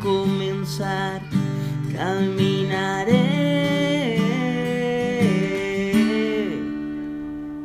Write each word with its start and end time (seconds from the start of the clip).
comenzar, 0.00 1.20
caminaré. 1.94 3.18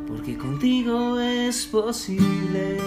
Porque 0.06 0.36
contigo 0.36 1.18
es 1.18 1.66
posible. 1.66 2.78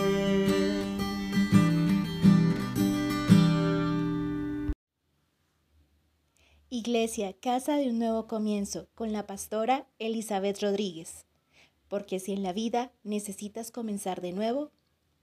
Iglesia, 6.70 7.34
Casa 7.34 7.78
de 7.78 7.90
un 7.90 7.98
Nuevo 7.98 8.28
Comienzo, 8.28 8.88
con 8.94 9.12
la 9.14 9.26
pastora 9.26 9.88
Elizabeth 9.98 10.62
Rodríguez. 10.62 11.26
Porque 11.88 12.20
si 12.20 12.34
en 12.34 12.44
la 12.44 12.54
vida 12.54 12.92
necesitas 13.04 13.72
comenzar 13.72 14.22
de 14.22 14.34
nuevo, 14.34 14.72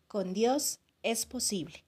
con 0.09 0.35
Dios 0.35 0.81
es 1.03 1.27
posible. 1.27 1.85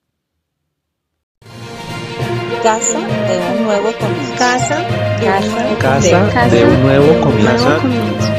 Casa 2.62 2.98
de 2.98 3.39
un 3.55 3.64
nuevo 3.64 3.92
comienzo. 3.98 4.34
Casa 4.39 4.77
de 5.20 5.27
un 5.27 5.50
nuevo 5.52 5.78
Casa 5.78 6.48
de 6.48 6.64
un 6.64 6.83
nuevo 6.83 7.20
comienzo. 7.20 7.80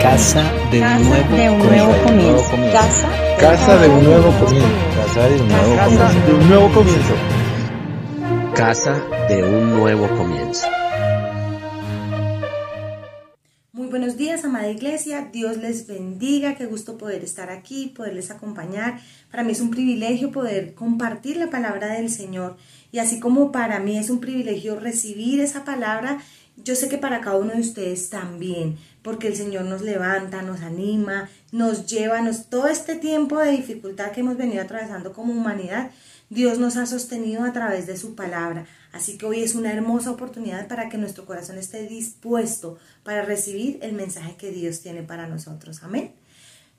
Casa 0.02 0.44
de 0.72 1.49
un 1.49 1.59
nuevo, 1.69 1.94
comienzo. 2.03 2.44
Casa 2.72 3.08
Casa 3.39 3.77
de 3.77 3.89
un 3.89 4.03
nuevo 4.03 4.31
comienzo. 4.39 4.67
Casa 4.97 5.27
de 5.27 5.41
un 5.41 5.47
nuevo 5.47 5.75
comienzo. 5.83 6.25
De 6.25 6.33
un 6.33 6.47
nuevo 6.47 6.69
comienzo. 6.69 7.14
Casa 8.55 8.95
de 9.30 9.44
un 9.44 9.80
nuevo 9.80 10.08
comienzo. 10.17 10.67
Buenos 13.89 14.17
días, 14.17 14.43
amada 14.43 14.69
iglesia. 14.69 15.30
Dios 15.31 15.55
les 15.57 15.88
bendiga. 15.88 16.55
Qué 16.55 16.66
gusto 16.66 16.97
poder 16.97 17.23
estar 17.23 17.49
aquí, 17.49 17.93
poderles 17.95 18.31
acompañar. 18.31 18.99
Para 19.31 19.43
mí 19.43 19.53
es 19.53 19.61
un 19.61 19.71
privilegio 19.71 20.30
poder 20.30 20.73
compartir 20.73 21.38
la 21.38 21.49
palabra 21.49 21.93
del 21.93 22.09
Señor. 22.09 22.58
Y 22.91 22.99
así 22.99 23.21
como 23.21 23.53
para 23.53 23.80
mí 23.80 23.97
es 23.97 24.09
un 24.09 24.19
privilegio 24.19 24.77
recibir 24.77 25.39
esa 25.39 25.63
palabra, 25.63 26.19
yo 26.58 26.75
sé 26.75 26.89
que 26.89 26.97
para 26.97 27.21
cada 27.21 27.38
uno 27.38 27.53
de 27.53 27.61
ustedes 27.61 28.09
también, 28.09 28.77
porque 29.03 29.27
el 29.27 29.38
Señor 29.38 29.63
nos 29.63 29.81
levanta, 29.81 30.41
nos 30.41 30.61
anima, 30.61 31.30
nos 31.53 31.85
lleva, 31.85 32.19
nos, 32.21 32.49
todo 32.49 32.67
este 32.67 32.95
tiempo 32.95 33.39
de 33.39 33.52
dificultad 33.52 34.11
que 34.11 34.19
hemos 34.19 34.35
venido 34.35 34.63
atravesando 34.63 35.13
como 35.13 35.31
humanidad, 35.31 35.91
Dios 36.30 36.59
nos 36.59 36.75
ha 36.75 36.86
sostenido 36.86 37.44
a 37.44 37.53
través 37.53 37.88
de 37.88 37.97
su 37.97 38.16
palabra. 38.16 38.66
Así 38.92 39.17
que 39.17 39.25
hoy 39.25 39.44
es 39.44 39.56
una 39.56 39.72
hermosa 39.72 40.11
oportunidad 40.11 40.67
para 40.67 40.89
que 40.89 40.97
nuestro 40.97 41.25
corazón 41.25 41.58
esté 41.58 41.88
dispuesto 41.88 42.78
para 43.03 43.23
recibir 43.23 43.80
el 43.81 43.94
mensaje 43.94 44.36
que 44.36 44.52
Dios 44.52 44.81
tiene 44.81 45.03
para 45.03 45.28
nosotros. 45.28 45.83
Amén. 45.83 46.14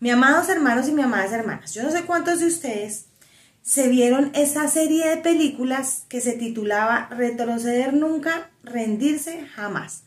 Mi 0.00 0.10
amados 0.10 0.48
hermanos 0.48 0.88
y 0.88 0.92
mi 0.92 1.02
amadas 1.02 1.32
hermanas, 1.32 1.74
yo 1.74 1.82
no 1.82 1.91
sé 1.91 2.04
cuántos 2.04 2.41
de 2.41 2.46
ustedes 2.46 3.06
se 3.62 3.88
vieron 3.88 4.30
esa 4.34 4.69
serie 4.69 5.08
de 5.08 5.16
películas 5.19 6.04
que 6.08 6.20
se 6.20 6.32
titulaba 6.32 7.08
Retroceder 7.10 7.94
nunca, 7.94 8.50
rendirse 8.62 9.47
jamás. 9.54 10.04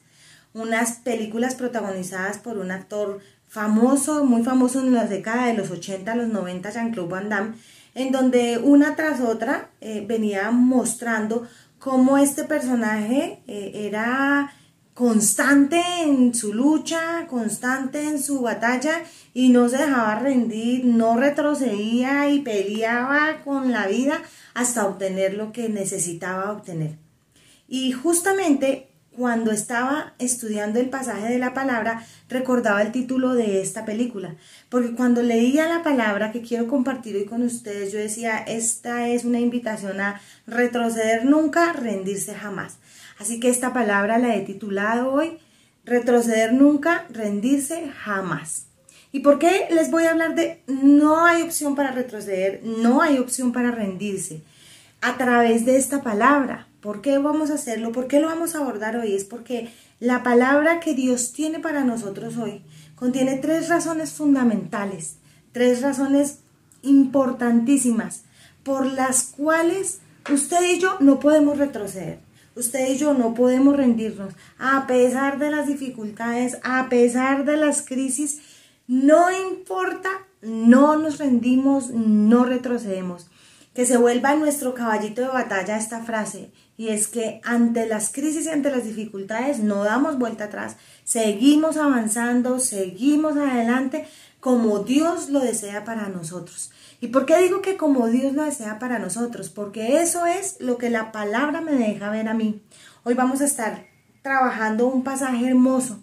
Unas 0.54 0.94
películas 0.94 1.56
protagonizadas 1.56 2.38
por 2.38 2.58
un 2.58 2.72
actor 2.72 3.20
famoso, 3.48 4.24
muy 4.26 4.44
famoso 4.44 4.80
en 4.80 4.94
la 4.94 5.06
década 5.06 5.48
de 5.48 5.54
los 5.56 5.70
80, 5.70 6.16
los 6.16 6.30
90, 6.30 6.72
Jean-Claude 6.72 7.10
Van 7.10 7.30
Damme, 7.30 7.54
en 7.96 8.12
donde 8.12 8.58
una 8.58 8.96
tras 8.96 9.20
otra 9.22 9.70
eh, 9.82 10.04
venía 10.08 10.52
mostrando 10.52 11.48
cómo 11.80 12.18
este 12.18 12.44
personaje 12.44 13.42
eh, 13.48 13.72
era 13.88 14.54
constante 14.94 15.82
en 16.04 16.34
su 16.36 16.54
lucha, 16.54 17.26
constante 17.28 18.04
en 18.08 18.22
su 18.22 18.42
batalla 18.42 19.02
y 19.34 19.50
no 19.50 19.68
se 19.68 19.78
dejaba 19.78 20.20
rendir, 20.20 20.86
no 20.86 21.18
retrocedía 21.18 22.30
y 22.30 22.42
peleaba 22.42 23.42
con 23.44 23.72
la 23.72 23.88
vida 23.88 24.22
hasta 24.54 24.86
obtener 24.86 25.34
lo 25.34 25.52
que 25.52 25.70
necesitaba 25.70 26.52
obtener. 26.52 26.98
Y 27.68 27.94
justamente 27.94 28.91
cuando 29.16 29.52
estaba 29.52 30.14
estudiando 30.20 30.80
el 30.80 30.90
pasaje 30.90 31.28
de 31.28 31.40
la 31.40 31.54
palabra, 31.54 32.06
recordaba 32.30 32.82
el 32.82 32.92
título 32.92 33.34
de 33.34 33.62
esta 33.62 33.84
película, 33.84 34.36
porque 34.70 34.96
cuando 34.96 35.22
leía 35.22 35.68
la 35.68 35.84
palabra 35.84 36.32
que 36.32 36.42
quiero 36.42 36.68
compartir 36.68 37.16
hoy 37.18 37.26
con 37.26 37.44
ustedes, 37.44 37.92
yo 37.92 38.00
decía, 38.00 38.38
esta 38.38 39.10
es 39.10 39.26
una 39.26 39.40
invitación 39.40 40.00
a 40.00 40.22
retroceder 40.48 41.26
nunca, 41.26 41.74
rendirse 41.74 42.34
jamás. 42.34 42.78
Así 43.20 43.40
que 43.40 43.50
esta 43.50 43.74
palabra 43.74 44.18
la 44.18 44.36
he 44.36 44.42
titulado 44.42 45.12
hoy, 45.12 45.38
retroceder 45.84 46.54
nunca, 46.54 47.06
rendirse 47.10 47.90
jamás. 47.90 48.68
¿Y 49.12 49.20
por 49.20 49.40
qué 49.40 49.68
les 49.72 49.92
voy 49.92 50.06
a 50.06 50.12
hablar 50.12 50.36
de 50.36 50.64
no 50.68 51.26
hay 51.26 51.42
opción 51.42 51.76
para 51.76 51.92
retroceder, 51.92 52.62
no 52.64 53.02
hay 53.02 53.18
opción 53.18 53.52
para 53.52 53.72
rendirse? 53.72 54.42
A 55.02 55.18
través 55.18 55.66
de 55.66 55.76
esta 55.76 56.02
palabra. 56.02 56.68
¿Por 56.82 57.02
qué 57.02 57.18
vamos 57.18 57.52
a 57.52 57.56
hacerlo? 57.56 57.92
¿Por 57.92 58.08
qué 58.08 58.20
lo 58.20 58.28
vamos 58.28 58.56
a 58.56 58.60
abordar 58.60 58.98
hoy? 58.98 59.14
Es 59.14 59.24
porque 59.24 59.72
la 60.00 60.24
palabra 60.24 60.80
que 60.80 60.94
Dios 60.94 61.32
tiene 61.32 61.60
para 61.60 61.84
nosotros 61.84 62.38
hoy 62.38 62.64
contiene 62.96 63.38
tres 63.38 63.70
razones 63.70 64.12
fundamentales, 64.12 65.18
tres 65.52 65.82
razones 65.82 66.40
importantísimas 66.82 68.24
por 68.64 68.86
las 68.86 69.24
cuales 69.24 70.00
usted 70.32 70.62
y 70.70 70.80
yo 70.80 70.98
no 71.00 71.20
podemos 71.20 71.58
retroceder. 71.58 72.20
Usted 72.56 72.90
y 72.90 72.98
yo 72.98 73.14
no 73.14 73.34
podemos 73.34 73.78
rendirnos. 73.78 74.34
A 74.60 74.86
pesar 74.86 75.40
de 75.40 75.52
las 75.52 75.68
dificultades, 75.68 76.58
a 76.64 76.90
pesar 76.90 77.46
de 77.46 77.58
las 77.58 77.82
crisis, 77.82 78.40
no 78.88 79.28
importa, 79.32 80.10
no 80.42 80.98
nos 80.98 81.18
rendimos, 81.18 81.92
no 81.92 82.44
retrocedemos. 82.44 83.28
Que 83.74 83.86
se 83.86 83.96
vuelva 83.96 84.36
nuestro 84.36 84.74
caballito 84.74 85.22
de 85.22 85.30
batalla 85.30 85.78
esta 85.78 86.04
frase, 86.04 86.52
y 86.82 86.90
es 86.90 87.08
que 87.08 87.42
ante 87.44 87.86
las 87.86 88.12
crisis 88.12 88.48
y 88.48 88.50
ante 88.50 88.72
las 88.72 88.86
dificultades 88.86 89.60
no 89.60 89.84
damos 89.84 90.18
vuelta 90.18 90.46
atrás, 90.46 90.78
seguimos 91.04 91.78
avanzando, 91.78 92.58
seguimos 92.58 93.38
adelante 93.38 94.08
como 94.40 94.80
Dios 94.80 95.30
lo 95.30 95.42
desea 95.42 95.86
para 95.86 96.10
nosotros. 96.10 96.72
¿Y 97.00 97.10
por 97.10 97.28
qué 97.28 97.38
digo 97.38 97.62
que 97.62 97.78
como 97.78 98.08
Dios 98.08 98.34
lo 98.34 98.42
desea 98.42 98.80
para 98.80 98.98
nosotros? 98.98 99.50
Porque 99.50 100.02
eso 100.02 100.26
es 100.26 100.56
lo 100.60 100.80
que 100.80 100.90
la 100.90 101.12
palabra 101.12 101.62
me 101.62 101.74
deja 101.74 102.10
ver 102.10 102.28
a 102.28 102.34
mí. 102.34 102.64
Hoy 103.04 103.14
vamos 103.14 103.42
a 103.42 103.46
estar 103.46 103.86
trabajando 104.24 104.88
un 104.88 105.04
pasaje 105.04 105.48
hermoso 105.48 106.00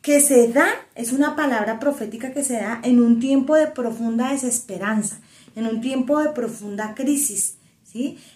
que 0.00 0.20
se 0.20 0.48
da, 0.48 0.68
es 0.94 1.12
una 1.12 1.36
palabra 1.36 1.78
profética 1.78 2.32
que 2.32 2.44
se 2.44 2.54
da 2.54 2.80
en 2.82 3.02
un 3.02 3.20
tiempo 3.20 3.56
de 3.56 3.66
profunda 3.66 4.32
desesperanza, 4.32 5.18
en 5.54 5.66
un 5.66 5.82
tiempo 5.82 6.18
de 6.20 6.30
profunda 6.30 6.94
crisis. 6.94 7.56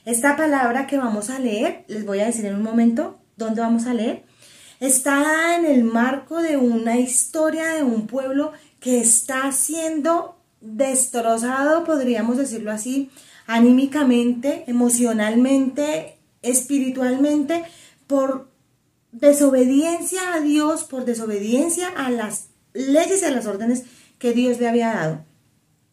Esta 0.04 0.36
palabra 0.36 0.86
que 0.86 0.96
vamos 0.96 1.30
a 1.30 1.40
leer, 1.40 1.84
les 1.88 2.06
voy 2.06 2.20
a 2.20 2.26
decir 2.26 2.46
en 2.46 2.54
un 2.54 2.62
momento 2.62 3.18
dónde 3.36 3.60
vamos 3.60 3.86
a 3.86 3.94
leer, 3.94 4.22
está 4.78 5.56
en 5.56 5.66
el 5.66 5.82
marco 5.82 6.40
de 6.40 6.56
una 6.56 6.96
historia 6.98 7.70
de 7.70 7.82
un 7.82 8.06
pueblo 8.06 8.52
que 8.78 9.00
está 9.00 9.50
siendo 9.50 10.36
destrozado, 10.60 11.82
podríamos 11.82 12.36
decirlo 12.36 12.70
así, 12.70 13.10
anímicamente, 13.48 14.62
emocionalmente, 14.68 16.18
espiritualmente, 16.42 17.64
por 18.06 18.48
desobediencia 19.10 20.34
a 20.34 20.40
Dios, 20.40 20.84
por 20.84 21.04
desobediencia 21.04 21.88
a 21.88 22.10
las 22.10 22.50
leyes 22.74 23.22
y 23.22 23.24
a 23.24 23.30
las 23.32 23.46
órdenes 23.46 23.84
que 24.18 24.32
Dios 24.32 24.60
le 24.60 24.68
había 24.68 24.88
dado. 24.94 25.27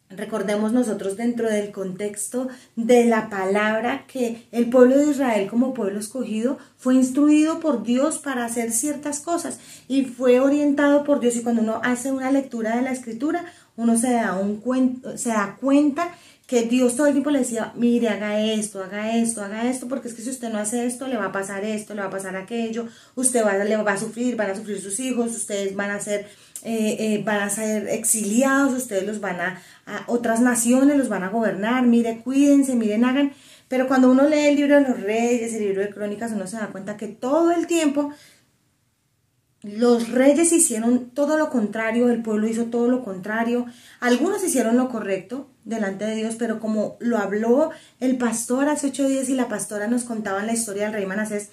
Recordemos 0.08 0.72
nosotros 0.72 1.16
dentro 1.16 1.50
del 1.50 1.72
contexto 1.72 2.48
de 2.76 3.04
la 3.06 3.28
palabra 3.28 4.06
que 4.06 4.46
el 4.52 4.70
pueblo 4.70 4.96
de 4.96 5.10
Israel 5.10 5.48
como 5.48 5.74
pueblo 5.74 5.98
escogido 5.98 6.58
fue 6.78 6.94
instruido 6.94 7.58
por 7.58 7.82
Dios 7.82 8.18
para 8.18 8.44
hacer 8.44 8.70
ciertas 8.70 9.20
cosas 9.20 9.58
y 9.88 10.04
fue 10.04 10.38
orientado 10.38 11.02
por 11.02 11.18
Dios. 11.18 11.36
Y 11.36 11.42
cuando 11.42 11.62
uno 11.62 11.80
hace 11.82 12.12
una 12.12 12.30
lectura 12.30 12.76
de 12.76 12.82
la 12.82 12.92
escritura 12.92 13.44
uno 13.76 13.96
se 13.98 14.12
da, 14.12 14.34
un 14.36 14.62
se 15.16 15.28
da 15.30 15.56
cuenta 15.60 16.14
que 16.46 16.62
Dios 16.62 16.94
todo 16.94 17.08
el 17.08 17.12
tiempo 17.12 17.30
le 17.30 17.40
decía, 17.40 17.72
mire, 17.74 18.08
haga 18.08 18.40
esto, 18.40 18.82
haga 18.82 19.16
esto, 19.16 19.42
haga 19.42 19.68
esto, 19.68 19.88
porque 19.88 20.08
es 20.08 20.14
que 20.14 20.22
si 20.22 20.30
usted 20.30 20.48
no 20.48 20.58
hace 20.58 20.86
esto, 20.86 21.08
le 21.08 21.16
va 21.16 21.26
a 21.26 21.32
pasar 21.32 21.64
esto, 21.64 21.94
le 21.94 22.02
va 22.02 22.06
a 22.06 22.10
pasar 22.10 22.36
aquello, 22.36 22.86
usted 23.16 23.44
va, 23.44 23.56
le 23.56 23.76
va 23.76 23.92
a 23.92 23.98
sufrir, 23.98 24.36
van 24.36 24.50
a 24.50 24.54
sufrir 24.54 24.80
sus 24.80 25.00
hijos, 25.00 25.34
ustedes 25.34 25.74
van 25.74 25.90
a 25.90 25.98
ser, 25.98 26.28
eh, 26.64 26.96
eh, 26.98 27.22
van 27.24 27.40
a 27.40 27.50
ser 27.50 27.88
exiliados, 27.88 28.74
ustedes 28.74 29.04
los 29.04 29.20
van 29.20 29.40
a, 29.40 29.62
otras 30.06 30.40
naciones 30.40 30.96
los 30.96 31.08
van 31.08 31.22
a 31.22 31.28
gobernar, 31.28 31.86
mire, 31.86 32.20
cuídense, 32.22 32.74
miren, 32.74 33.04
hagan. 33.04 33.32
Pero 33.68 33.88
cuando 33.88 34.10
uno 34.10 34.28
lee 34.28 34.46
el 34.46 34.56
libro 34.56 34.76
de 34.76 34.88
los 34.88 35.00
reyes, 35.00 35.52
el 35.54 35.62
libro 35.62 35.82
de 35.82 35.90
crónicas, 35.90 36.32
uno 36.32 36.46
se 36.46 36.56
da 36.56 36.68
cuenta 36.68 36.96
que 36.96 37.08
todo 37.08 37.52
el 37.52 37.66
tiempo 37.66 38.12
los 39.62 40.10
reyes 40.10 40.52
hicieron 40.52 41.10
todo 41.10 41.36
lo 41.36 41.50
contrario, 41.50 42.10
el 42.10 42.22
pueblo 42.22 42.46
hizo 42.46 42.66
todo 42.66 42.88
lo 42.88 43.02
contrario. 43.02 43.66
Algunos 43.98 44.44
hicieron 44.44 44.76
lo 44.76 44.88
correcto 44.88 45.50
delante 45.64 46.04
de 46.04 46.14
Dios, 46.14 46.36
pero 46.38 46.60
como 46.60 46.96
lo 47.00 47.18
habló 47.18 47.70
el 47.98 48.16
pastor 48.16 48.68
hace 48.68 48.88
ocho 48.88 49.08
días 49.08 49.28
y 49.28 49.34
la 49.34 49.48
pastora 49.48 49.88
nos 49.88 50.04
contaba 50.04 50.44
la 50.44 50.52
historia 50.52 50.84
del 50.84 50.92
rey 50.92 51.06
Manasés, 51.06 51.50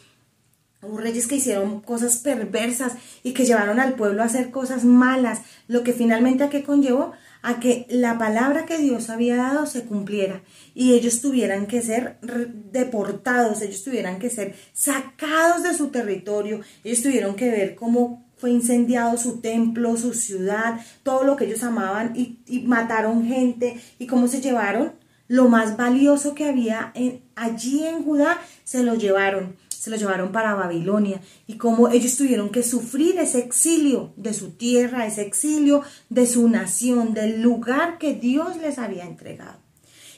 Hubo 0.84 0.98
reyes 0.98 1.28
que 1.28 1.36
hicieron 1.36 1.80
cosas 1.82 2.18
perversas 2.18 2.94
y 3.24 3.34
que 3.34 3.46
llevaron 3.46 3.80
al 3.80 3.96
pueblo 3.96 4.22
a 4.22 4.26
hacer 4.26 4.52
cosas 4.52 4.84
malas, 4.84 5.42
lo 5.68 5.84
que 5.84 5.94
finalmente 5.94 6.44
a 6.44 6.50
qué 6.50 6.64
conllevó 6.64 7.14
a 7.42 7.60
que 7.60 7.86
la 7.90 8.18
palabra 8.18 8.66
que 8.66 8.78
Dios 8.78 9.10
había 9.10 9.36
dado 9.36 9.66
se 9.66 9.84
cumpliera 9.84 10.42
y 10.74 10.94
ellos 10.94 11.22
tuvieran 11.22 11.68
que 11.68 11.82
ser 11.82 12.18
deportados, 12.72 13.62
ellos 13.62 13.84
tuvieran 13.84 14.18
que 14.18 14.30
ser 14.30 14.56
sacados 14.72 15.62
de 15.64 15.74
su 15.74 15.90
territorio, 15.90 16.62
ellos 16.84 17.04
tuvieron 17.04 17.36
que 17.36 17.52
ver 17.52 17.76
cómo 17.76 18.26
fue 18.38 18.52
incendiado 18.52 19.18
su 19.18 19.40
templo, 19.40 19.96
su 19.96 20.14
ciudad, 20.14 20.80
todo 21.04 21.24
lo 21.24 21.36
que 21.36 21.46
ellos 21.46 21.64
amaban 21.64 22.14
y, 22.16 22.40
mataron 22.66 23.26
gente 23.26 23.80
y 24.00 24.08
cómo 24.08 24.28
se 24.28 24.42
llevaron. 24.42 24.94
Lo 25.30 25.48
más 25.48 25.78
valioso 25.78 26.36
que 26.36 26.50
había 26.50 26.94
allí 27.36 27.86
en 27.86 28.04
Judá, 28.04 28.38
se 28.66 28.84
lo 28.84 28.96
llevaron 28.96 29.56
se 29.84 29.90
lo 29.90 29.98
llevaron 29.98 30.32
para 30.32 30.56
Babilonia 30.56 31.20
y 31.46 31.58
cómo 31.58 31.90
ellos 31.90 32.16
tuvieron 32.16 32.52
que 32.52 32.64
sufrir 32.64 33.20
ese 33.20 33.40
exilio 33.40 34.14
de 34.16 34.34
su 34.34 34.52
tierra, 34.52 35.06
ese 35.06 35.24
exilio 35.24 35.82
de 36.08 36.26
su 36.26 36.48
nación, 36.48 37.14
del 37.14 37.42
lugar 37.42 37.98
que 37.98 38.14
Dios 38.14 38.56
les 38.62 38.80
había 38.80 39.04
entregado. 39.04 39.58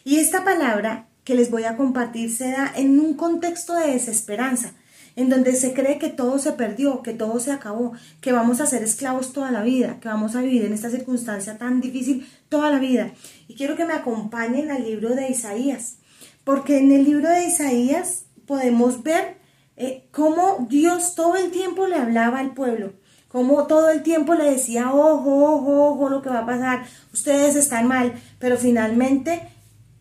Y 0.04 0.18
esta 0.18 0.44
palabra 0.44 1.08
que 1.24 1.34
les 1.34 1.50
voy 1.50 1.64
a 1.64 1.78
compartir 1.78 2.32
se 2.32 2.52
da 2.52 2.72
en 2.76 3.00
un 3.00 3.16
contexto 3.16 3.74
de 3.74 3.94
desesperanza, 3.94 4.74
en 5.16 5.30
donde 5.30 5.56
se 5.56 5.74
cree 5.74 5.98
que 5.98 6.10
todo 6.10 6.38
se 6.38 6.52
perdió, 6.52 7.02
que 7.02 7.14
todo 7.14 7.40
se 7.40 7.52
acabó, 7.52 7.94
que 8.22 8.34
vamos 8.34 8.62
a 8.62 8.68
ser 8.68 8.84
esclavos 8.84 9.34
toda 9.34 9.50
la 9.50 9.64
vida, 9.64 10.00
que 10.00 10.10
vamos 10.10 10.36
a 10.36 10.42
vivir 10.42 10.64
en 10.64 10.74
esta 10.74 10.92
circunstancia 10.92 11.58
tan 11.58 11.82
difícil 11.82 12.28
toda 12.50 12.70
la 12.70 12.78
vida. 12.78 13.14
Y 13.48 13.56
quiero 13.56 13.76
que 13.76 13.86
me 13.86 13.94
acompañen 13.94 14.70
al 14.70 14.84
libro 14.84 15.16
de 15.16 15.30
Isaías, 15.30 15.96
porque 16.44 16.78
en 16.78 16.92
el 16.92 17.04
libro 17.04 17.30
de 17.30 17.48
Isaías 17.48 18.26
podemos 18.46 19.02
ver 19.02 19.44
eh, 19.78 20.08
cómo 20.12 20.68
Dios 20.70 21.16
todo 21.16 21.36
el 21.36 21.52
tiempo 21.52 21.88
le 21.88 21.96
hablaba 21.96 22.40
al 22.40 22.54
pueblo, 22.54 22.94
cómo 23.28 23.68
todo 23.68 23.90
el 23.90 24.04
tiempo 24.04 24.34
le 24.34 24.52
decía, 24.52 24.94
ojo, 24.94 25.54
ojo, 25.54 25.90
ojo, 25.90 26.10
lo 26.10 26.22
que 26.22 26.30
va 26.30 26.40
a 26.40 26.46
pasar, 26.46 26.86
ustedes 27.14 27.56
están 27.56 27.88
mal, 27.88 28.14
pero 28.40 28.58
finalmente 28.58 29.42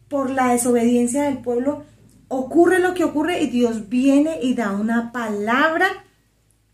por 0.08 0.30
la 0.30 0.52
desobediencia 0.52 1.24
del 1.24 1.38
pueblo 1.38 1.82
ocurre 2.28 2.78
lo 2.78 2.94
que 2.94 3.04
ocurre 3.04 3.40
y 3.42 3.48
Dios 3.48 3.88
viene 3.88 4.38
y 4.42 4.54
da 4.54 4.72
una 4.72 5.10
palabra, 5.10 5.88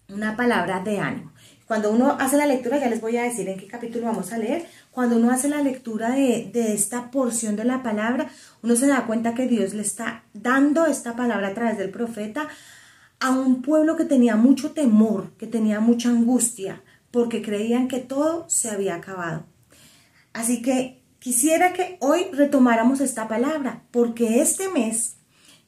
una 0.09 0.37
palabra 0.37 0.81
de 0.81 0.99
ánimo. 0.99 1.33
Cuando 1.67 1.93
uno 1.93 2.17
hace 2.19 2.37
la 2.37 2.47
lectura, 2.47 2.79
ya 2.79 2.91
les 2.91 3.01
voy 3.01 3.17
a 3.17 3.23
decir 3.23 3.49
en 3.49 3.57
qué 3.57 3.67
capítulo 3.67 4.07
vamos 4.07 4.33
a 4.33 4.39
leer, 4.39 4.67
cuando 4.91 5.17
uno 5.17 5.31
hace 5.31 5.49
la 5.49 5.63
lectura 5.63 6.11
de, 6.11 6.51
de, 6.53 6.75
esta 6.75 7.13
porción 7.13 7.55
de 7.55 7.65
la 7.65 7.83
palabra, 7.83 8.29
uno 8.63 8.75
se 8.75 8.89
da 8.89 9.07
cuenta 9.07 9.35
que 9.35 9.47
Dios 9.47 9.73
le 9.73 9.83
está 9.83 10.25
dando 10.35 10.87
esta 10.87 11.15
palabra 11.15 11.49
a 11.49 11.55
través 11.55 11.79
del 11.79 11.91
profeta 11.91 12.49
a 13.21 13.31
un 13.31 13.63
pueblo 13.63 13.97
que 13.97 14.05
tenía 14.05 14.37
mucho 14.37 14.73
temor, 14.73 15.31
que 15.39 15.47
tenía 15.47 15.81
mucha 15.81 16.09
angustia, 16.09 16.83
porque 17.11 17.43
creían 17.43 17.87
que 17.87 18.01
todo 18.01 18.47
se 18.49 18.71
había 18.71 18.97
acabado. 18.97 19.45
Así 20.33 20.63
que 20.63 21.03
quisiera 21.19 21.73
que 21.73 21.99
hoy 22.01 22.25
retomáramos 22.33 23.01
esta 23.01 23.29
palabra, 23.29 23.85
porque 23.91 24.41
este 24.41 24.69
mes, 24.69 25.17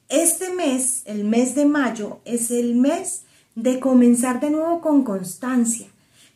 este 0.09 0.53
mes, 0.53 1.03
el 1.05 1.25
mes 1.25 1.55
de 1.55 1.67
mayo, 1.67 2.21
es 2.25 2.51
el 2.51 2.75
mes 2.75 3.25
de 3.55 3.81
comenzar 3.81 4.41
de 4.41 4.51
nuevo 4.51 4.81
con 4.81 5.05
constancia, 5.05 5.89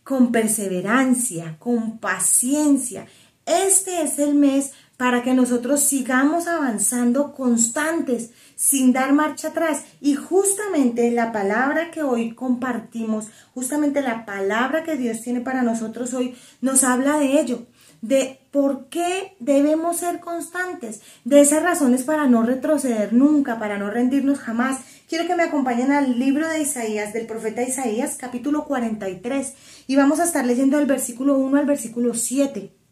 con 0.04 0.32
perseverancia, 0.32 1.56
con 1.58 1.98
paciencia. 1.98 3.06
Este 3.46 4.02
es 4.02 4.18
el 4.18 4.34
mes 4.34 4.72
para 4.96 5.22
que 5.22 5.34
nosotros 5.34 5.80
sigamos 5.80 6.46
avanzando 6.46 7.32
constantes, 7.32 8.30
sin 8.54 8.92
dar 8.92 9.12
marcha 9.12 9.48
atrás. 9.48 9.82
Y 10.00 10.14
justamente 10.14 11.10
la 11.10 11.32
palabra 11.32 11.90
que 11.90 12.02
hoy 12.02 12.34
compartimos, 12.34 13.26
justamente 13.54 14.00
la 14.00 14.24
palabra 14.24 14.84
que 14.84 14.96
Dios 14.96 15.20
tiene 15.20 15.40
para 15.40 15.62
nosotros 15.62 16.14
hoy, 16.14 16.34
nos 16.62 16.82
habla 16.82 17.18
de 17.18 17.40
ello, 17.40 17.66
de 18.00 18.40
por 18.50 18.88
qué 18.88 19.36
debemos 19.38 19.98
ser 19.98 20.20
constantes, 20.20 21.02
de 21.24 21.40
esas 21.40 21.62
razones 21.62 22.04
para 22.04 22.26
no 22.26 22.42
retroceder 22.42 23.12
nunca, 23.12 23.58
para 23.58 23.78
no 23.78 23.90
rendirnos 23.90 24.38
jamás. 24.38 24.78
Quiero 25.08 25.26
que 25.26 25.36
me 25.36 25.42
acompañen 25.42 25.92
al 25.92 26.18
libro 26.18 26.48
de 26.48 26.62
Isaías, 26.62 27.12
del 27.12 27.26
profeta 27.26 27.62
Isaías, 27.62 28.16
capítulo 28.18 28.64
43, 28.64 29.54
y 29.86 29.96
vamos 29.96 30.20
a 30.20 30.24
estar 30.24 30.46
leyendo 30.46 30.78
el 30.78 30.86
versículo 30.86 31.36
1 31.36 31.58
al 31.58 31.66
versículo 31.66 32.14
7. 32.14 32.85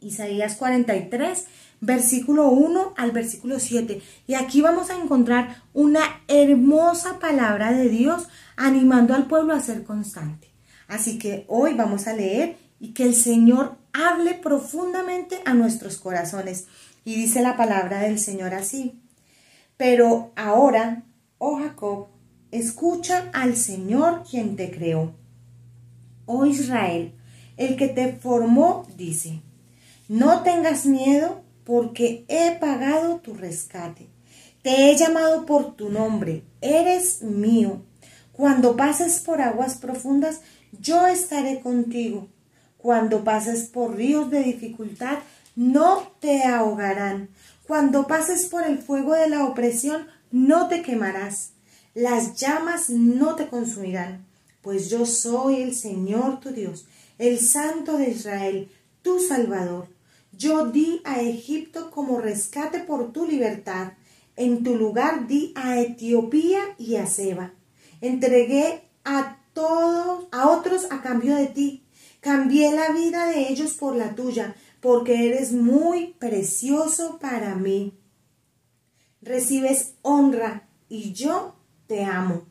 Isaías 0.00 0.56
43, 0.56 1.46
versículo 1.80 2.50
1 2.50 2.94
al 2.96 3.10
versículo 3.12 3.58
7. 3.58 4.00
Y 4.26 4.34
aquí 4.34 4.60
vamos 4.60 4.90
a 4.90 5.00
encontrar 5.00 5.62
una 5.74 6.00
hermosa 6.28 7.18
palabra 7.18 7.72
de 7.72 7.88
Dios 7.88 8.28
animando 8.56 9.14
al 9.14 9.26
pueblo 9.26 9.54
a 9.54 9.60
ser 9.60 9.84
constante. 9.84 10.48
Así 10.86 11.18
que 11.18 11.44
hoy 11.48 11.74
vamos 11.74 12.06
a 12.06 12.14
leer 12.14 12.56
y 12.80 12.92
que 12.92 13.04
el 13.04 13.14
Señor 13.14 13.76
hable 13.92 14.34
profundamente 14.34 15.40
a 15.44 15.54
nuestros 15.54 15.98
corazones. 15.98 16.66
Y 17.04 17.14
dice 17.14 17.42
la 17.42 17.56
palabra 17.56 18.00
del 18.00 18.18
Señor 18.18 18.54
así. 18.54 19.00
Pero 19.76 20.32
ahora, 20.36 21.04
oh 21.38 21.58
Jacob, 21.58 22.08
escucha 22.50 23.30
al 23.32 23.56
Señor 23.56 24.24
quien 24.28 24.56
te 24.56 24.70
creó. 24.70 25.14
Oh 26.26 26.44
Israel, 26.46 27.14
el 27.56 27.76
que 27.76 27.88
te 27.88 28.12
formó, 28.12 28.86
dice, 28.96 29.40
no 30.08 30.42
tengas 30.42 30.86
miedo 30.86 31.42
porque 31.64 32.24
he 32.28 32.56
pagado 32.58 33.20
tu 33.20 33.34
rescate. 33.34 34.08
Te 34.62 34.90
he 34.90 34.96
llamado 34.96 35.46
por 35.46 35.76
tu 35.76 35.90
nombre, 35.90 36.44
eres 36.60 37.22
mío. 37.22 37.82
Cuando 38.32 38.76
pases 38.76 39.20
por 39.20 39.40
aguas 39.40 39.76
profundas, 39.76 40.40
yo 40.80 41.06
estaré 41.06 41.60
contigo. 41.60 42.28
Cuando 42.78 43.22
pases 43.24 43.64
por 43.64 43.96
ríos 43.96 44.30
de 44.30 44.42
dificultad, 44.42 45.18
no 45.56 46.12
te 46.20 46.44
ahogarán. 46.44 47.28
Cuando 47.66 48.06
pases 48.06 48.46
por 48.46 48.64
el 48.64 48.78
fuego 48.78 49.14
de 49.14 49.28
la 49.28 49.44
opresión, 49.44 50.06
no 50.30 50.68
te 50.68 50.82
quemarás. 50.82 51.52
Las 51.94 52.36
llamas 52.36 52.90
no 52.90 53.34
te 53.34 53.48
consumirán, 53.48 54.24
pues 54.62 54.88
yo 54.88 55.04
soy 55.04 55.62
el 55.62 55.74
Señor 55.74 56.40
tu 56.40 56.50
Dios, 56.50 56.86
el 57.18 57.40
Santo 57.40 57.98
de 57.98 58.10
Israel, 58.10 58.70
tu 59.02 59.18
Salvador. 59.18 59.97
Yo 60.38 60.68
di 60.68 61.00
a 61.04 61.20
Egipto 61.20 61.90
como 61.90 62.20
rescate 62.20 62.78
por 62.78 63.12
tu 63.12 63.26
libertad. 63.26 63.94
En 64.36 64.62
tu 64.62 64.76
lugar 64.76 65.26
di 65.26 65.52
a 65.56 65.80
Etiopía 65.80 66.60
y 66.78 66.94
a 66.94 67.06
Seba. 67.08 67.54
Entregué 68.00 68.84
a 69.04 69.40
todos, 69.52 70.28
a 70.30 70.48
otros 70.48 70.86
a 70.92 71.02
cambio 71.02 71.34
de 71.34 71.46
ti. 71.46 71.82
Cambié 72.20 72.70
la 72.70 72.90
vida 72.90 73.26
de 73.26 73.48
ellos 73.48 73.74
por 73.74 73.96
la 73.96 74.14
tuya, 74.14 74.54
porque 74.80 75.26
eres 75.26 75.52
muy 75.52 76.14
precioso 76.20 77.18
para 77.18 77.56
mí. 77.56 77.98
Recibes 79.20 79.94
honra 80.02 80.68
y 80.88 81.12
yo 81.14 81.56
te 81.88 82.04
amo. 82.04 82.42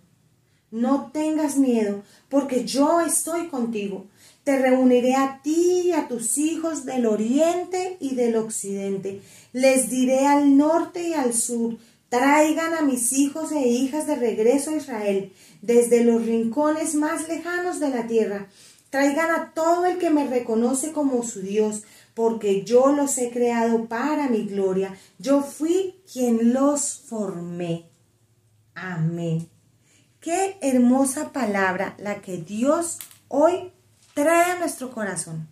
No 0.72 1.12
tengas 1.14 1.56
miedo, 1.56 2.04
porque 2.28 2.66
yo 2.66 3.00
estoy 3.00 3.48
contigo. 3.48 4.08
Te 4.48 4.58
reuniré 4.58 5.14
a 5.14 5.42
ti 5.44 5.82
y 5.88 5.92
a 5.92 6.08
tus 6.08 6.38
hijos 6.38 6.86
del 6.86 7.06
oriente 7.06 7.98
y 8.00 8.16
del 8.16 8.38
occidente. 8.38 9.22
Les 9.52 9.90
diré 9.90 10.26
al 10.26 10.56
norte 10.56 11.10
y 11.10 11.14
al 11.14 11.34
sur, 11.34 11.76
traigan 12.08 12.74
a 12.74 12.82
mis 12.82 13.12
hijos 13.12 13.52
e 13.52 13.68
hijas 13.68 14.08
de 14.08 14.16
regreso 14.16 14.72
a 14.72 14.78
Israel, 14.78 15.34
desde 15.62 16.06
los 16.06 16.26
rincones 16.26 16.96
más 16.96 17.28
lejanos 17.28 17.82
de 17.82 17.90
la 17.90 18.08
tierra. 18.08 18.48
Traigan 18.90 19.32
a 19.32 19.52
todo 19.54 19.86
el 19.86 19.98
que 19.98 20.12
me 20.12 20.26
reconoce 20.26 20.94
como 20.94 21.24
su 21.24 21.42
Dios, 21.42 21.84
porque 22.14 22.64
yo 22.64 22.94
los 22.94 23.18
he 23.18 23.32
creado 23.32 23.90
para 23.90 24.30
mi 24.30 24.46
gloria. 24.46 24.98
Yo 25.20 25.42
fui 25.42 25.96
quien 26.10 26.54
los 26.54 27.02
formé. 27.06 27.90
Amén. 28.76 29.50
Qué 30.22 30.56
hermosa 30.62 31.34
palabra 31.34 31.98
la 32.00 32.22
que 32.22 32.38
Dios 32.38 32.98
hoy 33.28 33.74
trae 34.18 34.52
a 34.52 34.58
nuestro 34.58 34.90
corazón. 34.90 35.48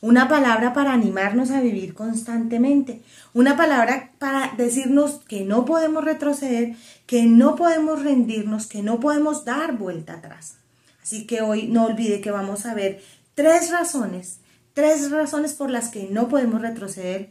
Una 0.00 0.28
palabra 0.28 0.72
para 0.72 0.92
animarnos 0.92 1.50
a 1.50 1.60
vivir 1.60 1.94
constantemente. 1.94 3.02
Una 3.32 3.56
palabra 3.56 4.12
para 4.20 4.52
decirnos 4.56 5.20
que 5.26 5.44
no 5.44 5.64
podemos 5.64 6.04
retroceder, 6.04 6.76
que 7.06 7.24
no 7.24 7.56
podemos 7.56 8.04
rendirnos, 8.04 8.68
que 8.68 8.84
no 8.84 9.00
podemos 9.00 9.44
dar 9.44 9.76
vuelta 9.76 10.14
atrás. 10.14 10.58
Así 11.02 11.26
que 11.26 11.42
hoy 11.42 11.66
no 11.66 11.86
olvide 11.86 12.20
que 12.20 12.30
vamos 12.30 12.66
a 12.66 12.74
ver 12.74 13.02
tres 13.34 13.72
razones, 13.72 14.38
tres 14.74 15.10
razones 15.10 15.54
por 15.54 15.70
las 15.70 15.88
que 15.88 16.08
no 16.08 16.28
podemos 16.28 16.62
retroceder, 16.62 17.30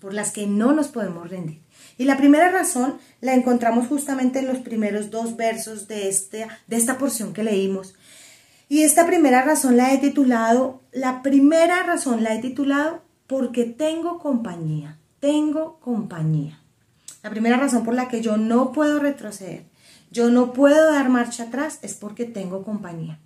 por 0.00 0.12
las 0.12 0.32
que 0.32 0.46
no 0.46 0.74
nos 0.74 0.88
podemos 0.88 1.30
rendir. 1.30 1.62
Y 1.96 2.04
la 2.04 2.18
primera 2.18 2.50
razón 2.50 2.98
la 3.22 3.32
encontramos 3.32 3.86
justamente 3.86 4.40
en 4.40 4.48
los 4.48 4.58
primeros 4.58 5.10
dos 5.10 5.36
versos 5.36 5.88
de, 5.88 6.08
este, 6.08 6.46
de 6.66 6.76
esta 6.76 6.98
porción 6.98 7.32
que 7.32 7.42
leímos. 7.42 7.94
Y 8.68 8.82
esta 8.82 9.06
primera 9.06 9.42
razón 9.42 9.76
la 9.76 9.92
he 9.92 9.98
titulado, 9.98 10.80
la 10.92 11.22
primera 11.22 11.82
razón 11.82 12.22
la 12.22 12.34
he 12.34 12.40
titulado 12.40 13.02
porque 13.26 13.64
tengo 13.64 14.18
compañía, 14.18 14.98
tengo 15.20 15.78
compañía. 15.80 16.60
La 17.22 17.30
primera 17.30 17.56
razón 17.56 17.84
por 17.84 17.94
la 17.94 18.08
que 18.08 18.20
yo 18.20 18.36
no 18.36 18.72
puedo 18.72 18.98
retroceder, 18.98 19.64
yo 20.10 20.30
no 20.30 20.52
puedo 20.52 20.92
dar 20.92 21.08
marcha 21.08 21.44
atrás 21.44 21.78
es 21.82 21.94
porque 21.94 22.24
tengo 22.24 22.62
compañía. 22.64 23.18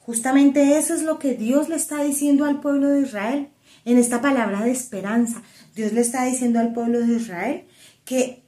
Justamente 0.00 0.76
eso 0.76 0.94
es 0.94 1.02
lo 1.02 1.18
que 1.18 1.34
Dios 1.34 1.68
le 1.68 1.76
está 1.76 2.02
diciendo 2.02 2.44
al 2.44 2.60
pueblo 2.60 2.88
de 2.88 3.00
Israel 3.00 3.48
en 3.84 3.98
esta 3.98 4.20
palabra 4.20 4.62
de 4.62 4.70
esperanza. 4.70 5.42
Dios 5.74 5.92
le 5.92 6.02
está 6.02 6.24
diciendo 6.24 6.60
al 6.60 6.72
pueblo 6.72 7.00
de 7.00 7.14
Israel 7.14 7.64
que 8.04 8.42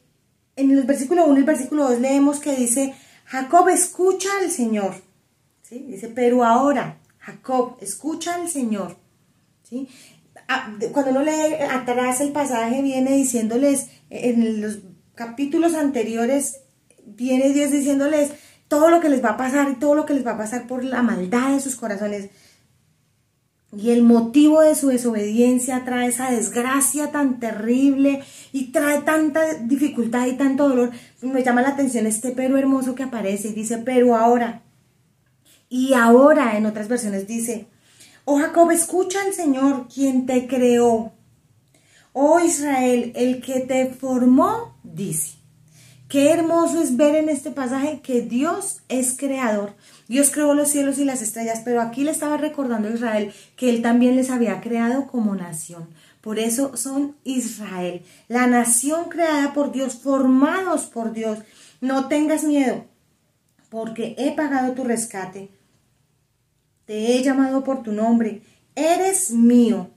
en 0.56 0.70
el 0.70 0.82
versículo 0.84 1.24
1 1.26 1.36
y 1.36 1.38
el 1.38 1.44
versículo 1.44 1.88
2 1.88 2.00
leemos 2.00 2.40
que 2.40 2.54
dice, 2.54 2.94
Jacob 3.24 3.68
escucha 3.68 4.28
al 4.40 4.50
Señor. 4.50 5.05
Dice, 5.70 6.08
pero 6.08 6.44
ahora, 6.44 6.98
Jacob, 7.18 7.76
escucha 7.80 8.36
al 8.36 8.48
Señor. 8.48 8.96
¿Sí? 9.64 9.88
Ah, 10.48 10.72
cuando 10.92 11.10
uno 11.10 11.22
lee 11.22 11.54
atrás 11.70 12.20
el 12.20 12.30
pasaje, 12.30 12.82
viene 12.82 13.16
diciéndoles, 13.16 13.88
en 14.10 14.60
los 14.60 14.78
capítulos 15.16 15.74
anteriores, 15.74 16.60
viene 17.04 17.52
Dios 17.52 17.72
diciéndoles 17.72 18.30
todo 18.68 18.90
lo 18.90 19.00
que 19.00 19.08
les 19.08 19.24
va 19.24 19.30
a 19.30 19.36
pasar 19.36 19.68
y 19.70 19.74
todo 19.74 19.94
lo 19.94 20.06
que 20.06 20.14
les 20.14 20.24
va 20.24 20.32
a 20.32 20.38
pasar 20.38 20.68
por 20.68 20.84
la 20.84 21.02
maldad 21.02 21.54
de 21.54 21.60
sus 21.60 21.74
corazones. 21.74 22.30
Y 23.76 23.90
el 23.90 24.04
motivo 24.04 24.60
de 24.60 24.76
su 24.76 24.88
desobediencia 24.88 25.84
trae 25.84 26.08
esa 26.08 26.30
desgracia 26.30 27.10
tan 27.10 27.40
terrible 27.40 28.22
y 28.52 28.70
trae 28.70 29.00
tanta 29.02 29.54
dificultad 29.54 30.26
y 30.26 30.34
tanto 30.34 30.68
dolor. 30.68 30.90
Me 31.20 31.42
llama 31.42 31.62
la 31.62 31.70
atención 31.70 32.06
este 32.06 32.30
pero 32.30 32.56
hermoso 32.56 32.94
que 32.94 33.02
aparece 33.02 33.48
y 33.48 33.52
dice, 33.52 33.78
pero 33.78 34.14
ahora. 34.14 34.62
Y 35.68 35.94
ahora 35.94 36.56
en 36.56 36.66
otras 36.66 36.88
versiones 36.88 37.26
dice, 37.26 37.66
oh 38.24 38.38
Jacob, 38.38 38.70
escucha 38.70 39.20
al 39.22 39.32
Señor, 39.32 39.88
quien 39.92 40.26
te 40.26 40.46
creó. 40.46 41.12
Oh 42.12 42.40
Israel, 42.40 43.12
el 43.14 43.42
que 43.42 43.60
te 43.60 43.86
formó, 43.86 44.76
dice. 44.82 45.36
Qué 46.08 46.30
hermoso 46.30 46.80
es 46.80 46.96
ver 46.96 47.16
en 47.16 47.28
este 47.28 47.50
pasaje 47.50 48.00
que 48.00 48.22
Dios 48.22 48.80
es 48.88 49.16
creador. 49.16 49.74
Dios 50.06 50.30
creó 50.30 50.54
los 50.54 50.68
cielos 50.68 50.98
y 50.98 51.04
las 51.04 51.20
estrellas, 51.20 51.62
pero 51.64 51.80
aquí 51.80 52.04
le 52.04 52.12
estaba 52.12 52.36
recordando 52.36 52.86
a 52.86 52.92
Israel 52.92 53.32
que 53.56 53.70
él 53.70 53.82
también 53.82 54.14
les 54.14 54.30
había 54.30 54.60
creado 54.60 55.08
como 55.08 55.34
nación. 55.34 55.88
Por 56.20 56.38
eso 56.38 56.76
son 56.76 57.16
Israel, 57.24 58.02
la 58.28 58.46
nación 58.46 59.08
creada 59.08 59.52
por 59.52 59.72
Dios, 59.72 59.96
formados 59.96 60.86
por 60.86 61.12
Dios. 61.12 61.40
No 61.80 62.06
tengas 62.06 62.44
miedo, 62.44 62.84
porque 63.68 64.14
he 64.16 64.30
pagado 64.32 64.74
tu 64.74 64.84
rescate. 64.84 65.50
Te 66.86 67.16
he 67.16 67.22
llamado 67.22 67.64
por 67.64 67.82
tu 67.82 67.92
nombre. 67.92 68.42
Eres 68.74 69.32
mío. 69.32 69.90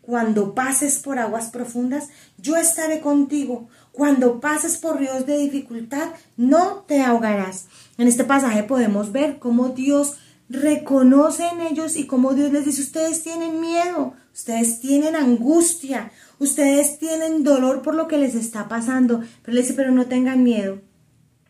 Cuando 0.00 0.54
pases 0.54 0.98
por 0.98 1.18
aguas 1.18 1.48
profundas, 1.48 2.08
yo 2.38 2.56
estaré 2.56 3.00
contigo. 3.00 3.68
Cuando 3.90 4.38
pases 4.38 4.76
por 4.76 4.98
ríos 4.98 5.26
de 5.26 5.38
dificultad, 5.38 6.10
no 6.36 6.84
te 6.86 7.02
ahogarás. 7.02 7.66
En 7.96 8.06
este 8.06 8.24
pasaje 8.24 8.62
podemos 8.64 9.12
ver 9.12 9.38
cómo 9.38 9.70
Dios 9.70 10.18
reconoce 10.48 11.46
en 11.46 11.62
ellos 11.62 11.96
y 11.96 12.06
cómo 12.06 12.34
Dios 12.34 12.52
les 12.52 12.66
dice, 12.66 12.82
ustedes 12.82 13.22
tienen 13.22 13.60
miedo, 13.60 14.14
ustedes 14.32 14.80
tienen 14.80 15.16
angustia, 15.16 16.12
ustedes 16.38 16.98
tienen 16.98 17.44
dolor 17.44 17.82
por 17.82 17.94
lo 17.94 18.08
que 18.08 18.18
les 18.18 18.34
está 18.34 18.68
pasando, 18.68 19.22
pero 19.42 19.54
les 19.54 19.64
dice, 19.64 19.76
pero 19.76 19.90
no 19.90 20.06
tengan 20.06 20.42
miedo, 20.42 20.82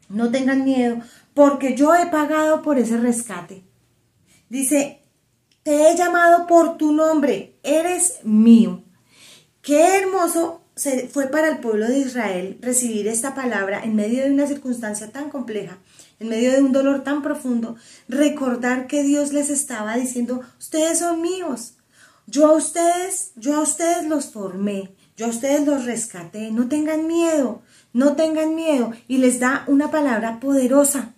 no 0.09 0.31
tengan 0.31 0.65
miedo, 0.65 0.99
porque 1.35 1.75
yo 1.75 1.95
he 1.95 2.07
pagado 2.07 2.63
por 2.63 2.79
ese 2.79 2.99
rescate. 2.99 3.65
Dice, 4.49 5.03
te 5.63 5.91
he 5.91 5.97
llamado 5.97 6.47
por 6.47 6.77
tu 6.77 6.93
nombre, 6.93 7.59
eres 7.63 8.21
mío. 8.23 8.83
Qué 9.63 9.97
hermoso 9.97 10.65
fue 11.11 11.29
para 11.29 11.49
el 11.49 11.59
pueblo 11.59 11.87
de 11.87 11.99
Israel 11.99 12.59
recibir 12.61 13.07
esta 13.07 13.35
palabra 13.35 13.83
en 13.85 13.95
medio 13.95 14.25
de 14.25 14.33
una 14.33 14.47
circunstancia 14.47 15.11
tan 15.11 15.31
compleja, 15.31 15.79
en 16.19 16.29
medio 16.29 16.53
de 16.53 16.61
un 16.61 16.73
dolor 16.73 17.05
tan 17.05 17.23
profundo, 17.23 17.77
recordar 18.09 18.87
que 18.87 19.03
Dios 19.03 19.33
les 19.33 19.51
estaba 19.51 19.97
diciendo, 19.97 20.41
ustedes 20.59 20.99
son 20.99 21.23
míos, 21.23 21.77
yo 22.27 22.49
a 22.49 22.53
ustedes, 22.53 23.33
yo 23.37 23.57
a 23.57 23.61
ustedes 23.61 24.07
los 24.07 24.27
formé, 24.27 24.95
yo 25.17 25.27
a 25.27 25.29
ustedes 25.31 25.65
los 25.65 25.85
rescaté, 25.85 26.51
no 26.51 26.69
tengan 26.69 27.07
miedo, 27.07 27.63
no 27.93 28.17
tengan 28.17 28.55
miedo, 28.55 28.93
y 29.07 29.19
les 29.19 29.39
da 29.39 29.65
una 29.69 29.91
palabra 29.91 30.41
poderosa, 30.41 31.15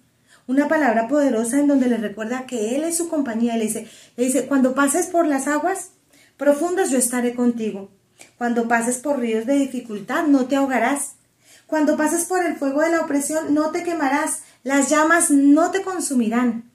una 0.46 0.68
palabra 0.68 1.08
poderosa 1.08 1.58
en 1.58 1.68
donde 1.68 1.88
les 1.88 2.00
recuerda 2.00 2.46
que 2.46 2.76
Él 2.76 2.84
es 2.84 2.96
su 2.96 3.08
compañía. 3.08 3.56
Le 3.56 3.64
dice, 3.64 3.88
le 4.16 4.24
dice, 4.24 4.46
cuando 4.46 4.74
pases 4.74 5.06
por 5.06 5.26
las 5.26 5.46
aguas 5.48 5.90
profundas, 6.36 6.90
yo 6.90 6.98
estaré 6.98 7.34
contigo. 7.34 7.90
Cuando 8.38 8.68
pases 8.68 8.98
por 8.98 9.18
ríos 9.18 9.46
de 9.46 9.54
dificultad, 9.54 10.26
no 10.26 10.46
te 10.46 10.56
ahogarás. 10.56 11.14
Cuando 11.66 11.96
pases 11.96 12.24
por 12.24 12.44
el 12.44 12.56
fuego 12.56 12.80
de 12.80 12.90
la 12.90 13.00
opresión, 13.00 13.52
no 13.54 13.70
te 13.70 13.82
quemarás. 13.82 14.42
Las 14.62 14.88
llamas 14.88 15.30
no 15.30 15.70
te 15.70 15.82
consumirán. 15.82 16.70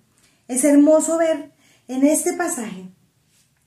Es 0.47 0.63
hermoso 0.63 1.17
ver 1.17 1.51
en 1.87 2.05
este 2.05 2.33
pasaje, 2.33 2.89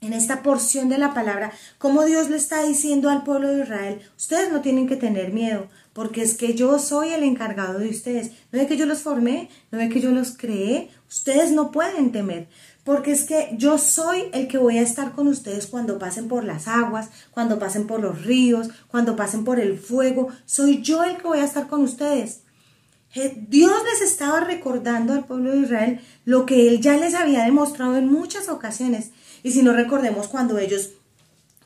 en 0.04 0.12
esta 0.12 0.42
porción 0.42 0.88
de 0.88 0.98
la 0.98 1.14
palabra, 1.14 1.52
cómo 1.78 2.04
Dios 2.04 2.30
le 2.30 2.36
está 2.36 2.62
diciendo 2.62 3.10
al 3.10 3.24
pueblo 3.24 3.48
de 3.48 3.62
Israel, 3.62 4.00
ustedes 4.16 4.52
no 4.52 4.60
tienen 4.60 4.86
que 4.86 4.96
tener 4.96 5.32
miedo, 5.32 5.68
porque 5.92 6.22
es 6.22 6.34
que 6.34 6.54
yo 6.54 6.78
soy 6.78 7.10
el 7.10 7.22
encargado 7.22 7.78
de 7.78 7.88
ustedes. 7.88 8.32
No 8.52 8.60
es 8.60 8.66
que 8.66 8.76
yo 8.76 8.86
los 8.86 9.02
formé, 9.02 9.48
no 9.70 9.80
es 9.80 9.92
que 9.92 10.00
yo 10.00 10.10
los 10.10 10.36
creé, 10.36 10.90
ustedes 11.08 11.52
no 11.52 11.70
pueden 11.70 12.12
temer, 12.12 12.48
porque 12.84 13.12
es 13.12 13.22
que 13.24 13.54
yo 13.56 13.78
soy 13.78 14.24
el 14.32 14.46
que 14.48 14.58
voy 14.58 14.78
a 14.78 14.82
estar 14.82 15.12
con 15.12 15.28
ustedes 15.28 15.66
cuando 15.66 15.98
pasen 15.98 16.28
por 16.28 16.44
las 16.44 16.68
aguas, 16.68 17.08
cuando 17.30 17.58
pasen 17.58 17.86
por 17.86 18.00
los 18.00 18.24
ríos, 18.24 18.68
cuando 18.88 19.16
pasen 19.16 19.44
por 19.44 19.58
el 19.58 19.78
fuego, 19.78 20.28
soy 20.44 20.82
yo 20.82 21.02
el 21.04 21.16
que 21.16 21.26
voy 21.26 21.38
a 21.38 21.44
estar 21.44 21.66
con 21.66 21.82
ustedes. 21.82 22.40
Dios 23.48 23.72
les 23.92 24.10
estaba 24.10 24.40
recordando 24.40 25.12
al 25.12 25.24
pueblo 25.24 25.52
de 25.52 25.58
Israel 25.58 26.00
lo 26.24 26.46
que 26.46 26.68
él 26.68 26.80
ya 26.80 26.96
les 26.96 27.14
había 27.14 27.44
demostrado 27.44 27.96
en 27.96 28.10
muchas 28.10 28.48
ocasiones. 28.48 29.12
Y 29.44 29.52
si 29.52 29.62
no 29.62 29.74
recordemos 29.74 30.26
cuando 30.26 30.58
ellos 30.58 30.94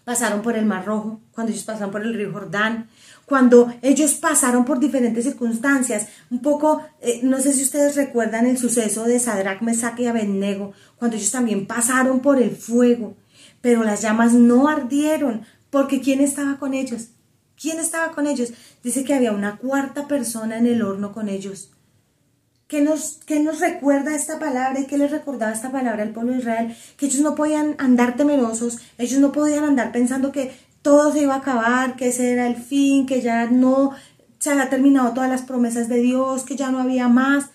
pasaron 0.05 0.43
por 0.43 0.57
el 0.57 0.67
Mar 0.67 0.85
Rojo, 0.85 1.21
cuando 1.33 1.53
ellos 1.53 1.65
pasaron 1.65 1.93
por 1.93 2.03
el 2.03 2.13
río 2.13 2.33
Jordán, 2.33 2.89
cuando 3.25 3.73
ellos 3.83 4.15
pasaron 4.15 4.65
por 4.65 4.81
diferentes 4.81 5.25
circunstancias. 5.25 6.09
Un 6.29 6.43
poco, 6.43 6.83
eh, 7.01 7.21
no 7.23 7.41
sé 7.41 7.53
si 7.53 7.63
ustedes 7.63 7.95
recuerdan 7.95 8.47
el 8.47 8.59
suceso 8.59 9.05
de 9.05 9.21
Sadrach, 9.21 9.63
Mesach 9.63 10.01
y 10.01 10.07
Abednego, 10.07 10.73
cuando 10.97 11.17
ellos 11.17 11.31
también 11.31 11.67
pasaron 11.67 12.19
por 12.19 12.43
el 12.43 12.57
fuego, 12.57 13.17
pero 13.61 13.85
las 13.85 14.03
llamas 14.03 14.33
no 14.33 14.67
ardieron, 14.69 15.43
porque 15.71 16.01
¿quién 16.01 16.21
estaba 16.21 16.59
con 16.59 16.75
ellos? 16.75 17.11
¿Quién 17.61 17.79
estaba 17.79 18.13
con 18.13 18.27
ellos? 18.27 18.53
Dice 18.83 19.05
que 19.05 19.15
había 19.15 19.31
una 19.31 19.57
cuarta 19.57 20.09
persona 20.09 20.59
en 20.59 20.67
el 20.67 20.83
horno 20.83 21.13
con 21.13 21.29
ellos. 21.29 21.71
¿Qué 22.69 22.83
nos, 22.83 23.21
nos 23.31 23.61
recuerda 23.61 24.15
esta 24.15 24.39
palabra 24.39 24.79
y 24.79 24.85
qué 24.85 24.99
les 24.99 25.11
recordaba 25.11 25.53
esta 25.53 25.73
palabra 25.73 26.03
al 26.03 26.11
pueblo 26.11 26.33
de 26.33 26.41
Israel? 26.41 26.77
Que 26.99 27.07
ellos 27.07 27.23
no 27.23 27.35
podían 27.35 27.75
andar 27.79 28.15
temerosos, 28.15 28.79
ellos 28.99 29.21
no 29.21 29.33
podían 29.33 29.65
andar 29.65 29.91
pensando 29.91 30.33
que 30.33 30.53
todo 30.83 31.11
se 31.11 31.23
iba 31.23 31.33
a 31.33 31.39
acabar, 31.39 31.97
que 31.97 32.09
ese 32.09 32.31
era 32.31 32.47
el 32.47 32.57
fin, 32.57 33.07
que 33.07 33.23
ya 33.23 33.47
no 33.47 33.93
se 34.39 34.51
había 34.51 34.69
terminado 34.69 35.15
todas 35.15 35.31
las 35.31 35.43
promesas 35.43 35.89
de 35.89 35.97
Dios, 36.03 36.43
que 36.45 36.57
ya 36.57 36.71
no 36.71 36.79
había 36.79 37.09
más. 37.09 37.47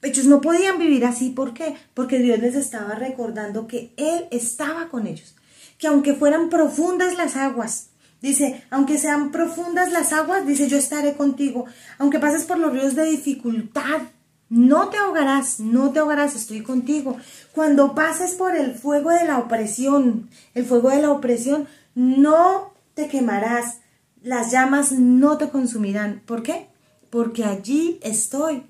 Ellos 0.00 0.26
no 0.26 0.40
podían 0.40 0.78
vivir 0.78 1.04
así, 1.06 1.30
¿por 1.30 1.52
qué? 1.52 1.74
Porque 1.92 2.20
Dios 2.20 2.38
les 2.38 2.54
estaba 2.54 2.94
recordando 2.94 3.66
que 3.66 3.92
Él 3.96 4.28
estaba 4.30 4.90
con 4.90 5.08
ellos, 5.08 5.34
que 5.76 5.88
aunque 5.88 6.14
fueran 6.14 6.50
profundas 6.50 7.16
las 7.18 7.34
aguas, 7.34 7.88
dice, 8.22 8.62
aunque 8.70 8.96
sean 8.96 9.32
profundas 9.32 9.90
las 9.90 10.12
aguas, 10.12 10.46
dice, 10.46 10.68
yo 10.68 10.76
estaré 10.78 11.14
contigo, 11.14 11.64
aunque 11.98 12.20
pases 12.20 12.44
por 12.44 12.58
los 12.58 12.72
ríos 12.72 12.94
de 12.94 13.06
dificultad, 13.06 14.02
no 14.50 14.88
te 14.88 14.98
ahogarás, 14.98 15.60
no 15.60 15.92
te 15.92 16.00
ahogarás, 16.00 16.34
estoy 16.34 16.62
contigo. 16.62 17.16
Cuando 17.52 17.94
pases 17.94 18.32
por 18.32 18.56
el 18.56 18.74
fuego 18.74 19.10
de 19.10 19.24
la 19.24 19.38
opresión, 19.38 20.28
el 20.54 20.66
fuego 20.66 20.90
de 20.90 21.00
la 21.00 21.12
opresión, 21.12 21.68
no 21.94 22.74
te 22.94 23.08
quemarás, 23.08 23.78
las 24.22 24.50
llamas 24.50 24.92
no 24.92 25.38
te 25.38 25.48
consumirán. 25.48 26.22
¿Por 26.26 26.42
qué? 26.42 26.66
Porque 27.10 27.44
allí 27.44 28.00
estoy. 28.02 28.64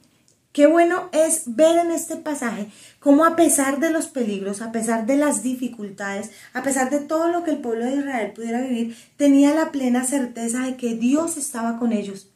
Qué 0.53 0.67
bueno 0.67 1.09
es 1.13 1.55
ver 1.55 1.79
en 1.79 1.93
este 1.93 2.17
pasaje 2.17 2.71
cómo 2.99 3.25
a 3.25 3.37
pesar 3.37 3.79
de 3.79 3.91
los 3.91 4.09
peligros, 4.09 4.63
a 4.63 4.73
pesar 4.73 5.07
de 5.07 5.17
las 5.17 5.43
dificultades, 5.43 6.31
a 6.53 6.63
pesar 6.63 6.91
de 6.91 6.99
todo 6.99 7.29
lo 7.29 7.45
que 7.45 7.53
el 7.53 7.59
pueblo 7.59 7.85
de 7.85 7.97
Israel 7.97 8.33
pudiera 8.33 8.61
vivir, 8.61 8.97
tenía 9.17 9.55
la 9.55 9.71
plena 9.71 10.05
certeza 10.05 10.63
de 10.63 10.77
que 10.77 10.95
Dios 10.95 11.37
estaba 11.37 11.79
con 11.79 11.93
ellos. 11.93 12.31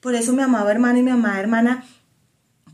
Por 0.00 0.14
eso, 0.14 0.32
mi 0.32 0.42
amado 0.42 0.68
hermano 0.68 0.98
y 0.98 1.02
mi 1.02 1.10
amada 1.10 1.40
hermana, 1.40 1.84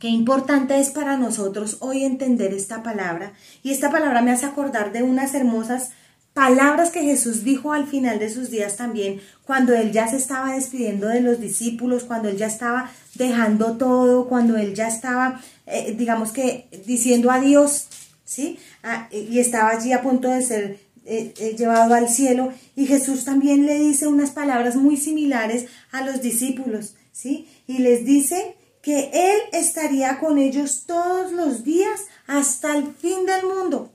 qué 0.05 0.11
importante 0.11 0.79
es 0.79 0.91
para 0.91 1.17
nosotros 1.17 1.79
hoy 1.81 2.05
entender 2.05 2.53
esta 2.53 2.83
palabra. 2.83 3.33
Y 3.63 3.71
esta 3.71 3.91
palabra 3.91 4.21
me 4.21 4.33
hace 4.33 4.45
acordar 4.45 4.93
de 4.93 5.03
unas 5.03 5.33
hermosas 5.33 5.93
palabras 6.35 6.91
que 6.91 7.01
Jesús 7.01 7.43
dijo 7.43 7.73
al 7.73 7.87
final 7.87 8.19
de 8.19 8.29
sus 8.29 8.51
días 8.51 8.77
también, 8.77 9.23
cuando 9.47 9.73
él 9.73 9.93
ya 9.93 10.07
se 10.07 10.19
estaba 10.19 10.57
despidiendo 10.57 11.07
de 11.09 11.23
los 11.23 11.41
discípulos, 11.41 12.05
cuando 12.05 12.29
él 12.29 12.37
ya 12.37 12.49
estaba 12.49 12.91
dejando 13.15 13.79
todo, 13.79 14.29
cuando 14.29 14.59
él 14.59 14.75
ya 14.75 14.89
estaba, 14.89 15.41
eh, 15.65 15.95
digamos 15.97 16.33
que, 16.33 16.69
diciendo 16.85 17.31
adiós, 17.31 17.87
¿sí? 18.27 18.59
Ah, 18.83 19.09
y 19.11 19.39
estaba 19.39 19.71
allí 19.71 19.95
a 19.95 20.03
punto 20.03 20.29
de 20.29 20.43
ser 20.43 20.81
eh, 21.07 21.33
eh, 21.39 21.57
llevado 21.57 21.95
al 21.95 22.11
cielo. 22.11 22.53
Y 22.77 22.85
Jesús 22.85 23.25
también 23.25 23.65
le 23.65 23.79
dice 23.79 24.07
unas 24.07 24.33
palabras 24.33 24.77
muy 24.77 24.99
similares 24.99 25.65
a 25.93 26.03
los 26.03 26.21
discípulos, 26.21 26.95
¿sí? 27.11 27.49
Y 27.67 27.79
les 27.79 28.05
dice 28.05 28.55
que 28.85 29.11
Él 29.15 29.39
estaría 29.53 30.19
con 30.19 30.37
ellos 30.37 30.85
todos 30.87 31.33
los 31.33 31.65
días 31.65 32.03
hasta 32.27 32.77
el 32.77 32.93
fin 32.93 33.25
del 33.25 33.47
mundo. 33.47 33.91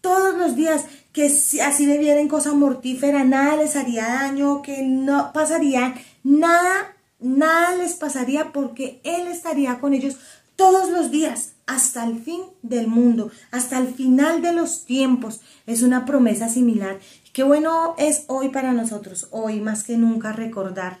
Todos 0.00 0.34
los 0.38 0.56
días 0.56 0.86
que 1.12 1.26
así 1.62 1.86
bebieran 1.86 2.28
cosa 2.28 2.54
mortífera, 2.54 3.24
nada 3.24 3.56
les 3.56 3.76
haría 3.76 4.06
daño, 4.06 4.62
que 4.62 4.82
no 4.82 5.32
pasaría 5.34 5.94
nada, 6.24 6.96
nada 7.20 7.76
les 7.76 7.92
pasaría 7.92 8.52
porque 8.52 9.02
Él 9.04 9.26
estaría 9.26 9.78
con 9.80 9.92
ellos 9.92 10.16
todos 10.56 10.88
los 10.88 11.10
días 11.10 11.52
hasta 11.66 12.02
el 12.04 12.18
fin 12.18 12.40
del 12.62 12.88
mundo, 12.88 13.30
hasta 13.50 13.78
el 13.78 13.88
final 13.88 14.40
de 14.40 14.54
los 14.54 14.86
tiempos. 14.86 15.42
Es 15.66 15.82
una 15.82 16.06
promesa 16.06 16.48
similar. 16.48 16.98
Qué 17.34 17.42
bueno 17.42 17.94
es 17.98 18.24
hoy 18.28 18.48
para 18.48 18.72
nosotros, 18.72 19.28
hoy 19.30 19.60
más 19.60 19.84
que 19.84 19.98
nunca 19.98 20.32
recordar 20.32 21.00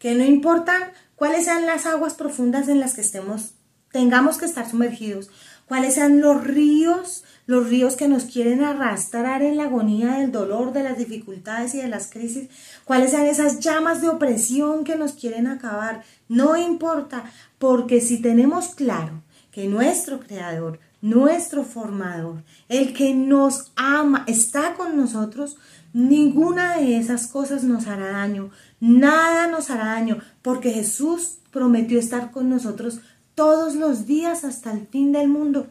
que 0.00 0.14
no 0.14 0.24
importa 0.24 0.92
cuáles 1.20 1.44
sean 1.44 1.66
las 1.66 1.84
aguas 1.84 2.14
profundas 2.14 2.66
en 2.68 2.80
las 2.80 2.94
que 2.94 3.02
estemos, 3.02 3.50
tengamos 3.92 4.38
que 4.38 4.46
estar 4.46 4.66
sumergidos, 4.66 5.28
cuáles 5.66 5.96
sean 5.96 6.22
los 6.22 6.42
ríos, 6.42 7.24
los 7.44 7.68
ríos 7.68 7.94
que 7.96 8.08
nos 8.08 8.24
quieren 8.24 8.64
arrastrar 8.64 9.42
en 9.42 9.58
la 9.58 9.64
agonía 9.64 10.14
del 10.14 10.32
dolor, 10.32 10.72
de 10.72 10.82
las 10.82 10.96
dificultades 10.96 11.74
y 11.74 11.82
de 11.82 11.88
las 11.88 12.08
crisis, 12.08 12.48
cuáles 12.86 13.10
sean 13.10 13.26
esas 13.26 13.60
llamas 13.60 14.00
de 14.00 14.08
opresión 14.08 14.82
que 14.82 14.96
nos 14.96 15.12
quieren 15.12 15.46
acabar. 15.46 16.04
No 16.26 16.56
importa, 16.56 17.24
porque 17.58 18.00
si 18.00 18.22
tenemos 18.22 18.74
claro 18.74 19.22
que 19.52 19.66
nuestro 19.66 20.20
Creador, 20.20 20.80
nuestro 21.02 21.64
formador, 21.64 22.44
el 22.70 22.94
que 22.94 23.12
nos 23.12 23.72
ama, 23.76 24.24
está 24.26 24.72
con 24.72 24.96
nosotros, 24.96 25.58
ninguna 25.92 26.78
de 26.78 26.96
esas 26.96 27.26
cosas 27.26 27.62
nos 27.64 27.88
hará 27.88 28.12
daño, 28.12 28.50
nada 28.80 29.46
nos 29.46 29.70
hará 29.70 29.84
daño, 29.84 30.18
porque 30.42 30.70
Jesús 30.70 31.38
prometió 31.50 31.98
estar 31.98 32.30
con 32.30 32.48
nosotros 32.48 33.00
todos 33.34 33.74
los 33.74 34.06
días 34.06 34.44
hasta 34.44 34.72
el 34.72 34.86
fin 34.86 35.12
del 35.12 35.28
mundo. 35.28 35.68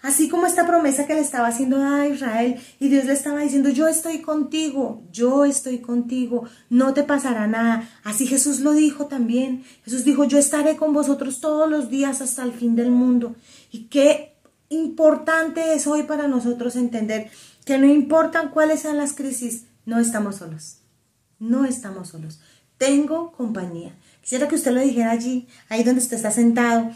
Así 0.00 0.28
como 0.28 0.46
esta 0.46 0.66
promesa 0.66 1.06
que 1.06 1.14
le 1.14 1.20
estaba 1.20 1.48
haciendo 1.48 1.82
a 1.82 2.06
Israel 2.08 2.60
y 2.80 2.88
Dios 2.88 3.04
le 3.04 3.12
estaba 3.12 3.40
diciendo, 3.40 3.68
yo 3.68 3.86
estoy 3.86 4.20
contigo, 4.20 5.02
yo 5.12 5.44
estoy 5.44 5.78
contigo, 5.78 6.44
no 6.70 6.92
te 6.92 7.04
pasará 7.04 7.46
nada. 7.46 7.88
Así 8.02 8.26
Jesús 8.26 8.60
lo 8.60 8.72
dijo 8.72 9.06
también. 9.06 9.64
Jesús 9.84 10.04
dijo, 10.04 10.24
yo 10.24 10.38
estaré 10.38 10.76
con 10.76 10.92
vosotros 10.92 11.40
todos 11.40 11.70
los 11.70 11.88
días 11.88 12.20
hasta 12.20 12.42
el 12.42 12.52
fin 12.52 12.74
del 12.74 12.90
mundo. 12.90 13.36
Y 13.70 13.84
qué 13.84 14.34
importante 14.70 15.74
es 15.74 15.86
hoy 15.86 16.02
para 16.02 16.26
nosotros 16.26 16.74
entender 16.74 17.30
que 17.64 17.78
no 17.78 17.86
importan 17.86 18.50
cuáles 18.50 18.80
sean 18.80 18.96
las 18.96 19.12
crisis, 19.12 19.66
no 19.86 20.00
estamos 20.00 20.36
solos. 20.36 20.78
No 21.38 21.64
estamos 21.64 22.08
solos. 22.08 22.40
Tengo 22.82 23.30
compañía. 23.30 23.96
Quisiera 24.22 24.48
que 24.48 24.56
usted 24.56 24.72
lo 24.72 24.80
dijera 24.80 25.12
allí, 25.12 25.46
ahí 25.68 25.84
donde 25.84 26.00
usted 26.00 26.16
está 26.16 26.32
sentado. 26.32 26.90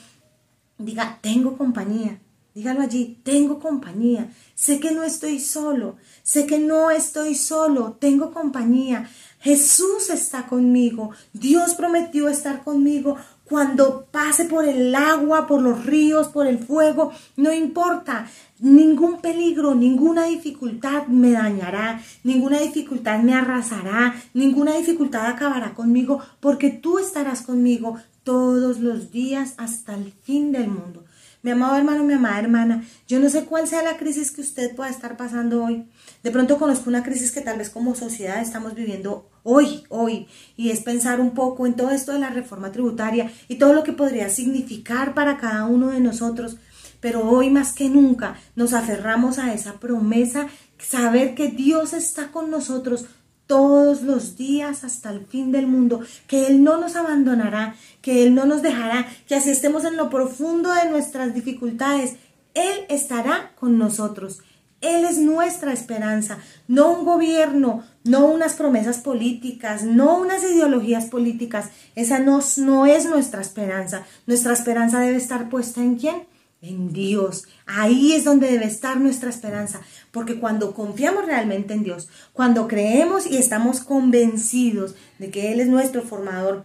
Diga, 0.78 1.20
tengo 1.22 1.56
compañía. 1.56 2.18
Dígalo 2.56 2.80
allí, 2.80 3.20
tengo 3.22 3.60
compañía, 3.60 4.32
sé 4.54 4.80
que 4.80 4.90
no 4.90 5.04
estoy 5.04 5.38
solo, 5.38 5.96
sé 6.22 6.46
que 6.46 6.58
no 6.58 6.90
estoy 6.90 7.36
solo, 7.36 7.98
tengo 8.00 8.32
compañía. 8.32 9.08
Jesús 9.40 10.10
está 10.10 10.46
conmigo, 10.46 11.10
Dios 11.32 11.74
prometió 11.74 12.28
estar 12.28 12.64
conmigo. 12.64 13.16
Cuando 13.48 14.06
pase 14.10 14.46
por 14.46 14.64
el 14.66 14.94
agua, 14.94 15.46
por 15.46 15.62
los 15.62 15.86
ríos, 15.86 16.28
por 16.28 16.48
el 16.48 16.58
fuego, 16.58 17.12
no 17.36 17.52
importa, 17.52 18.26
ningún 18.58 19.20
peligro, 19.20 19.74
ninguna 19.74 20.24
dificultad 20.24 21.06
me 21.06 21.30
dañará, 21.30 22.00
ninguna 22.24 22.58
dificultad 22.58 23.20
me 23.20 23.34
arrasará, 23.34 24.14
ninguna 24.34 24.76
dificultad 24.76 25.26
acabará 25.26 25.74
conmigo, 25.74 26.20
porque 26.40 26.70
tú 26.70 26.98
estarás 26.98 27.42
conmigo 27.42 27.96
todos 28.24 28.80
los 28.80 29.12
días 29.12 29.54
hasta 29.58 29.94
el 29.94 30.12
fin 30.24 30.50
del 30.50 30.66
mundo. 30.68 31.04
Mi 31.42 31.52
amado 31.52 31.76
hermano, 31.76 32.02
mi 32.02 32.14
amada 32.14 32.40
hermana, 32.40 32.84
yo 33.06 33.20
no 33.20 33.30
sé 33.30 33.44
cuál 33.44 33.68
sea 33.68 33.84
la 33.84 33.96
crisis 33.96 34.32
que 34.32 34.40
usted 34.40 34.74
pueda 34.74 34.90
estar 34.90 35.16
pasando 35.16 35.64
hoy. 35.64 35.86
De 36.26 36.32
pronto 36.32 36.58
conozco 36.58 36.90
una 36.90 37.04
crisis 37.04 37.30
que 37.30 37.40
tal 37.40 37.56
vez 37.56 37.70
como 37.70 37.94
sociedad 37.94 38.42
estamos 38.42 38.74
viviendo 38.74 39.30
hoy, 39.44 39.84
hoy, 39.90 40.26
y 40.56 40.70
es 40.70 40.80
pensar 40.80 41.20
un 41.20 41.34
poco 41.34 41.68
en 41.68 41.74
todo 41.74 41.92
esto 41.92 42.10
de 42.12 42.18
la 42.18 42.30
reforma 42.30 42.72
tributaria 42.72 43.30
y 43.46 43.58
todo 43.58 43.74
lo 43.74 43.84
que 43.84 43.92
podría 43.92 44.28
significar 44.28 45.14
para 45.14 45.38
cada 45.38 45.66
uno 45.66 45.90
de 45.90 46.00
nosotros. 46.00 46.56
Pero 46.98 47.30
hoy 47.30 47.48
más 47.48 47.72
que 47.72 47.88
nunca 47.88 48.34
nos 48.56 48.72
aferramos 48.72 49.38
a 49.38 49.54
esa 49.54 49.74
promesa, 49.74 50.48
saber 50.78 51.36
que 51.36 51.46
Dios 51.46 51.92
está 51.92 52.32
con 52.32 52.50
nosotros 52.50 53.04
todos 53.46 54.02
los 54.02 54.36
días 54.36 54.82
hasta 54.82 55.10
el 55.10 55.26
fin 55.26 55.52
del 55.52 55.68
mundo, 55.68 56.00
que 56.26 56.48
Él 56.48 56.64
no 56.64 56.80
nos 56.80 56.96
abandonará, 56.96 57.76
que 58.02 58.24
Él 58.24 58.34
no 58.34 58.46
nos 58.46 58.62
dejará, 58.62 59.06
que 59.28 59.36
así 59.36 59.50
estemos 59.50 59.84
en 59.84 59.96
lo 59.96 60.10
profundo 60.10 60.74
de 60.74 60.90
nuestras 60.90 61.34
dificultades, 61.34 62.16
Él 62.54 62.84
estará 62.88 63.52
con 63.54 63.78
nosotros. 63.78 64.40
Él 64.80 65.04
es 65.04 65.18
nuestra 65.18 65.72
esperanza, 65.72 66.38
no 66.68 66.92
un 66.92 67.04
gobierno, 67.04 67.82
no 68.04 68.26
unas 68.26 68.54
promesas 68.54 68.98
políticas, 68.98 69.84
no 69.84 70.18
unas 70.18 70.42
ideologías 70.42 71.06
políticas. 71.06 71.70
Esa 71.94 72.18
no, 72.18 72.38
es 72.38 73.06
nuestra 73.06 73.40
esperanza. 73.40 74.06
Nuestra 74.26 74.52
esperanza 74.52 75.00
debe 75.00 75.16
estar 75.16 75.48
puesta 75.48 75.80
en 75.80 75.96
quién? 75.96 76.26
en 76.62 76.92
Dios. 76.92 77.44
Ahí 77.66 78.14
es 78.14 78.24
donde 78.24 78.50
debe 78.50 78.64
estar 78.64 78.98
nuestra 78.98 79.28
esperanza, 79.30 79.82
porque 80.10 80.40
cuando 80.40 80.74
confiamos 80.74 81.26
realmente 81.26 81.74
en 81.74 81.84
Dios, 81.84 82.08
cuando 82.32 82.66
creemos 82.66 83.26
y 83.26 83.36
estamos 83.36 83.80
convencidos 83.80 84.94
de 85.18 85.30
que 85.30 85.52
Él 85.52 85.60
es 85.60 85.68
nuestro 85.68 86.02
formador, 86.02 86.64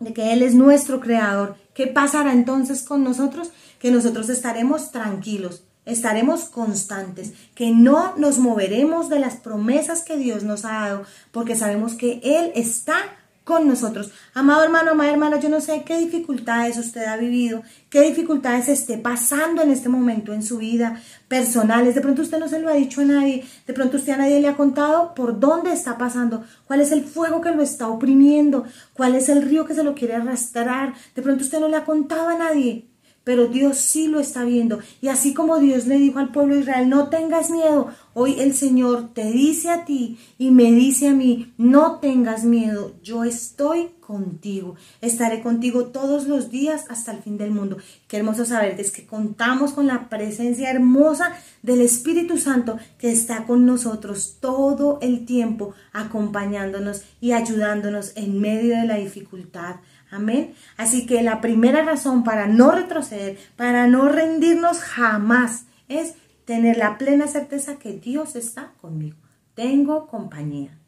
de 0.00 0.14
que 0.14 0.32
Él 0.32 0.42
es 0.42 0.54
nuestro 0.54 1.00
creador, 1.00 1.56
¿qué 1.74 1.88
pasará 1.88 2.32
entonces 2.32 2.82
con 2.82 3.04
nosotros? 3.04 3.50
Que 3.78 3.90
nosotros 3.90 4.30
estaremos 4.30 4.92
tranquilos, 4.92 5.64
estaremos 5.88 6.44
constantes, 6.44 7.32
que 7.54 7.70
no 7.70 8.16
nos 8.16 8.38
moveremos 8.38 9.08
de 9.08 9.18
las 9.18 9.36
promesas 9.36 10.02
que 10.02 10.16
Dios 10.16 10.44
nos 10.44 10.64
ha 10.64 10.72
dado, 10.72 11.02
porque 11.32 11.56
sabemos 11.56 11.94
que 11.94 12.20
Él 12.22 12.52
está 12.54 13.16
con 13.48 13.66
nosotros. 13.66 14.12
Amado 14.34 14.62
hermano, 14.62 14.90
amada 14.90 15.10
hermana, 15.10 15.40
yo 15.40 15.48
no 15.48 15.62
sé 15.62 15.82
qué 15.82 15.98
dificultades 15.98 16.76
usted 16.76 17.06
ha 17.06 17.16
vivido, 17.16 17.62
qué 17.88 18.02
dificultades 18.02 18.68
esté 18.68 18.98
pasando 18.98 19.62
en 19.62 19.70
este 19.70 19.88
momento 19.88 20.34
en 20.34 20.42
su 20.42 20.58
vida 20.58 21.00
personales. 21.28 21.94
De 21.94 22.02
pronto 22.02 22.20
usted 22.20 22.38
no 22.38 22.46
se 22.46 22.60
lo 22.60 22.68
ha 22.68 22.74
dicho 22.74 23.00
a 23.00 23.04
nadie, 23.04 23.46
de 23.66 23.72
pronto 23.72 23.96
usted 23.96 24.12
a 24.12 24.18
nadie 24.18 24.42
le 24.42 24.48
ha 24.48 24.56
contado 24.56 25.14
por 25.14 25.40
dónde 25.40 25.72
está 25.72 25.96
pasando, 25.96 26.44
cuál 26.66 26.82
es 26.82 26.92
el 26.92 27.04
fuego 27.04 27.40
que 27.40 27.52
lo 27.52 27.62
está 27.62 27.88
oprimiendo, 27.88 28.64
cuál 28.92 29.14
es 29.14 29.30
el 29.30 29.40
río 29.40 29.64
que 29.64 29.74
se 29.74 29.82
lo 29.82 29.94
quiere 29.94 30.16
arrastrar. 30.16 30.92
De 31.14 31.22
pronto 31.22 31.42
usted 31.42 31.58
no 31.58 31.68
le 31.68 31.76
ha 31.78 31.86
contado 31.86 32.28
a 32.28 32.36
nadie 32.36 32.84
pero 33.28 33.46
Dios 33.46 33.76
sí 33.76 34.08
lo 34.08 34.20
está 34.20 34.42
viendo. 34.42 34.78
Y 35.02 35.08
así 35.08 35.34
como 35.34 35.58
Dios 35.58 35.86
le 35.86 35.98
dijo 35.98 36.18
al 36.18 36.32
pueblo 36.32 36.54
de 36.54 36.62
Israel, 36.62 36.88
no 36.88 37.10
tengas 37.10 37.50
miedo, 37.50 37.90
hoy 38.14 38.40
el 38.40 38.54
Señor 38.54 39.10
te 39.12 39.30
dice 39.30 39.68
a 39.68 39.84
ti 39.84 40.18
y 40.38 40.50
me 40.50 40.72
dice 40.72 41.08
a 41.08 41.12
mí, 41.12 41.52
no 41.58 41.98
tengas 41.98 42.44
miedo, 42.44 42.94
yo 43.02 43.24
estoy 43.24 43.90
contigo, 44.00 44.76
estaré 45.02 45.42
contigo 45.42 45.88
todos 45.88 46.26
los 46.26 46.50
días 46.50 46.86
hasta 46.88 47.12
el 47.12 47.18
fin 47.18 47.36
del 47.36 47.50
mundo. 47.50 47.76
Qué 48.06 48.16
hermoso 48.16 48.46
saber 48.46 48.80
es 48.80 48.90
que 48.90 49.04
contamos 49.04 49.72
con 49.72 49.86
la 49.86 50.08
presencia 50.08 50.70
hermosa 50.70 51.34
del 51.62 51.82
Espíritu 51.82 52.38
Santo 52.38 52.78
que 52.96 53.12
está 53.12 53.44
con 53.44 53.66
nosotros 53.66 54.38
todo 54.40 54.98
el 55.02 55.26
tiempo, 55.26 55.74
acompañándonos 55.92 57.02
y 57.20 57.32
ayudándonos 57.32 58.16
en 58.16 58.40
medio 58.40 58.74
de 58.74 58.86
la 58.86 58.96
dificultad. 58.96 59.76
Amén. 60.10 60.54
Así 60.76 61.06
que 61.06 61.22
la 61.22 61.40
primera 61.40 61.82
razón 61.82 62.24
para 62.24 62.46
no 62.46 62.70
retroceder, 62.70 63.38
para 63.56 63.86
no 63.86 64.08
rendirnos 64.08 64.80
jamás, 64.80 65.64
es 65.88 66.14
tener 66.44 66.78
la 66.78 66.96
plena 66.96 67.26
certeza 67.26 67.76
que 67.76 67.92
Dios 67.92 68.36
está 68.36 68.72
conmigo. 68.80 69.18
Tengo 69.54 70.06
compañía. 70.06 70.78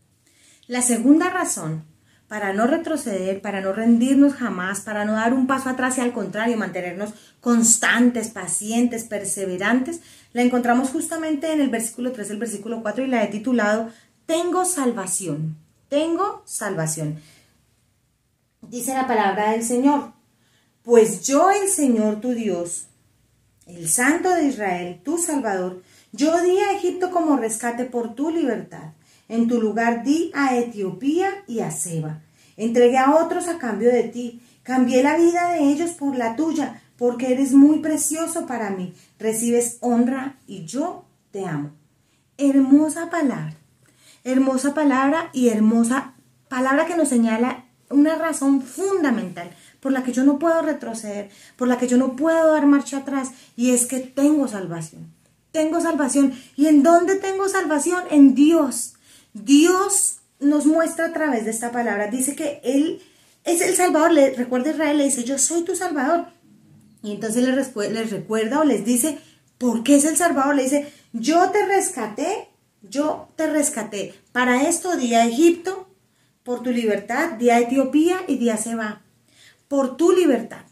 La 0.67 0.81
segunda 0.81 1.29
razón 1.29 1.85
para 2.29 2.53
no 2.53 2.69
retroceder, 2.69 3.43
para 3.43 3.61
no 3.61 3.73
rendirnos 3.73 4.35
jamás, 4.35 4.83
para 4.83 5.05
no 5.05 5.15
dar 5.15 5.35
un 5.35 5.49
paso 5.49 5.69
atrás 5.69 5.99
y 5.99 6.01
al 6.01 6.13
contrario, 6.13 6.57
mantenernos 6.57 7.11
constantes, 7.41 8.29
pacientes, 8.29 9.03
perseverantes, 9.03 10.01
la 10.33 10.43
encontramos 10.43 10.91
justamente 10.91 11.53
en 11.53 11.61
el 11.61 11.71
versículo 11.71 12.13
3, 12.13 12.31
el 12.31 12.39
versículo 12.39 12.83
4 12.83 13.05
y 13.05 13.09
la 13.09 13.25
he 13.25 13.27
titulado 13.27 13.91
Tengo 14.27 14.65
salvación. 14.65 15.57
Tengo 15.89 16.45
salvación 16.47 17.19
dice 18.71 18.95
la 18.95 19.07
palabra 19.07 19.51
del 19.51 19.65
Señor, 19.65 20.13
pues 20.83 21.27
yo 21.27 21.51
el 21.51 21.69
Señor 21.69 22.21
tu 22.21 22.31
Dios, 22.31 22.87
el 23.67 23.89
Santo 23.89 24.31
de 24.31 24.45
Israel, 24.45 25.01
tu 25.05 25.19
Salvador, 25.19 25.83
Yo 26.13 26.43
di 26.43 26.59
a 26.59 26.73
Egipto 26.73 27.13
como 27.13 27.37
rescate 27.37 27.85
por 27.85 28.15
tu 28.15 28.31
libertad. 28.31 28.95
En 29.29 29.47
tu 29.47 29.61
lugar 29.61 30.03
di 30.03 30.33
a 30.35 30.57
Etiopía 30.57 31.45
y 31.47 31.61
a 31.61 31.71
Seba. 31.71 32.21
Entregué 32.57 32.99
a 32.99 33.15
otros 33.15 33.47
a 33.47 33.59
cambio 33.59 33.93
de 33.93 34.05
ti. 34.05 34.43
Cambié 34.65 35.05
la 35.05 35.17
vida 35.17 35.53
de 35.53 35.71
ellos 35.71 35.91
por 35.91 36.17
la 36.17 36.35
tuya, 36.35 36.83
porque 36.97 37.33
eres 37.33 37.53
muy 37.53 37.79
precioso 37.79 38.47
para 38.47 38.71
mí. 38.71 38.93
Recibes 39.21 39.79
honra 39.81 40.37
y 40.49 40.65
yo 40.65 41.05
te 41.31 41.47
amo. 41.47 41.71
Hermosa 42.39 43.09
palabra. 43.09 43.55
Hermosa 44.25 44.75
palabra 44.75 45.31
y 45.33 45.49
hermosa 45.49 46.15
palabra 46.49 46.87
que 46.87 46.97
nos 46.97 47.09
señala 47.09 47.70
una 47.91 48.17
razón 48.17 48.63
fundamental 48.63 49.51
por 49.81 49.93
la 49.93 50.03
que 50.03 50.13
yo 50.13 50.25
no 50.25 50.39
puedo 50.39 50.63
retroceder, 50.63 51.31
por 51.57 51.69
la 51.69 51.79
que 51.79 51.89
yo 51.89 51.97
no 51.97 52.17
puedo 52.17 52.53
dar 52.53 52.67
marcha 52.67 52.99
atrás, 52.99 53.31
y 53.57 53.73
es 53.73 53.87
que 53.87 54.01
tengo 54.01 54.49
salvación. 54.49 55.13
Tengo 55.53 55.81
salvación. 55.81 56.33
¿Y 56.57 56.67
en 56.67 56.83
dónde 56.83 57.17
tengo 57.17 57.49
salvación? 57.49 58.05
En 58.11 58.35
Dios. 58.35 58.95
Dios 59.33 60.19
nos 60.39 60.67
muestra 60.67 61.07
a 61.07 61.13
través 61.13 61.45
de 61.45 61.51
esta 61.51 61.73
palabra. 61.73 62.07
Dice 62.07 62.37
que 62.37 62.61
Él 62.63 63.03
es 63.45 63.61
el 63.61 63.75
Salvador. 63.75 64.13
Le, 64.13 64.35
recuerda 64.35 64.71
Israel, 64.71 64.99
le 64.99 65.05
dice, 65.05 65.25
yo 65.25 65.39
soy 65.39 65.65
tu 65.65 65.75
Salvador. 65.75 66.27
Y 67.03 67.13
entonces 67.13 67.43
les, 67.43 67.75
les 67.91 68.11
recuerda 68.11 68.61
o 68.61 68.65
les 68.65 68.85
dice, 68.85 69.19
¿por 69.59 69.83
qué 69.83 69.97
es 69.97 70.05
el 70.05 70.17
Salvador? 70.17 70.55
Le 70.55 70.65
dice, 70.65 70.93
yo 71.13 71.51
te 71.51 71.67
rescaté, 71.67 72.49
yo 72.83 73.29
te 73.37 73.49
rescaté. 73.49 74.15
Para 74.33 74.69
esto 74.69 74.97
di 74.97 75.15
a 75.15 75.27
Egipto, 75.27 75.90
por 76.51 76.65
tu 76.65 76.73
libertad, 76.73 77.35
di 77.39 77.49
a 77.51 77.61
Etiopía 77.61 78.23
y 78.27 78.37
di 78.37 78.51
a 78.51 78.57
Seba 78.57 79.03
por 79.69 79.97
tu 79.97 80.11
libertad. 80.11 80.65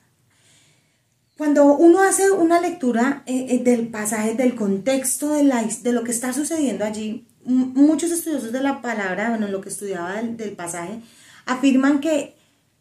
Cuando 1.36 1.66
uno 1.66 2.02
hace 2.02 2.32
una 2.32 2.60
lectura 2.60 3.22
eh, 3.26 3.46
eh, 3.50 3.58
del 3.62 3.86
pasaje, 3.86 4.34
del 4.34 4.56
contexto 4.56 5.28
de, 5.28 5.44
la, 5.44 5.62
de 5.62 5.92
lo 5.92 6.02
que 6.02 6.10
está 6.10 6.32
sucediendo 6.32 6.84
allí, 6.84 7.28
muchos 7.44 8.10
estudiosos 8.10 8.50
de 8.50 8.60
la 8.60 8.82
palabra, 8.82 9.28
bueno, 9.28 9.46
lo 9.46 9.60
que 9.60 9.68
estudiaba 9.68 10.20
del, 10.20 10.50
pasaje, 10.56 11.00
afirman 11.46 12.00
que 12.00 12.34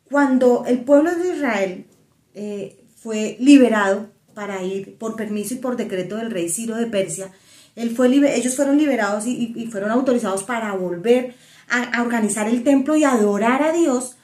cuando 0.10 0.64
el 0.66 0.80
pueblo 0.80 1.14
de 1.14 1.36
Israel 1.36 1.86
eh, 2.34 2.84
fue 2.96 3.38
liberado 3.40 4.10
para 4.34 4.64
ir 4.64 4.98
por 4.98 5.16
permiso 5.16 5.54
y 5.54 5.58
por 5.58 5.78
decreto 5.78 6.16
del 6.16 6.32
rey 6.32 6.50
Ciro 6.50 6.76
de 6.76 6.88
Persia, 6.88 7.32
él 7.76 7.96
fue 7.96 8.08
ellos 8.08 8.56
fueron 8.56 8.80
liberados 8.80 9.28
y, 9.28 9.70
fueron 9.72 9.92
autorizados 9.92 10.42
para 10.42 10.72
volver 10.74 11.36
a, 11.70 12.02
organizar 12.02 12.48
el 12.48 12.64
templo 12.64 12.96
y 12.96 13.04
adorar 13.04 13.64
a 13.64 13.72
Dios 13.72 14.18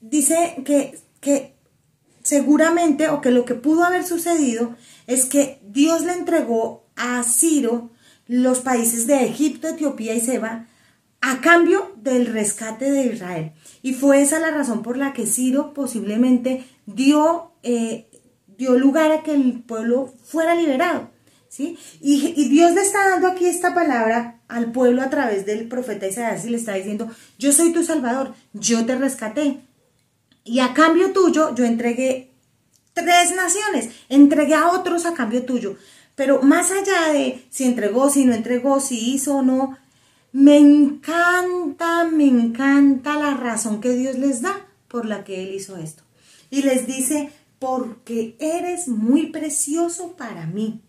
dice 0.00 0.56
que, 0.64 0.98
que 1.20 1.54
seguramente 2.22 3.08
o 3.08 3.20
que 3.20 3.30
lo 3.30 3.44
que 3.44 3.54
pudo 3.54 3.84
haber 3.84 4.04
sucedido 4.04 4.74
es 5.06 5.26
que 5.26 5.60
Dios 5.62 6.02
le 6.02 6.12
entregó 6.12 6.84
a 6.96 7.22
Ciro 7.22 7.90
los 8.26 8.60
países 8.60 9.06
de 9.06 9.24
Egipto, 9.24 9.68
Etiopía 9.68 10.14
y 10.14 10.20
Seba 10.20 10.66
a 11.20 11.40
cambio 11.40 11.92
del 11.96 12.26
rescate 12.26 12.90
de 12.90 13.06
Israel. 13.06 13.52
Y 13.82 13.94
fue 13.94 14.20
esa 14.20 14.40
la 14.40 14.50
razón 14.50 14.82
por 14.82 14.98
la 14.98 15.12
que 15.12 15.26
Ciro 15.26 15.72
posiblemente 15.72 16.64
dio, 16.84 17.52
eh, 17.62 18.10
dio 18.58 18.78
lugar 18.78 19.10
a 19.10 19.22
que 19.22 19.32
el 19.32 19.62
pueblo 19.62 20.12
fuera 20.22 20.54
liberado. 20.54 21.10
Y, 21.58 21.78
y, 22.00 22.48
Dios 22.48 22.72
le 22.72 22.82
está 22.82 23.08
dando 23.10 23.28
aquí 23.28 23.46
esta 23.46 23.74
palabra 23.74 24.40
al 24.48 24.72
pueblo 24.72 25.02
a 25.02 25.10
través 25.10 25.46
del 25.46 25.68
profeta 25.68 26.06
Isaías 26.06 26.44
y 26.44 26.50
le 26.50 26.56
está 26.56 26.74
diciendo, 26.74 27.08
yo 27.38 27.52
soy 27.52 27.72
tu 27.72 27.84
salvador, 27.84 28.34
yo 28.52 28.84
te 28.84 28.96
rescaté, 28.96 29.60
y 30.44 30.60
a 30.60 30.74
cambio 30.74 31.12
tuyo 31.12 31.54
yo 31.54 31.64
entregué 31.64 32.30
tres 32.92 33.34
naciones, 33.34 33.90
entregué 34.08 34.54
a 34.54 34.68
otros 34.68 35.06
a 35.06 35.14
cambio 35.14 35.44
tuyo. 35.44 35.76
Pero 36.14 36.42
más 36.42 36.70
allá 36.70 37.12
de 37.12 37.44
si 37.50 37.64
entregó, 37.64 38.08
si 38.10 38.24
no 38.24 38.34
entregó, 38.34 38.80
si 38.80 39.14
hizo 39.14 39.36
o 39.36 39.42
no, 39.42 39.76
me 40.32 40.58
encanta, 40.58 42.04
me 42.04 42.26
encanta 42.26 43.16
la 43.16 43.34
razón 43.34 43.80
que 43.80 43.94
Dios 43.94 44.18
les 44.18 44.42
da 44.42 44.66
por 44.88 45.06
la 45.06 45.24
que 45.24 45.42
Él 45.42 45.54
hizo 45.54 45.76
esto. 45.76 46.04
Y 46.50 46.62
les 46.62 46.86
dice, 46.86 47.32
porque 47.58 48.36
eres 48.38 48.86
muy 48.86 49.26
precioso 49.26 50.16
para 50.16 50.46
mí. 50.46 50.83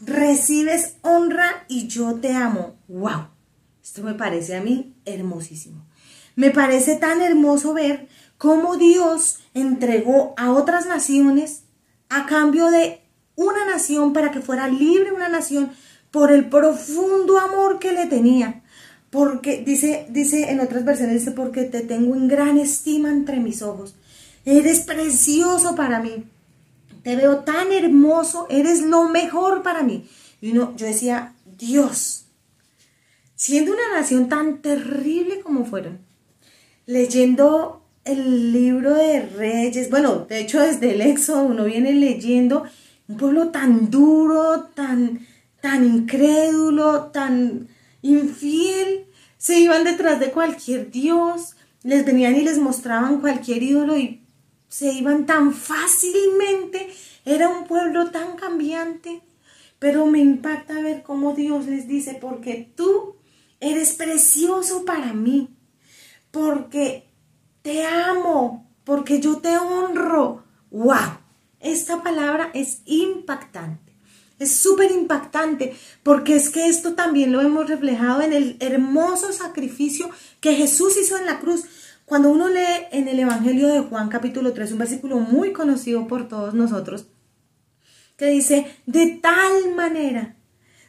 Recibes 0.00 0.96
honra 1.02 1.64
y 1.68 1.86
yo 1.88 2.14
te 2.16 2.32
amo. 2.32 2.76
¡Wow! 2.88 3.28
Esto 3.82 4.02
me 4.02 4.14
parece 4.14 4.56
a 4.56 4.60
mí 4.60 4.94
hermosísimo. 5.04 5.84
Me 6.36 6.50
parece 6.50 6.96
tan 6.96 7.22
hermoso 7.22 7.74
ver 7.74 8.08
cómo 8.38 8.76
Dios 8.76 9.40
entregó 9.54 10.34
a 10.36 10.52
otras 10.52 10.86
naciones 10.86 11.62
a 12.08 12.26
cambio 12.26 12.70
de 12.70 13.00
una 13.36 13.64
nación 13.66 14.12
para 14.12 14.30
que 14.30 14.40
fuera 14.40 14.68
libre 14.68 15.12
una 15.12 15.28
nación 15.28 15.70
por 16.10 16.32
el 16.32 16.48
profundo 16.48 17.38
amor 17.38 17.78
que 17.78 17.92
le 17.92 18.06
tenía. 18.06 18.62
Porque 19.10 19.62
dice, 19.64 20.06
dice 20.10 20.50
en 20.50 20.60
otras 20.60 20.84
versiones, 20.84 21.20
dice, 21.20 21.30
porque 21.30 21.64
te 21.64 21.82
tengo 21.82 22.16
en 22.16 22.26
gran 22.26 22.58
estima 22.58 23.10
entre 23.10 23.38
mis 23.38 23.62
ojos. 23.62 23.94
Eres 24.44 24.80
precioso 24.80 25.74
para 25.76 26.00
mí. 26.00 26.24
Te 27.04 27.16
veo 27.16 27.40
tan 27.40 27.70
hermoso, 27.70 28.46
eres 28.48 28.80
lo 28.80 29.08
mejor 29.10 29.62
para 29.62 29.82
mí. 29.82 30.08
Y 30.40 30.52
uno, 30.52 30.74
yo 30.76 30.86
decía, 30.86 31.34
Dios, 31.58 32.24
siendo 33.36 33.72
una 33.72 34.00
nación 34.00 34.28
tan 34.28 34.62
terrible 34.62 35.40
como 35.40 35.66
fueron, 35.66 35.98
leyendo 36.86 37.84
el 38.06 38.52
libro 38.52 38.94
de 38.94 39.20
Reyes, 39.20 39.90
bueno, 39.90 40.26
de 40.28 40.40
hecho 40.40 40.60
desde 40.60 40.94
el 40.94 41.02
Éxodo 41.02 41.44
uno 41.44 41.64
viene 41.64 41.92
leyendo 41.92 42.64
un 43.06 43.16
pueblo 43.18 43.48
tan 43.48 43.90
duro, 43.90 44.70
tan, 44.74 45.26
tan 45.60 45.84
incrédulo, 45.84 47.10
tan 47.12 47.68
infiel, 48.00 49.06
se 49.36 49.60
iban 49.60 49.84
detrás 49.84 50.20
de 50.20 50.30
cualquier 50.30 50.90
dios, 50.90 51.54
les 51.82 52.06
venían 52.06 52.34
y 52.34 52.42
les 52.42 52.58
mostraban 52.58 53.20
cualquier 53.20 53.62
ídolo 53.62 53.98
y 53.98 54.23
se 54.76 54.90
iban 54.90 55.24
tan 55.24 55.54
fácilmente, 55.54 56.92
era 57.24 57.48
un 57.48 57.64
pueblo 57.64 58.10
tan 58.10 58.34
cambiante, 58.34 59.22
pero 59.78 60.04
me 60.06 60.18
impacta 60.18 60.80
ver 60.80 61.04
cómo 61.04 61.32
Dios 61.32 61.66
les 61.66 61.86
dice, 61.86 62.18
porque 62.20 62.72
tú 62.74 63.14
eres 63.60 63.92
precioso 63.92 64.84
para 64.84 65.12
mí, 65.12 65.56
porque 66.32 67.08
te 67.62 67.86
amo, 67.86 68.68
porque 68.82 69.20
yo 69.20 69.38
te 69.38 69.56
honro. 69.56 70.42
¡Wow! 70.72 71.18
Esta 71.60 72.02
palabra 72.02 72.50
es 72.52 72.80
impactante. 72.84 73.94
Es 74.40 74.56
súper 74.56 74.90
impactante 74.90 75.76
porque 76.02 76.34
es 76.34 76.50
que 76.50 76.66
esto 76.66 76.94
también 76.94 77.30
lo 77.30 77.40
hemos 77.40 77.68
reflejado 77.68 78.22
en 78.22 78.32
el 78.32 78.56
hermoso 78.58 79.32
sacrificio 79.32 80.10
que 80.40 80.56
Jesús 80.56 80.96
hizo 81.00 81.16
en 81.16 81.26
la 81.26 81.38
cruz. 81.38 81.62
Cuando 82.04 82.30
uno 82.30 82.48
lee 82.48 82.86
en 82.92 83.08
el 83.08 83.18
Evangelio 83.18 83.68
de 83.68 83.80
Juan 83.80 84.08
capítulo 84.08 84.52
3, 84.52 84.72
un 84.72 84.78
versículo 84.78 85.18
muy 85.18 85.52
conocido 85.52 86.06
por 86.06 86.28
todos 86.28 86.54
nosotros, 86.54 87.06
que 88.16 88.26
dice, 88.26 88.66
de 88.86 89.18
tal 89.22 89.74
manera 89.74 90.36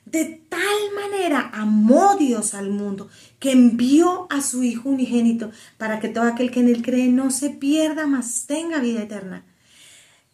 de 0.05 0.25
tal 0.49 0.59
manera 0.95 1.49
amó 1.53 2.15
Dios 2.15 2.53
al 2.53 2.69
mundo 2.69 3.09
que 3.39 3.51
envió 3.51 4.27
a 4.29 4.41
su 4.41 4.63
Hijo 4.63 4.89
unigénito 4.89 5.51
para 5.77 5.99
que 5.99 6.09
todo 6.09 6.25
aquel 6.25 6.51
que 6.51 6.59
en 6.59 6.69
él 6.69 6.83
cree 6.83 7.07
no 7.07 7.31
se 7.31 7.49
pierda, 7.49 8.05
mas 8.05 8.45
tenga 8.45 8.79
vida 8.79 9.01
eterna. 9.01 9.43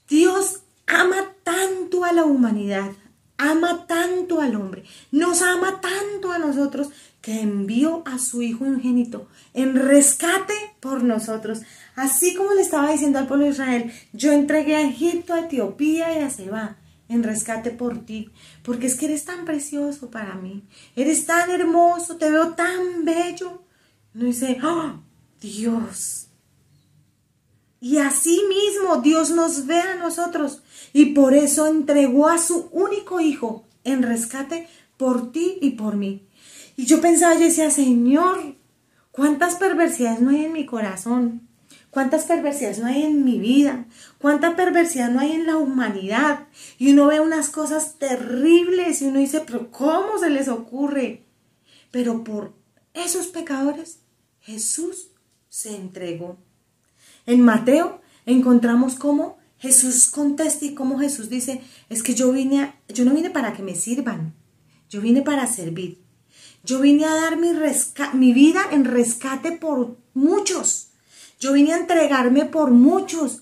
Dios 0.10 0.64
ama 0.88 1.34
tanto 1.44 2.04
a 2.04 2.12
la 2.12 2.26
humanidad, 2.26 2.92
ama 3.38 3.88
tanto 3.88 4.42
al 4.42 4.56
hombre, 4.56 4.84
nos 5.12 5.42
ama 5.42 5.80
tanto 5.80 6.32
a 6.32 6.38
nosotros 6.38 6.90
que 7.22 7.42
envió 7.42 8.04
a 8.06 8.18
su 8.18 8.42
Hijo 8.42 8.66
unigénito 8.66 9.28
en 9.54 9.76
rescate 9.76 10.54
por 10.80 11.04
nosotros. 11.04 11.62
Así 11.96 12.36
como 12.36 12.54
le 12.54 12.62
estaba 12.62 12.92
diciendo 12.92 13.20
al 13.20 13.28
pueblo 13.28 13.46
de 13.46 13.52
Israel, 13.52 13.92
yo 14.12 14.32
entregué 14.32 14.76
a 14.76 14.88
Egipto, 14.88 15.34
a 15.34 15.42
Etiopía 15.42 16.18
y 16.18 16.24
a 16.24 16.30
Seba 16.30 16.78
en 17.08 17.24
rescate 17.24 17.72
por 17.72 18.06
ti, 18.06 18.30
porque 18.64 18.88
es 18.88 18.96
que 18.96 19.06
eres 19.06 19.26
tan 19.26 19.44
precioso 19.44 20.10
para 20.10 20.36
mí, 20.36 20.64
eres 20.96 21.26
tan 21.26 21.52
hermoso, 21.52 22.16
te 22.16 22.32
veo 22.32 22.54
tan 22.54 23.04
bello. 23.04 23.64
No 24.14 24.26
dice, 24.26 24.58
¡oh, 24.64 25.02
Dios! 25.42 26.28
Y 27.82 27.98
así 27.98 28.42
mismo 28.48 29.02
Dios 29.02 29.32
nos 29.32 29.66
ve 29.66 29.80
a 29.80 29.96
nosotros 29.96 30.62
y 30.94 31.08
por 31.08 31.34
eso 31.34 31.68
entregó 31.68 32.30
a 32.30 32.38
su 32.38 32.70
único 32.72 33.20
hijo 33.20 33.66
en 33.84 34.04
rescate 34.04 34.70
por 34.98 35.32
ti 35.32 35.58
y 35.62 35.72
por 35.72 35.98
mí. 35.98 36.28
Y 36.82 36.88
yo 36.88 37.00
pensaba, 37.00 37.36
yo 37.36 37.42
decía, 37.42 37.70
Señor, 37.70 38.56
¿cuántas 39.12 39.54
perversidades 39.54 40.20
no 40.20 40.32
hay 40.32 40.46
en 40.46 40.54
mi 40.54 40.66
corazón? 40.66 41.48
¿Cuántas 41.92 42.24
perversidades 42.24 42.80
no 42.80 42.88
hay 42.88 43.04
en 43.04 43.24
mi 43.24 43.38
vida? 43.38 43.86
¿Cuánta 44.18 44.56
perversidad 44.56 45.12
no 45.12 45.20
hay 45.20 45.34
en 45.34 45.46
la 45.46 45.58
humanidad? 45.58 46.48
Y 46.80 46.94
uno 46.94 47.06
ve 47.06 47.20
unas 47.20 47.50
cosas 47.50 48.00
terribles 48.00 49.00
y 49.04 49.06
uno 49.06 49.20
dice, 49.20 49.44
pero 49.46 49.70
¿cómo 49.70 50.18
se 50.20 50.32
les 50.32 50.48
ocurre? 50.48 51.28
Pero 51.92 52.24
por 52.24 52.56
esos 52.96 53.28
pecadores 53.28 54.00
Jesús 54.40 55.12
se 55.50 55.76
entregó. 55.76 56.40
En 57.28 57.42
Mateo 57.42 58.02
encontramos 58.26 58.96
cómo 58.96 59.38
Jesús 59.60 60.10
contesta 60.10 60.66
y 60.66 60.74
como 60.74 60.98
Jesús 60.98 61.30
dice, 61.30 61.62
es 61.90 62.02
que 62.02 62.16
yo 62.16 62.32
vine, 62.32 62.74
yo 62.88 63.06
no 63.06 63.14
vine 63.14 63.30
para 63.30 63.54
que 63.54 63.62
me 63.62 63.76
sirvan, 63.76 64.34
yo 64.90 65.00
vine 65.00 65.22
para 65.22 65.46
servir. 65.46 66.01
Yo 66.64 66.80
vine 66.80 67.06
a 67.06 67.16
dar 67.16 67.38
mi, 67.38 68.34
vida 68.34 68.62
en 68.72 68.86
rescate 68.86 69.52
por 69.52 69.98
muchos. 70.14 70.90
Yo 71.40 71.54
vine 71.54 71.74
a 71.74 71.78
entregarme 71.78 72.46
por 72.46 72.72
muchos. 72.72 73.42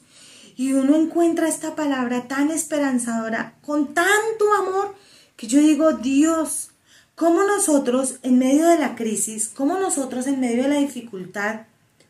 Y 0.56 0.74
uno 0.74 0.96
encuentra 0.96 1.48
esta 1.48 1.76
palabra 1.76 2.28
tan 2.28 2.52
esperanzadora, 2.52 3.56
con 3.62 3.94
tanto 3.94 4.54
amor, 4.58 4.96
que 5.36 5.48
yo 5.48 5.60
digo, 5.60 5.94
Dios, 5.94 6.72
¿cómo 7.16 7.44
nosotros 7.44 8.20
en 8.24 8.40
medio 8.40 8.68
de 8.68 8.78
la 8.78 8.96
crisis, 8.96 9.50
cómo 9.54 9.78
nosotros 9.78 10.28
en 10.28 10.40
medio 10.40 10.64
de 10.64 10.70
la 10.70 10.80
dificultad, 10.80 11.62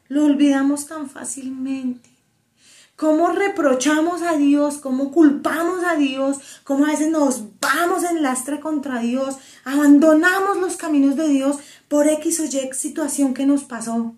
lo 0.08 0.26
olvidamos 0.26 0.88
tan 0.88 1.10
fácilmente? 1.10 2.10
cómo 3.00 3.32
reprochamos 3.32 4.22
a 4.24 4.34
Dios, 4.34 4.78
cómo 4.78 5.12
culpamos 5.12 5.86
a 5.86 5.96
Dios, 5.96 6.38
cómo 6.66 6.86
a 6.86 6.90
veces 6.90 7.10
nos 7.10 7.44
vamos 7.62 8.04
en 8.04 8.22
lastre 8.22 8.60
contra 8.60 9.00
Dios, 9.00 9.38
abandonamos 9.70 10.58
los 10.58 10.78
caminos 10.78 11.16
de 11.16 11.28
Dios 11.28 11.58
por 11.88 12.08
X 12.08 12.40
o 12.40 12.46
Y 12.46 12.74
situación 12.74 13.36
que 13.36 13.46
nos 13.46 13.64
pasó, 13.64 14.16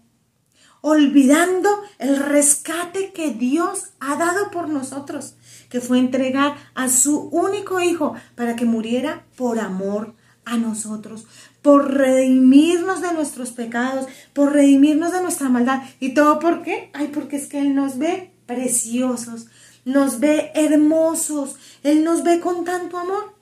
olvidando 0.80 1.70
el 2.00 2.18
rescate 2.18 3.12
que 3.12 3.32
Dios 3.32 3.90
ha 4.00 4.16
dado 4.16 4.50
por 4.50 4.70
nosotros, 4.70 5.36
que 5.70 5.82
fue 5.82 6.00
entregar 6.00 6.56
a 6.74 6.88
su 6.88 7.28
único 7.30 7.82
hijo 7.82 8.16
para 8.36 8.56
que 8.56 8.64
muriera 8.64 9.26
por 9.36 9.60
amor 9.60 10.16
a 10.46 10.58
nosotros, 10.58 11.26
por 11.62 11.94
redimirnos 11.96 13.02
de 13.02 13.14
nuestros 13.14 13.52
pecados, 13.52 14.08
por 14.34 14.54
redimirnos 14.54 15.12
de 15.12 15.22
nuestra 15.22 15.50
maldad. 15.50 15.84
¿Y 16.00 16.14
todo 16.14 16.40
por 16.40 16.64
qué? 16.64 16.90
Ay, 16.94 17.10
porque 17.14 17.36
es 17.36 17.48
que 17.48 17.60
Él 17.60 17.76
nos 17.76 17.98
ve 17.98 18.32
preciosos, 18.46 19.48
nos 19.84 20.22
ve 20.22 20.52
hermosos, 20.56 21.58
Él 21.84 22.06
nos 22.06 22.24
ve 22.24 22.40
con 22.40 22.64
tanto 22.64 22.98
amor 22.98 23.41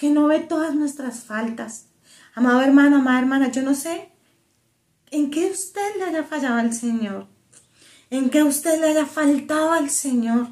que 0.00 0.08
no 0.08 0.28
ve 0.28 0.40
todas 0.40 0.74
nuestras 0.74 1.24
faltas. 1.24 1.90
Amado 2.34 2.62
hermano, 2.62 2.96
amada 2.96 3.18
hermana, 3.18 3.50
yo 3.50 3.60
no 3.60 3.74
sé 3.74 4.10
en 5.10 5.30
qué 5.30 5.50
usted 5.50 5.96
le 5.98 6.04
haya 6.04 6.24
fallado 6.24 6.54
al 6.54 6.72
Señor, 6.72 7.26
en 8.08 8.30
qué 8.30 8.42
usted 8.42 8.80
le 8.80 8.86
haya 8.86 9.04
faltado 9.04 9.72
al 9.72 9.90
Señor. 9.90 10.48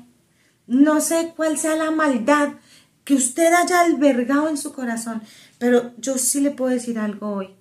No 0.66 1.00
sé 1.00 1.32
cuál 1.34 1.56
sea 1.56 1.76
la 1.76 1.90
maldad 1.90 2.56
que 3.04 3.14
usted 3.14 3.50
haya 3.54 3.80
albergado 3.80 4.50
en 4.50 4.58
su 4.58 4.74
corazón, 4.74 5.22
pero 5.56 5.94
yo 5.96 6.18
sí 6.18 6.42
le 6.42 6.50
puedo 6.50 6.70
decir 6.70 6.98
algo 6.98 7.30
hoy. 7.30 7.54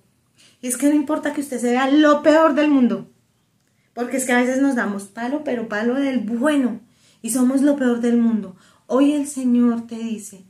Y 0.60 0.68
es 0.68 0.76
que 0.76 0.90
no 0.90 0.94
importa 0.94 1.32
que 1.32 1.40
usted 1.40 1.58
sea 1.58 1.90
lo 1.90 2.22
peor 2.22 2.54
del 2.54 2.68
mundo, 2.68 3.10
porque 3.94 4.18
es 4.18 4.26
que 4.26 4.32
a 4.32 4.42
veces 4.42 4.60
nos 4.60 4.76
damos 4.76 5.04
palo, 5.04 5.42
pero 5.42 5.70
palo 5.70 5.94
del 5.94 6.18
bueno, 6.18 6.82
y 7.22 7.30
somos 7.30 7.62
lo 7.62 7.76
peor 7.76 8.02
del 8.02 8.18
mundo. 8.18 8.56
Hoy 8.86 9.14
el 9.14 9.26
Señor 9.26 9.86
te 9.86 9.96
dice, 9.96 10.47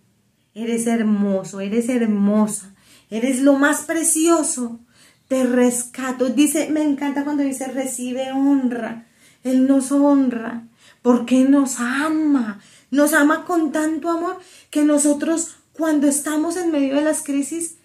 eres 0.62 0.87
hermoso, 0.87 1.61
eres 1.61 1.88
hermosa, 1.88 2.75
eres 3.11 3.40
lo 3.40 3.55
más 3.55 3.83
precioso, 3.83 4.81
te 5.29 5.44
rescato. 5.44 6.29
Dice, 6.31 6.68
me 6.71 6.83
encanta 6.83 7.25
cuando 7.25 7.42
dice, 7.42 7.68
recibe 7.68 8.33
honra. 8.33 9.07
Él 9.44 9.66
nos 9.66 9.92
honra 9.92 10.64
porque 11.03 11.44
nos 11.44 11.79
ama, 11.81 12.61
nos 12.90 13.12
ama 13.12 13.44
con 13.44 13.73
tanto 13.73 14.11
amor 14.11 14.38
que 14.71 14.85
nosotros 14.85 15.57
cuando 15.73 16.09
estamos 16.09 16.57
en 16.57 16.73
medio 16.73 16.97
de 16.97 17.03
las 17.03 17.23
crisis 17.23 17.77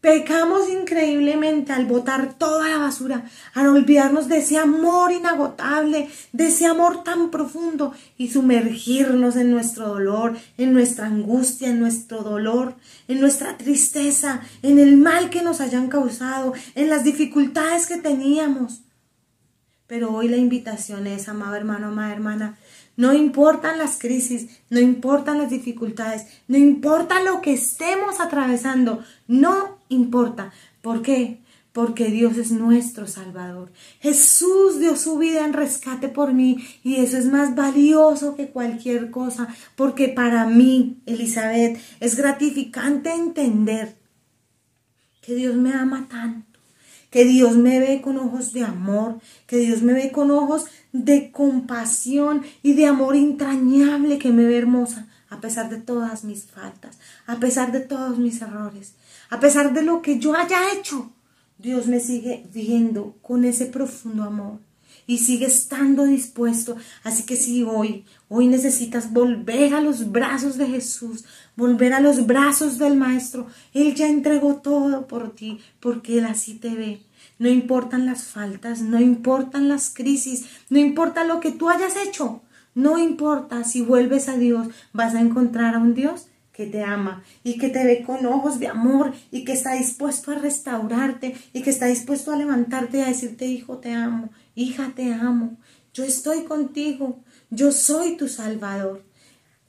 Pecamos 0.00 0.70
increíblemente 0.70 1.72
al 1.72 1.84
botar 1.84 2.32
toda 2.32 2.70
la 2.70 2.78
basura, 2.78 3.28
al 3.52 3.66
olvidarnos 3.66 4.28
de 4.28 4.38
ese 4.38 4.56
amor 4.56 5.12
inagotable, 5.12 6.08
de 6.32 6.46
ese 6.46 6.64
amor 6.64 7.04
tan 7.04 7.30
profundo 7.30 7.92
y 8.16 8.30
sumergirnos 8.30 9.36
en 9.36 9.50
nuestro 9.50 9.88
dolor, 9.88 10.38
en 10.56 10.72
nuestra 10.72 11.06
angustia, 11.06 11.68
en 11.68 11.80
nuestro 11.80 12.22
dolor, 12.22 12.76
en 13.08 13.20
nuestra 13.20 13.58
tristeza, 13.58 14.40
en 14.62 14.78
el 14.78 14.96
mal 14.96 15.28
que 15.28 15.42
nos 15.42 15.60
hayan 15.60 15.88
causado, 15.88 16.54
en 16.74 16.88
las 16.88 17.04
dificultades 17.04 17.86
que 17.86 17.98
teníamos. 17.98 18.80
Pero 19.86 20.14
hoy 20.14 20.28
la 20.28 20.38
invitación 20.38 21.08
es, 21.08 21.28
amado 21.28 21.56
hermano, 21.56 21.88
amada 21.88 22.12
hermana, 22.12 22.58
no 23.00 23.14
importan 23.14 23.78
las 23.78 23.98
crisis, 23.98 24.60
no 24.68 24.78
importan 24.78 25.38
las 25.38 25.48
dificultades, 25.48 26.26
no 26.48 26.58
importa 26.58 27.22
lo 27.22 27.40
que 27.40 27.54
estemos 27.54 28.20
atravesando, 28.20 29.02
no 29.26 29.78
importa. 29.88 30.52
¿Por 30.82 31.00
qué? 31.00 31.40
Porque 31.72 32.10
Dios 32.10 32.36
es 32.36 32.50
nuestro 32.50 33.06
Salvador. 33.06 33.72
Jesús 34.00 34.80
dio 34.80 34.96
su 34.96 35.16
vida 35.16 35.46
en 35.46 35.54
rescate 35.54 36.10
por 36.10 36.34
mí 36.34 36.62
y 36.84 36.96
eso 36.96 37.16
es 37.16 37.24
más 37.24 37.54
valioso 37.54 38.36
que 38.36 38.50
cualquier 38.50 39.10
cosa, 39.10 39.48
porque 39.76 40.08
para 40.08 40.44
mí, 40.44 41.00
Elizabeth, 41.06 41.80
es 42.00 42.16
gratificante 42.16 43.14
entender 43.14 43.96
que 45.22 45.34
Dios 45.34 45.56
me 45.56 45.72
ama 45.72 46.06
tanto 46.10 46.49
que 47.10 47.24
Dios 47.24 47.56
me 47.56 47.80
ve 47.80 48.00
con 48.00 48.18
ojos 48.18 48.52
de 48.52 48.64
amor, 48.64 49.20
que 49.46 49.58
Dios 49.58 49.82
me 49.82 49.92
ve 49.92 50.12
con 50.12 50.30
ojos 50.30 50.66
de 50.92 51.30
compasión 51.30 52.42
y 52.62 52.74
de 52.74 52.86
amor 52.86 53.16
entrañable, 53.16 54.18
que 54.18 54.32
me 54.32 54.44
ve 54.44 54.58
hermosa, 54.58 55.08
a 55.28 55.40
pesar 55.40 55.68
de 55.70 55.78
todas 55.78 56.24
mis 56.24 56.44
faltas, 56.44 56.98
a 57.26 57.36
pesar 57.38 57.72
de 57.72 57.80
todos 57.80 58.18
mis 58.18 58.40
errores, 58.40 58.94
a 59.28 59.40
pesar 59.40 59.72
de 59.72 59.82
lo 59.82 60.02
que 60.02 60.18
yo 60.18 60.34
haya 60.34 60.72
hecho. 60.72 61.10
Dios 61.58 61.86
me 61.88 62.00
sigue 62.00 62.46
viendo 62.52 63.16
con 63.20 63.44
ese 63.44 63.66
profundo 63.66 64.24
amor 64.24 64.69
y 65.10 65.18
sigue 65.18 65.46
estando 65.46 66.04
dispuesto. 66.04 66.76
Así 67.02 67.24
que 67.24 67.34
si 67.34 67.64
hoy, 67.64 68.04
hoy 68.28 68.46
necesitas 68.46 69.12
volver 69.12 69.74
a 69.74 69.80
los 69.80 70.12
brazos 70.12 70.56
de 70.56 70.68
Jesús, 70.68 71.24
volver 71.56 71.94
a 71.94 71.98
los 71.98 72.28
brazos 72.28 72.78
del 72.78 72.96
Maestro, 72.96 73.48
Él 73.74 73.96
ya 73.96 74.06
entregó 74.06 74.58
todo 74.58 75.08
por 75.08 75.34
ti, 75.34 75.58
porque 75.80 76.18
Él 76.18 76.26
así 76.26 76.54
te 76.54 76.76
ve. 76.76 77.02
No 77.40 77.48
importan 77.48 78.06
las 78.06 78.22
faltas, 78.22 78.82
no 78.82 79.00
importan 79.00 79.68
las 79.68 79.92
crisis, 79.92 80.46
no 80.68 80.78
importa 80.78 81.24
lo 81.24 81.40
que 81.40 81.50
tú 81.50 81.68
hayas 81.68 81.96
hecho, 81.96 82.42
no 82.76 82.96
importa 82.96 83.64
si 83.64 83.82
vuelves 83.82 84.28
a 84.28 84.36
Dios, 84.36 84.68
vas 84.92 85.16
a 85.16 85.20
encontrar 85.20 85.74
a 85.74 85.78
un 85.78 85.94
Dios 85.94 86.28
que 86.52 86.66
te 86.66 86.84
ama 86.84 87.24
y 87.42 87.58
que 87.58 87.68
te 87.68 87.84
ve 87.84 88.04
con 88.04 88.24
ojos 88.26 88.60
de 88.60 88.68
amor 88.68 89.12
y 89.32 89.44
que 89.44 89.54
está 89.54 89.72
dispuesto 89.72 90.30
a 90.30 90.36
restaurarte 90.36 91.34
y 91.52 91.62
que 91.62 91.70
está 91.70 91.86
dispuesto 91.86 92.32
a 92.32 92.36
levantarte 92.36 92.98
y 92.98 93.00
a 93.00 93.06
decirte, 93.06 93.46
hijo, 93.46 93.78
te 93.78 93.92
amo, 93.92 94.30
hija, 94.54 94.92
te 94.94 95.12
amo, 95.12 95.56
yo 95.92 96.04
estoy 96.04 96.44
contigo, 96.44 97.20
yo 97.50 97.72
soy 97.72 98.16
tu 98.16 98.28
salvador. 98.28 99.04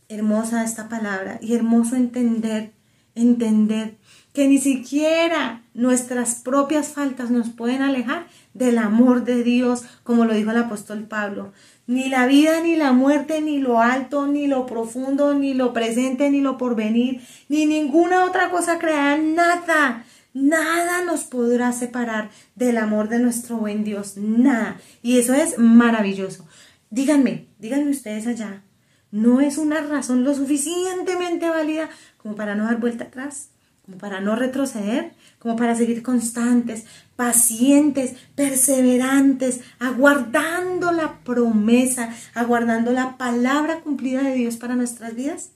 Hermosa 0.07 0.63
esta 0.63 0.89
palabra 0.89 1.39
y 1.41 1.55
hermoso 1.55 1.95
entender, 1.95 2.73
entender 3.15 3.97
que 4.33 4.47
ni 4.47 4.59
siquiera 4.59 5.63
nuestras 5.73 6.35
propias 6.35 6.89
faltas 6.89 7.31
nos 7.31 7.49
pueden 7.49 7.81
alejar 7.81 8.27
del 8.53 8.77
amor 8.77 9.23
de 9.23 9.43
Dios, 9.43 9.83
como 10.03 10.25
lo 10.25 10.33
dijo 10.33 10.51
el 10.51 10.57
apóstol 10.57 11.03
Pablo. 11.03 11.53
Ni 11.87 12.09
la 12.09 12.25
vida, 12.27 12.61
ni 12.61 12.75
la 12.75 12.93
muerte, 12.93 13.41
ni 13.41 13.59
lo 13.59 13.81
alto, 13.81 14.27
ni 14.27 14.47
lo 14.47 14.65
profundo, 14.65 15.33
ni 15.33 15.53
lo 15.53 15.73
presente, 15.73 16.29
ni 16.29 16.41
lo 16.41 16.57
porvenir, 16.57 17.21
ni 17.49 17.65
ninguna 17.65 18.25
otra 18.25 18.49
cosa 18.49 18.79
creada, 18.79 19.17
nada, 19.17 20.05
nada 20.33 21.03
nos 21.03 21.23
podrá 21.23 21.71
separar 21.71 22.29
del 22.55 22.77
amor 22.77 23.09
de 23.09 23.19
nuestro 23.19 23.57
buen 23.57 23.83
Dios, 23.83 24.17
nada. 24.17 24.79
Y 25.01 25.19
eso 25.19 25.33
es 25.33 25.57
maravilloso. 25.57 26.47
Díganme, 26.89 27.47
díganme 27.59 27.91
ustedes 27.91 28.27
allá, 28.27 28.63
¿no 29.11 29.41
es 29.41 29.57
una 29.57 29.81
razón 29.81 30.23
lo 30.23 30.33
suficientemente 30.33 31.49
válida 31.49 31.89
como 32.17 32.35
para 32.35 32.55
no 32.55 32.65
dar 32.65 32.79
vuelta 32.79 33.05
atrás? 33.05 33.51
como 33.85 33.97
para 33.97 34.21
no 34.21 34.35
retroceder, 34.35 35.11
como 35.39 35.55
para 35.55 35.75
seguir 35.75 36.03
constantes, 36.03 36.85
pacientes, 37.15 38.15
perseverantes, 38.35 39.61
aguardando 39.79 40.91
la 40.91 41.19
promesa, 41.23 42.13
aguardando 42.33 42.91
la 42.91 43.17
palabra 43.17 43.81
cumplida 43.81 44.21
de 44.21 44.35
Dios 44.35 44.57
para 44.57 44.75
nuestras 44.75 45.15
vidas. 45.15 45.51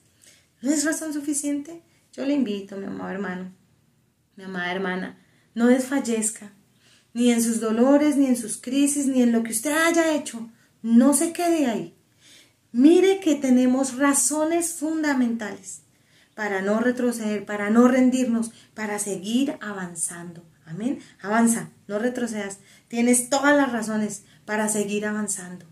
¿No 0.61 0.71
es 0.71 0.83
razón 0.85 1.13
suficiente? 1.13 1.81
Yo 2.13 2.25
le 2.25 2.33
invito, 2.33 2.77
mi 2.77 2.85
amado 2.85 3.11
hermano, 3.11 3.51
mi 4.35 4.43
amada 4.43 4.71
hermana, 4.71 5.17
no 5.53 5.67
desfallezca, 5.67 6.51
ni 7.13 7.31
en 7.31 7.41
sus 7.41 7.59
dolores, 7.59 8.17
ni 8.17 8.25
en 8.25 8.35
sus 8.35 8.57
crisis, 8.57 9.07
ni 9.07 9.21
en 9.21 9.31
lo 9.31 9.43
que 9.43 9.51
usted 9.51 9.71
haya 9.71 10.13
hecho. 10.13 10.49
No 10.81 11.13
se 11.13 11.31
quede 11.31 11.67
ahí. 11.67 11.95
Mire 12.71 13.21
que 13.21 13.35
tenemos 13.35 13.97
razones 13.97 14.73
fundamentales 14.73 15.83
para 16.35 16.61
no 16.61 16.81
retroceder, 16.81 17.45
para 17.45 17.69
no 17.69 17.87
rendirnos, 17.87 18.51
para 18.73 18.99
seguir 18.99 19.57
avanzando. 19.61 20.45
Amén. 20.65 20.99
Avanza, 21.21 21.69
no 21.87 21.99
retrocedas. 21.99 22.59
Tienes 22.89 23.29
todas 23.29 23.55
las 23.55 23.71
razones 23.71 24.23
para 24.43 24.67
seguir 24.67 25.05
avanzando. 25.05 25.65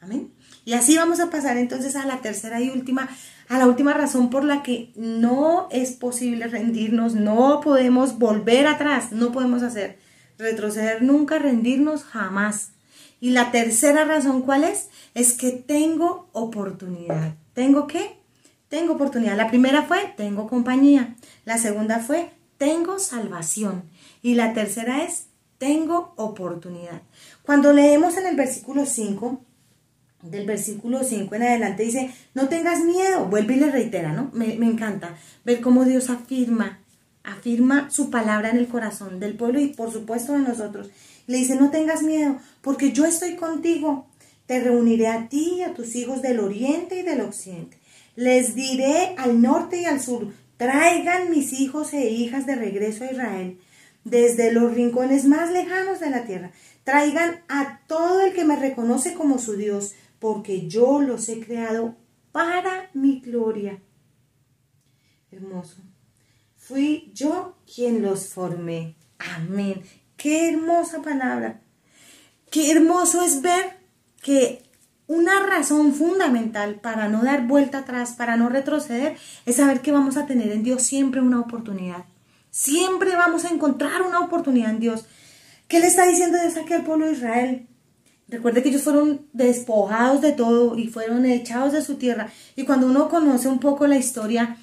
Amén. 0.00 0.32
Y 0.64 0.72
así 0.72 0.96
vamos 0.96 1.20
a 1.20 1.28
pasar 1.28 1.58
entonces 1.58 1.96
a 1.96 2.06
la 2.06 2.20
tercera 2.22 2.60
y 2.60 2.70
última, 2.70 3.08
a 3.48 3.58
la 3.58 3.66
última 3.66 3.94
razón 3.94 4.30
por 4.30 4.44
la 4.44 4.62
que 4.62 4.92
no 4.94 5.68
es 5.70 5.92
posible 5.92 6.46
rendirnos, 6.48 7.14
no 7.14 7.60
podemos 7.60 8.18
volver 8.18 8.66
atrás, 8.66 9.12
no 9.12 9.32
podemos 9.32 9.62
hacer 9.62 9.98
retroceder 10.38 11.02
nunca, 11.02 11.38
rendirnos 11.38 12.04
jamás. 12.04 12.72
Y 13.20 13.30
la 13.30 13.50
tercera 13.50 14.04
razón, 14.04 14.42
¿cuál 14.42 14.64
es? 14.64 14.88
Es 15.14 15.32
que 15.32 15.50
tengo 15.50 16.28
oportunidad. 16.32 17.34
¿Tengo 17.54 17.86
qué? 17.86 18.18
Tengo 18.68 18.94
oportunidad. 18.94 19.36
La 19.36 19.48
primera 19.48 19.82
fue, 19.82 20.12
tengo 20.16 20.46
compañía. 20.46 21.16
La 21.44 21.58
segunda 21.58 21.98
fue, 21.98 22.30
tengo 22.58 22.98
salvación. 22.98 23.84
Y 24.22 24.34
la 24.34 24.52
tercera 24.52 25.02
es, 25.02 25.26
tengo 25.56 26.12
oportunidad. 26.16 27.02
Cuando 27.42 27.72
leemos 27.72 28.16
en 28.18 28.26
el 28.26 28.36
versículo 28.36 28.86
5, 28.86 29.40
del 30.22 30.46
versículo 30.46 31.04
5 31.04 31.34
en 31.34 31.42
adelante 31.42 31.84
dice, 31.84 32.10
no 32.34 32.48
tengas 32.48 32.84
miedo, 32.84 33.26
vuelve 33.26 33.54
y 33.54 33.60
le 33.60 33.70
reitera, 33.70 34.12
¿no? 34.12 34.30
Me, 34.32 34.56
me, 34.56 34.66
encanta 34.66 35.16
ver 35.44 35.60
cómo 35.60 35.84
Dios 35.84 36.10
afirma, 36.10 36.80
afirma 37.22 37.90
su 37.90 38.10
palabra 38.10 38.50
en 38.50 38.56
el 38.56 38.66
corazón 38.66 39.20
del 39.20 39.34
pueblo 39.34 39.60
y 39.60 39.68
por 39.68 39.92
supuesto 39.92 40.32
de 40.32 40.40
nosotros. 40.40 40.90
Le 41.26 41.38
dice, 41.38 41.56
no 41.56 41.70
tengas 41.70 42.02
miedo, 42.02 42.38
porque 42.62 42.92
yo 42.92 43.04
estoy 43.04 43.36
contigo. 43.36 44.06
Te 44.46 44.60
reuniré 44.60 45.08
a 45.08 45.28
ti 45.28 45.56
y 45.58 45.62
a 45.62 45.74
tus 45.74 45.94
hijos 45.94 46.22
del 46.22 46.40
oriente 46.40 47.00
y 47.00 47.02
del 47.02 47.20
occidente. 47.20 47.76
Les 48.16 48.54
diré 48.54 49.14
al 49.18 49.42
norte 49.42 49.82
y 49.82 49.84
al 49.84 50.00
sur, 50.00 50.32
traigan 50.56 51.30
mis 51.30 51.52
hijos 51.52 51.92
e 51.92 52.10
hijas 52.10 52.46
de 52.46 52.56
regreso 52.56 53.04
a 53.04 53.12
Israel, 53.12 53.58
desde 54.04 54.50
los 54.52 54.74
rincones 54.74 55.26
más 55.26 55.52
lejanos 55.52 56.00
de 56.00 56.10
la 56.10 56.24
tierra. 56.24 56.50
Traigan 56.82 57.42
a 57.48 57.80
todo 57.86 58.22
el 58.22 58.32
que 58.32 58.44
me 58.44 58.56
reconoce 58.56 59.12
como 59.12 59.38
su 59.38 59.56
Dios, 59.56 59.94
porque 60.18 60.68
yo 60.68 61.00
los 61.00 61.28
he 61.28 61.40
creado 61.40 61.96
para 62.32 62.90
mi 62.94 63.20
gloria. 63.20 63.80
Hermoso. 65.30 65.82
Fui 66.56 67.10
yo 67.14 67.56
quien 67.72 68.02
los 68.02 68.28
formé. 68.28 68.96
Amén. 69.18 69.82
Qué 70.16 70.48
hermosa 70.48 71.02
palabra. 71.02 71.60
Qué 72.50 72.70
hermoso 72.70 73.22
es 73.22 73.42
ver 73.42 73.78
que 74.22 74.62
una 75.06 75.40
razón 75.46 75.94
fundamental 75.94 76.80
para 76.80 77.08
no 77.08 77.22
dar 77.22 77.46
vuelta 77.46 77.78
atrás, 77.78 78.12
para 78.12 78.36
no 78.36 78.48
retroceder, 78.48 79.16
es 79.46 79.56
saber 79.56 79.80
que 79.80 79.92
vamos 79.92 80.16
a 80.16 80.26
tener 80.26 80.52
en 80.52 80.62
Dios 80.62 80.82
siempre 80.82 81.20
una 81.20 81.40
oportunidad. 81.40 82.04
Siempre 82.50 83.14
vamos 83.16 83.44
a 83.44 83.50
encontrar 83.50 84.02
una 84.02 84.20
oportunidad 84.20 84.70
en 84.70 84.80
Dios. 84.80 85.06
¿Qué 85.68 85.80
le 85.80 85.86
está 85.86 86.06
diciendo 86.06 86.38
Dios 86.38 86.56
aquí 86.56 86.72
al 86.72 86.84
pueblo 86.84 87.06
de 87.06 87.12
Israel? 87.12 87.67
Recuerde 88.28 88.62
que 88.62 88.68
ellos 88.68 88.82
fueron 88.82 89.26
despojados 89.32 90.20
de 90.20 90.32
todo 90.32 90.76
y 90.76 90.88
fueron 90.88 91.24
echados 91.24 91.72
de 91.72 91.82
su 91.82 91.94
tierra. 91.94 92.30
Y 92.56 92.64
cuando 92.64 92.86
uno 92.86 93.08
conoce 93.08 93.48
un 93.48 93.58
poco 93.58 93.86
la 93.86 93.96
historia 93.96 94.58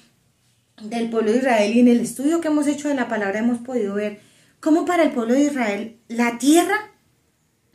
del 0.82 1.10
pueblo 1.10 1.32
de 1.32 1.38
Israel 1.38 1.74
y 1.74 1.80
en 1.80 1.88
el 1.88 2.00
estudio 2.00 2.40
que 2.40 2.48
hemos 2.48 2.66
hecho 2.66 2.88
de 2.88 2.94
la 2.94 3.08
palabra 3.08 3.38
hemos 3.38 3.58
podido 3.58 3.94
ver 3.94 4.20
cómo 4.60 4.84
para 4.84 5.02
el 5.02 5.12
pueblo 5.12 5.34
de 5.34 5.44
Israel 5.44 5.96
la 6.08 6.38
tierra 6.38 6.92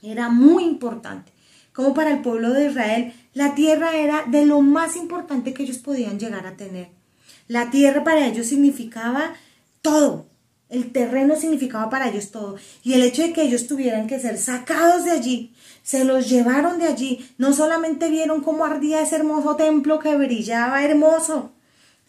era 0.01 0.29
muy 0.29 0.63
importante. 0.63 1.31
Como 1.73 1.93
para 1.93 2.11
el 2.11 2.21
pueblo 2.21 2.53
de 2.53 2.67
Israel 2.67 3.13
la 3.33 3.53
tierra 3.55 3.95
era 3.95 4.23
de 4.27 4.45
lo 4.45 4.61
más 4.61 4.95
importante 4.95 5.53
que 5.53 5.63
ellos 5.63 5.79
podían 5.79 6.19
llegar 6.19 6.47
a 6.47 6.55
tener. 6.55 6.89
La 7.47 7.69
tierra 7.69 8.03
para 8.03 8.27
ellos 8.27 8.47
significaba 8.47 9.33
todo, 9.81 10.27
el 10.69 10.91
terreno 10.93 11.35
significaba 11.35 11.89
para 11.89 12.09
ellos 12.09 12.31
todo. 12.31 12.55
Y 12.81 12.93
el 12.93 13.03
hecho 13.03 13.23
de 13.23 13.33
que 13.33 13.41
ellos 13.41 13.67
tuvieran 13.67 14.07
que 14.07 14.19
ser 14.19 14.37
sacados 14.37 15.03
de 15.03 15.11
allí, 15.11 15.53
se 15.83 16.03
los 16.03 16.29
llevaron 16.29 16.79
de 16.79 16.87
allí, 16.87 17.29
no 17.37 17.53
solamente 17.53 18.09
vieron 18.09 18.41
cómo 18.41 18.65
ardía 18.65 19.01
ese 19.01 19.15
hermoso 19.15 19.55
templo 19.55 19.99
que 19.99 20.15
brillaba 20.15 20.83
hermoso, 20.83 21.51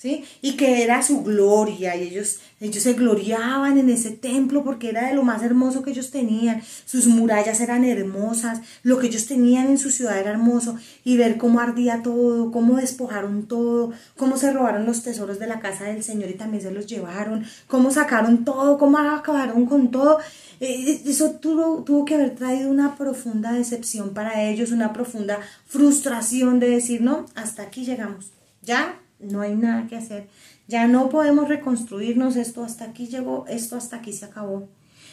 y 0.04 0.56
que 0.56 0.82
era 0.82 1.02
su 1.02 1.22
gloria, 1.22 1.96
y 1.96 2.08
ellos, 2.08 2.40
ellos 2.60 2.82
se 2.82 2.94
gloriaban 2.94 3.78
en 3.78 3.88
ese 3.90 4.10
templo 4.10 4.64
porque 4.64 4.88
era 4.88 5.08
de 5.08 5.14
lo 5.14 5.22
más 5.22 5.42
hermoso 5.42 5.82
que 5.82 5.90
ellos 5.90 6.10
tenían, 6.10 6.62
sus 6.84 7.06
murallas 7.06 7.60
eran 7.60 7.84
hermosas, 7.84 8.60
lo 8.82 8.98
que 8.98 9.06
ellos 9.06 9.26
tenían 9.26 9.68
en 9.68 9.78
su 9.78 9.90
ciudad 9.90 10.18
era 10.18 10.30
hermoso, 10.30 10.76
y 11.04 11.16
ver 11.16 11.38
cómo 11.38 11.60
ardía 11.60 12.02
todo, 12.02 12.50
cómo 12.50 12.76
despojaron 12.76 13.46
todo, 13.46 13.92
cómo 14.16 14.36
se 14.36 14.52
robaron 14.52 14.86
los 14.86 15.02
tesoros 15.02 15.38
de 15.38 15.46
la 15.46 15.60
casa 15.60 15.84
del 15.84 16.02
Señor 16.02 16.30
y 16.30 16.34
también 16.34 16.62
se 16.62 16.72
los 16.72 16.86
llevaron, 16.86 17.44
cómo 17.68 17.90
sacaron 17.90 18.44
todo, 18.44 18.78
cómo 18.78 18.98
acabaron 18.98 19.66
con 19.66 19.90
todo, 19.90 20.18
eh, 20.60 21.00
eso 21.06 21.32
tuvo, 21.32 21.82
tuvo 21.84 22.04
que 22.04 22.14
haber 22.14 22.34
traído 22.34 22.70
una 22.70 22.96
profunda 22.96 23.52
decepción 23.52 24.14
para 24.14 24.42
ellos, 24.42 24.72
una 24.72 24.92
profunda 24.92 25.38
frustración 25.66 26.58
de 26.58 26.70
decir, 26.70 27.02
no, 27.02 27.26
hasta 27.34 27.62
aquí 27.62 27.84
llegamos, 27.84 28.32
ya 28.62 29.01
no 29.22 29.40
hay 29.40 29.54
nada 29.54 29.86
que 29.86 29.96
hacer, 29.96 30.28
ya 30.68 30.86
no 30.86 31.08
podemos 31.08 31.48
reconstruirnos, 31.48 32.36
esto 32.36 32.64
hasta 32.64 32.84
aquí 32.84 33.06
llegó, 33.06 33.46
esto 33.48 33.76
hasta 33.76 33.96
aquí 33.96 34.12
se 34.12 34.24
acabó. 34.24 34.68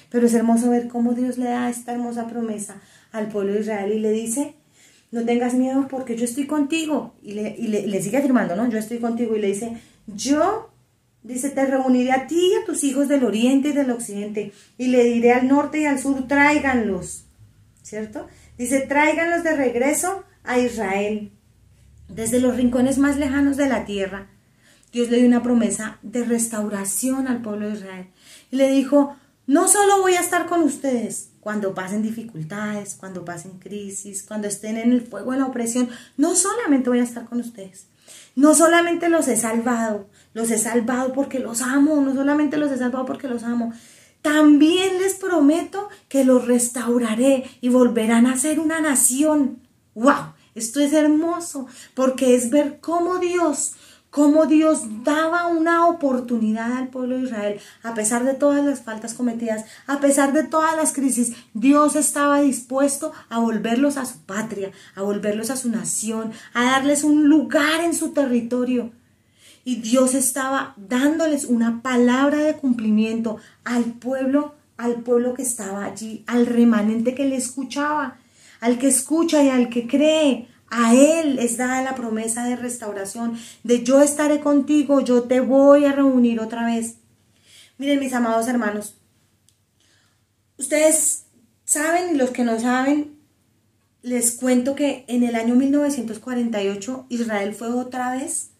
Pero 0.09 0.25
es 0.25 0.33
hermoso 0.33 0.69
ver 0.69 0.87
cómo 0.87 1.13
Dios 1.13 1.37
le 1.37 1.45
da 1.45 1.69
esta 1.69 1.93
hermosa 1.93 2.27
promesa 2.27 2.81
al 3.11 3.27
pueblo 3.27 3.53
de 3.53 3.61
Israel 3.61 3.91
y 3.91 3.99
le 3.99 4.11
dice, 4.11 4.55
no 5.11 5.23
tengas 5.25 5.53
miedo 5.53 5.87
porque 5.87 6.15
yo 6.15 6.25
estoy 6.25 6.45
contigo. 6.45 7.13
Y 7.21 7.33
le, 7.33 7.55
y 7.57 7.67
le, 7.67 8.01
sigue 8.01 8.17
afirmando, 8.17 8.55
¿no? 8.55 8.69
Yo 8.69 8.77
estoy 8.77 8.99
contigo. 8.99 9.35
Y 9.35 9.39
le 9.39 9.47
dice, 9.47 9.77
yo, 10.07 10.71
dice, 11.23 11.49
te 11.49 11.65
reuniré 11.65 12.11
a 12.11 12.27
ti 12.27 12.39
y 12.53 12.61
a 12.61 12.65
tus 12.65 12.83
hijos 12.83 13.07
del 13.07 13.23
oriente 13.23 13.69
y 13.69 13.73
del 13.73 13.91
occidente. 13.91 14.51
Y 14.77 14.87
le 14.87 15.03
diré 15.03 15.33
al 15.33 15.47
norte 15.47 15.81
y 15.81 15.85
al 15.85 15.99
sur, 15.99 16.27
tráiganlos. 16.27 17.25
¿Cierto? 17.81 18.27
Dice, 18.57 18.81
tráiganlos 18.81 19.43
de 19.43 19.55
regreso 19.55 20.23
a 20.43 20.59
Israel 20.59 21.31
desde 22.09 22.39
los 22.39 22.55
rincones 22.55 22.97
más 22.97 23.17
lejanos 23.17 23.55
de 23.55 23.69
la 23.69 23.85
tierra, 23.85 24.27
Dios 24.91 25.09
le 25.09 25.17
dio 25.17 25.27
una 25.27 25.43
promesa 25.43 25.99
de 26.01 26.25
restauración 26.25 27.27
al 27.27 27.41
pueblo 27.41 27.67
de 27.67 27.75
Israel. 27.75 28.07
Y 28.51 28.55
le 28.55 28.69
dijo, 28.71 29.15
no 29.45 29.67
solo 29.67 30.01
voy 30.01 30.13
a 30.13 30.19
estar 30.19 30.47
con 30.47 30.63
ustedes 30.63 31.29
cuando 31.39 31.73
pasen 31.73 32.01
dificultades, 32.01 32.95
cuando 32.99 33.23
pasen 33.23 33.59
crisis, 33.59 34.23
cuando 34.23 34.47
estén 34.47 34.77
en 34.77 34.91
el 34.91 35.01
fuego 35.01 35.31
de 35.31 35.39
la 35.39 35.45
opresión, 35.45 35.89
no 36.17 36.35
solamente 36.35 36.89
voy 36.89 36.99
a 36.99 37.03
estar 37.03 37.25
con 37.25 37.39
ustedes. 37.39 37.87
No 38.35 38.55
solamente 38.55 39.09
los 39.09 39.27
he 39.27 39.37
salvado, 39.37 40.09
los 40.33 40.49
he 40.51 40.57
salvado 40.57 41.13
porque 41.13 41.39
los 41.39 41.61
amo, 41.61 42.01
no 42.01 42.13
solamente 42.13 42.57
los 42.57 42.71
he 42.71 42.77
salvado 42.77 43.05
porque 43.05 43.27
los 43.27 43.43
amo. 43.43 43.73
También 44.21 44.99
les 44.99 45.15
prometo 45.15 45.89
que 46.07 46.25
los 46.25 46.47
restauraré 46.47 47.45
y 47.61 47.69
volverán 47.69 48.25
a 48.25 48.37
ser 48.37 48.59
una 48.59 48.81
nación. 48.81 49.59
¡Wow! 49.95 50.33
Esto 50.55 50.79
es 50.79 50.93
hermoso 50.93 51.67
porque 51.93 52.35
es 52.35 52.49
ver 52.49 52.79
cómo 52.81 53.17
Dios, 53.17 53.73
cómo 54.09 54.47
Dios 54.47 54.81
daba 55.03 55.47
una 55.47 55.87
oportunidad 55.87 56.73
al 56.73 56.89
pueblo 56.89 57.17
de 57.17 57.23
Israel, 57.23 57.59
a 57.83 57.93
pesar 57.93 58.25
de 58.25 58.33
todas 58.33 58.65
las 58.65 58.81
faltas 58.81 59.13
cometidas, 59.13 59.65
a 59.87 59.99
pesar 59.99 60.33
de 60.33 60.43
todas 60.43 60.75
las 60.75 60.93
crisis, 60.93 61.33
Dios 61.53 61.95
estaba 61.95 62.41
dispuesto 62.41 63.11
a 63.29 63.39
volverlos 63.39 63.97
a 63.97 64.05
su 64.05 64.19
patria, 64.19 64.71
a 64.95 65.03
volverlos 65.03 65.49
a 65.49 65.57
su 65.57 65.69
nación, 65.69 66.31
a 66.53 66.65
darles 66.65 67.03
un 67.03 67.29
lugar 67.29 67.81
en 67.81 67.93
su 67.93 68.11
territorio. 68.11 68.91
Y 69.63 69.81
Dios 69.81 70.15
estaba 70.15 70.73
dándoles 70.77 71.45
una 71.45 71.83
palabra 71.83 72.39
de 72.39 72.55
cumplimiento 72.55 73.37
al 73.63 73.83
pueblo, 73.83 74.55
al 74.77 74.95
pueblo 74.95 75.35
que 75.35 75.43
estaba 75.43 75.85
allí, 75.85 76.23
al 76.25 76.47
remanente 76.47 77.13
que 77.13 77.25
le 77.25 77.35
escuchaba. 77.35 78.17
Al 78.59 78.77
que 78.77 78.87
escucha 78.87 79.43
y 79.43 79.49
al 79.49 79.69
que 79.69 79.87
cree, 79.87 80.47
a 80.69 80.93
Él 80.93 81.39
es 81.39 81.57
dada 81.57 81.81
la 81.81 81.95
promesa 81.95 82.45
de 82.45 82.55
restauración, 82.55 83.37
de 83.63 83.83
yo 83.83 84.01
estaré 84.01 84.39
contigo, 84.39 85.01
yo 85.01 85.23
te 85.23 85.39
voy 85.39 85.85
a 85.85 85.93
reunir 85.93 86.39
otra 86.39 86.65
vez. 86.65 86.97
Miren 87.77 87.99
mis 87.99 88.13
amados 88.13 88.47
hermanos, 88.47 88.97
ustedes 90.57 91.25
saben 91.65 92.15
y 92.15 92.17
los 92.17 92.31
que 92.31 92.43
no 92.43 92.59
saben, 92.59 93.17
les 94.01 94.33
cuento 94.33 94.75
que 94.75 95.05
en 95.07 95.23
el 95.23 95.35
año 95.35 95.55
1948 95.55 97.05
Israel 97.09 97.53
fue 97.53 97.69
otra 97.69 98.13
vez 98.13 98.51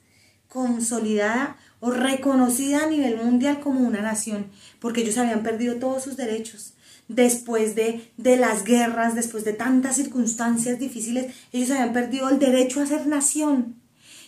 consolidada 0.48 1.58
o 1.80 1.92
reconocida 1.92 2.84
a 2.84 2.88
nivel 2.88 3.18
mundial 3.18 3.60
como 3.60 3.82
una 3.82 4.02
nación, 4.02 4.48
porque 4.80 5.02
ellos 5.02 5.18
habían 5.18 5.44
perdido 5.44 5.76
todos 5.76 6.04
sus 6.04 6.18
derechos 6.18 6.74
después 7.10 7.76
de, 7.76 8.10
de 8.15 8.38
las 8.38 8.63
guerras, 8.63 9.15
después 9.15 9.43
de 9.43 9.52
tantas 9.52 9.98
circunstancias 9.98 10.80
difíciles, 10.80 11.34
ellos 11.52 11.72
habían 11.72 11.91
perdido 11.91 12.30
el 12.30 12.39
derecho 12.39 12.80
a 12.80 12.86
ser 12.86 13.06
nación. 13.08 13.76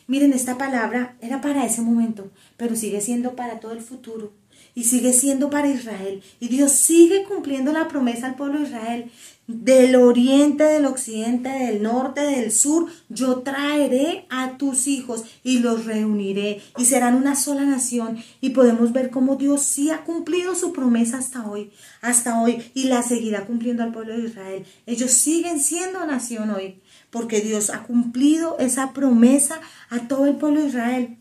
Miren, 0.07 0.33
esta 0.33 0.57
palabra 0.57 1.15
era 1.21 1.39
para 1.39 1.65
ese 1.65 1.81
momento, 1.81 2.31
pero 2.57 2.75
sigue 2.75 2.99
siendo 2.99 3.35
para 3.35 3.61
todo 3.61 3.71
el 3.71 3.81
futuro 3.81 4.33
y 4.75 4.85
sigue 4.85 5.13
siendo 5.13 5.49
para 5.49 5.69
Israel. 5.69 6.21
Y 6.39 6.47
Dios 6.47 6.71
sigue 6.71 7.23
cumpliendo 7.23 7.71
la 7.71 7.87
promesa 7.87 8.27
al 8.27 8.35
pueblo 8.35 8.59
de 8.59 8.65
Israel. 8.65 9.11
Del 9.53 9.97
oriente, 9.97 10.63
del 10.63 10.85
occidente, 10.85 11.49
del 11.49 11.83
norte, 11.83 12.21
del 12.21 12.51
sur, 12.51 12.87
yo 13.09 13.39
traeré 13.39 14.25
a 14.29 14.57
tus 14.57 14.87
hijos 14.87 15.25
y 15.43 15.59
los 15.59 15.85
reuniré 15.85 16.61
y 16.77 16.85
serán 16.85 17.15
una 17.15 17.35
sola 17.35 17.65
nación. 17.65 18.17
Y 18.39 18.51
podemos 18.51 18.93
ver 18.93 19.09
cómo 19.09 19.35
Dios 19.35 19.63
sí 19.63 19.89
ha 19.89 20.05
cumplido 20.05 20.55
su 20.55 20.71
promesa 20.71 21.17
hasta 21.17 21.45
hoy, 21.45 21.71
hasta 22.01 22.41
hoy, 22.41 22.63
y 22.73 22.85
la 22.85 23.03
seguirá 23.03 23.45
cumpliendo 23.45 23.83
al 23.83 23.91
pueblo 23.91 24.17
de 24.17 24.27
Israel. 24.27 24.65
Ellos 24.85 25.11
siguen 25.11 25.59
siendo 25.59 26.05
nación 26.05 26.49
hoy, 26.51 26.81
porque 27.09 27.41
Dios 27.41 27.69
ha 27.69 27.83
cumplido 27.83 28.57
esa 28.59 28.93
promesa 28.93 29.59
a 29.89 30.07
todo 30.07 30.27
el 30.27 30.37
pueblo 30.37 30.61
de 30.61 30.67
Israel. 30.67 31.17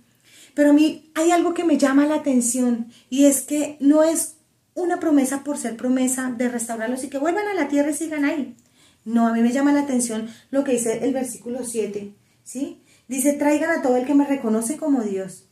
Pero 0.55 0.71
a 0.71 0.73
mí 0.73 1.11
hay 1.15 1.33
algo 1.33 1.55
que 1.55 1.65
me 1.65 1.79
llama 1.79 2.07
la 2.07 2.17
atención 2.17 2.89
y 3.09 3.25
es 3.25 3.43
que 3.43 3.77
no 3.81 4.03
es 4.03 4.37
una 4.83 5.01
promesa 5.01 5.45
por 5.45 5.59
ser 5.59 5.77
promesa 5.77 6.33
de 6.37 6.49
restaurarlos 6.49 7.05
y 7.05 7.09
que 7.09 7.19
vuelvan 7.19 7.47
a 7.47 7.55
la 7.55 7.69
tierra 7.69 7.91
y 7.91 7.95
sigan 7.95 8.25
ahí. 8.25 8.57
No, 9.05 9.29
a 9.29 9.33
mí 9.33 9.41
me 9.41 9.53
llama 9.53 9.73
la 9.73 9.81
atención 9.81 10.29
lo 10.51 10.65
que 10.65 10.73
dice 10.73 11.05
el 11.05 11.13
versículo 11.13 11.65
7, 11.65 12.15
¿sí? 12.45 12.83
Dice, 13.09 13.33
traigan 13.33 13.71
a 13.71 13.83
todo 13.83 13.97
el 13.97 14.07
que 14.07 14.15
me 14.15 14.27
reconoce 14.27 14.77
como 14.77 15.03
Dios. 15.03 15.47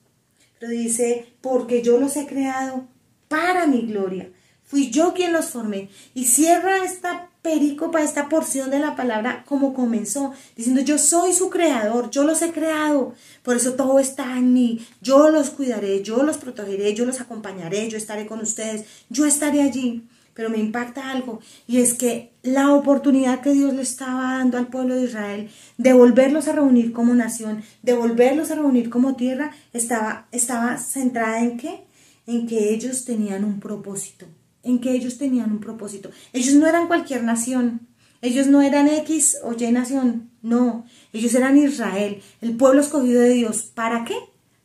Pero 0.58 0.72
dice, 0.72 1.34
porque 1.40 1.82
yo 1.82 1.98
los 1.98 2.16
he 2.16 2.26
creado 2.26 2.86
para 3.28 3.66
mi 3.66 3.82
gloria. 3.82 4.30
Fui 4.64 4.90
yo 4.90 5.14
quien 5.14 5.32
los 5.32 5.46
formé. 5.46 5.88
Y 6.14 6.26
cierra 6.26 6.84
esta 6.84 7.27
pericopa, 7.49 8.03
esta 8.03 8.28
porción 8.28 8.70
de 8.70 8.78
la 8.78 8.94
palabra 8.94 9.42
como 9.46 9.72
comenzó, 9.72 10.34
diciendo, 10.55 10.82
yo 10.82 10.99
soy 10.99 11.32
su 11.32 11.49
creador, 11.49 12.11
yo 12.11 12.24
los 12.24 12.42
he 12.42 12.53
creado. 12.53 13.14
Por 13.42 13.57
eso 13.57 13.72
todo 13.72 13.99
está 13.99 14.36
en 14.36 14.53
mí. 14.53 14.86
Yo 15.01 15.30
los 15.30 15.49
cuidaré, 15.49 16.03
yo 16.03 16.22
los 16.22 16.36
protegeré, 16.36 16.92
yo 16.92 17.07
los 17.07 17.22
acompañaré, 17.22 17.88
yo 17.88 17.96
estaré 17.96 18.26
con 18.26 18.40
ustedes, 18.40 18.84
yo 19.09 19.24
estaré 19.24 19.62
allí 19.62 20.07
pero 20.34 20.51
me 20.51 20.59
impacta 20.59 21.11
algo, 21.11 21.40
y 21.66 21.78
es 21.78 21.94
que 21.94 22.30
la 22.44 22.72
oportunidad 22.72 23.40
que 23.40 23.51
Dios 23.51 23.74
le 23.74 23.82
estaba 23.82 24.38
dando 24.38 24.57
al 24.57 24.68
pueblo 24.68 24.94
de 24.94 25.03
Israel 25.03 25.51
de 25.78 25.92
volverlos 25.94 26.46
a 26.46 26.53
reunir 26.53 26.92
como 26.92 27.12
nación, 27.12 27.64
de 27.82 27.94
volverlos 27.94 28.53
a 28.53 28.55
reunir 28.55 28.88
como 28.88 29.16
tierra, 29.16 29.51
estaba, 29.72 30.28
estaba 30.30 30.78
centrada 30.78 31.40
en 31.40 31.57
qué? 31.57 31.80
En 32.28 32.46
que 32.46 32.72
ellos 32.72 33.05
tenían 33.05 33.42
un 33.42 33.59
propósito, 33.59 34.26
en 34.68 34.80
que 34.80 34.92
ellos 34.92 35.18
tenían 35.18 35.50
un 35.50 35.60
propósito. 35.60 36.10
Ellos 36.32 36.54
no 36.54 36.66
eran 36.66 36.86
cualquier 36.86 37.24
nación, 37.24 37.88
ellos 38.20 38.46
no 38.46 38.62
eran 38.62 38.88
X 38.88 39.38
o 39.42 39.52
Y 39.52 39.72
nación, 39.72 40.30
no, 40.42 40.84
ellos 41.12 41.34
eran 41.34 41.56
Israel, 41.56 42.20
el 42.40 42.56
pueblo 42.56 42.80
escogido 42.80 43.20
de 43.20 43.30
Dios. 43.30 43.62
¿Para 43.74 44.04
qué? 44.04 44.16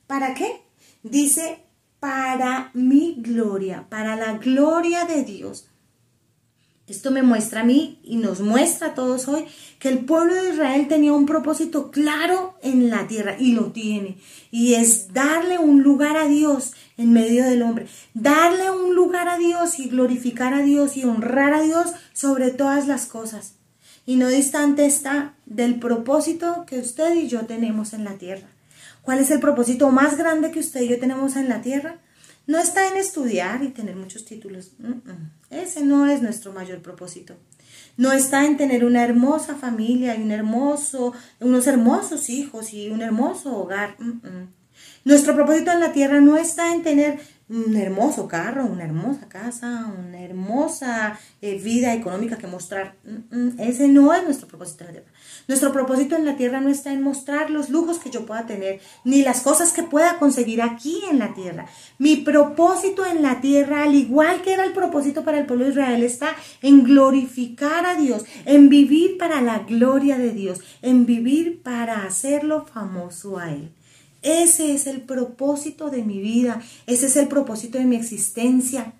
¿Para 0.08 0.34
qué? 0.34 0.62
Dice 1.04 1.60
para 2.00 2.72
mi 2.74 3.16
gloria, 3.20 3.88
para 3.90 4.16
la 4.16 4.38
gloria 4.38 5.06
de 5.06 5.24
Dios. 5.24 5.68
Esto 6.86 7.12
me 7.12 7.24
muestra 7.24 7.62
a 7.62 7.64
mí 7.64 8.00
y 8.04 8.18
nos 8.18 8.42
muestra 8.42 8.88
a 8.88 8.94
todos 8.94 9.30
hoy 9.30 9.46
que 9.80 9.88
el 9.88 10.00
pueblo 10.04 10.34
de 10.34 10.50
Israel 10.50 10.90
tenía 10.90 11.14
un 11.14 11.26
propósito 11.26 11.92
claro 11.92 12.56
en 12.62 12.90
la 12.90 13.08
tierra 13.08 13.38
y 13.40 13.54
lo 13.54 13.72
tiene. 13.72 14.18
Y 14.52 14.74
es 14.74 15.14
darle 15.14 15.58
un 15.60 15.82
lugar 15.82 16.18
a 16.18 16.28
Dios 16.28 16.74
en 16.98 17.14
medio 17.14 17.44
del 17.44 17.62
hombre. 17.62 17.88
Darle 18.14 18.72
un 18.72 18.96
lugar 18.96 19.28
a 19.28 19.38
Dios 19.38 19.80
y 19.80 19.90
glorificar 19.90 20.54
a 20.54 20.62
Dios 20.62 20.98
y 20.98 21.06
honrar 21.06 21.54
a 21.54 21.62
Dios 21.62 21.92
sobre 22.14 22.52
todas 22.52 22.88
las 22.88 23.06
cosas. 23.06 23.56
Y 24.06 24.18
no 24.18 24.28
distante 24.28 24.86
está 24.86 25.34
del 25.46 25.80
propósito 25.80 26.66
que 26.68 26.80
usted 26.80 27.16
y 27.16 27.28
yo 27.28 27.46
tenemos 27.46 27.94
en 27.94 28.04
la 28.04 28.18
tierra. 28.18 28.48
¿Cuál 29.02 29.20
es 29.20 29.32
el 29.32 29.40
propósito 29.40 29.90
más 29.92 30.18
grande 30.18 30.52
que 30.52 30.60
usted 30.60 30.82
y 30.82 30.90
yo 30.90 31.00
tenemos 31.00 31.36
en 31.36 31.50
la 31.50 31.62
tierra? 31.62 32.00
No 32.46 32.60
está 32.60 32.88
en 32.88 32.98
estudiar 32.98 33.64
y 33.64 33.70
tener 33.70 33.96
muchos 33.96 34.26
títulos. 34.26 34.72
Ese 35.50 35.86
no 35.86 36.08
es 36.08 36.22
nuestro 36.22 36.52
mayor 36.52 36.82
propósito. 36.82 37.36
No 37.96 38.12
está 38.12 38.46
en 38.46 38.58
tener 38.58 38.84
una 38.84 39.04
hermosa 39.04 39.56
familia 39.56 40.16
y 40.16 40.22
un 40.22 40.32
hermoso, 40.32 41.14
unos 41.40 41.68
hermosos 41.68 42.30
hijos 42.30 42.74
y 42.74 42.90
un 42.90 43.02
hermoso 43.02 43.56
hogar. 43.56 43.96
Nuestro 45.06 45.36
propósito 45.36 45.72
en 45.72 45.82
la 45.82 45.92
tierra 45.92 46.22
no 46.22 46.38
está 46.38 46.74
en 46.74 46.82
tener 46.82 47.20
un 47.50 47.76
hermoso 47.76 48.28
carro, 48.28 48.66
una 48.66 48.86
hermosa 48.86 49.28
casa, 49.28 49.94
una 49.98 50.22
hermosa 50.22 51.20
eh, 51.42 51.60
vida 51.62 51.94
económica 51.94 52.38
que 52.38 52.48
mostrar. 52.48 52.96
Ese 53.60 53.90
no 53.90 54.14
es 54.14 54.24
nuestro 54.24 54.48
propósito 54.48 54.86
en 54.86 54.88
la 54.88 54.94
tierra. 54.94 55.12
Nuestro 55.48 55.74
propósito 55.74 56.16
en 56.16 56.26
la 56.26 56.38
tierra 56.38 56.62
no 56.62 56.70
está 56.70 56.94
en 56.94 57.02
mostrar 57.02 57.50
los 57.50 57.70
lujos 57.70 58.00
que 58.00 58.10
yo 58.10 58.26
pueda 58.26 58.46
tener, 58.46 58.80
ni 59.04 59.24
las 59.24 59.42
cosas 59.42 59.74
que 59.74 59.84
pueda 59.84 60.20
conseguir 60.20 60.62
aquí 60.62 61.02
en 61.12 61.20
la 61.20 61.34
tierra. 61.34 61.66
Mi 61.98 62.16
propósito 62.16 63.06
en 63.06 63.22
la 63.22 63.42
tierra, 63.42 63.84
al 63.84 63.96
igual 63.96 64.42
que 64.42 64.54
era 64.54 64.64
el 64.64 64.72
propósito 64.72 65.26
para 65.26 65.38
el 65.38 65.46
pueblo 65.46 65.66
de 65.66 65.72
Israel, 65.72 66.04
está 66.04 66.36
en 66.62 66.84
glorificar 66.84 67.86
a 67.86 67.96
Dios, 67.96 68.24
en 68.46 68.70
vivir 68.70 69.18
para 69.18 69.42
la 69.42 69.60
gloria 69.60 70.18
de 70.18 70.32
Dios, 70.32 70.62
en 70.82 71.06
vivir 71.06 71.62
para 71.62 72.06
hacerlo 72.06 72.66
famoso 72.66 73.38
a 73.38 73.52
Él. 73.52 73.74
Ese 74.24 74.74
es 74.74 74.88
el 74.88 75.02
propósito 75.02 75.90
de 75.90 76.04
mi 76.04 76.20
vida, 76.20 76.62
ese 76.88 77.08
es 77.08 77.18
el 77.18 77.28
propósito 77.28 77.78
de 77.78 77.86
mi 77.86 77.96
existencia. 77.96 78.94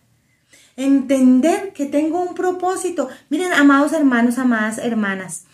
Entender 0.76 1.72
que 1.74 1.86
tengo 1.86 2.22
un 2.22 2.36
propósito. 2.36 3.08
Miren, 3.30 3.54
amados 3.54 3.94
hermanos, 3.94 4.38
amadas 4.38 4.78
hermanas, 4.80 5.46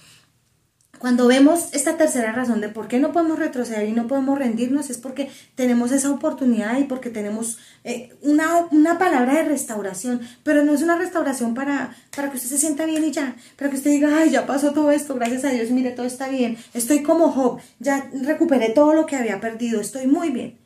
cuando 0.99 1.27
vemos 1.27 1.69
esta 1.71 1.97
tercera 1.97 2.33
razón 2.33 2.61
de 2.61 2.69
por 2.69 2.87
qué 2.87 2.99
no 2.99 3.11
podemos 3.11 3.39
retroceder 3.39 3.87
y 3.87 3.93
no 3.93 4.07
podemos 4.07 4.37
rendirnos, 4.37 4.89
es 4.89 4.97
porque 4.97 5.31
tenemos 5.55 5.91
esa 5.91 6.11
oportunidad 6.11 6.77
y 6.77 6.83
porque 6.83 7.09
tenemos 7.09 7.57
eh, 7.83 8.13
una, 8.21 8.67
una, 8.71 8.99
palabra 8.99 9.35
de 9.35 9.43
restauración, 9.43 10.21
pero 10.43 10.63
no 10.63 10.73
es 10.73 10.81
una 10.81 10.97
restauración 10.97 11.53
para, 11.53 11.95
para 12.15 12.29
que 12.29 12.37
usted 12.37 12.49
se 12.49 12.57
sienta 12.57 12.85
bien 12.85 13.03
y 13.05 13.11
ya, 13.11 13.35
para 13.55 13.69
que 13.69 13.77
usted 13.77 13.91
diga, 13.91 14.09
ay, 14.17 14.29
ya 14.31 14.45
pasó 14.45 14.73
todo 14.73 14.91
esto, 14.91 15.15
gracias 15.15 15.45
a 15.45 15.49
Dios, 15.49 15.71
mire, 15.71 15.91
todo 15.91 16.05
está 16.05 16.27
bien, 16.27 16.57
estoy 16.73 17.01
como 17.01 17.31
Job, 17.31 17.59
ya 17.79 18.09
recuperé 18.21 18.69
todo 18.69 18.93
lo 18.93 19.05
que 19.05 19.15
había 19.15 19.39
perdido, 19.39 19.79
estoy 19.79 20.05
muy 20.05 20.29
bien. 20.29 20.57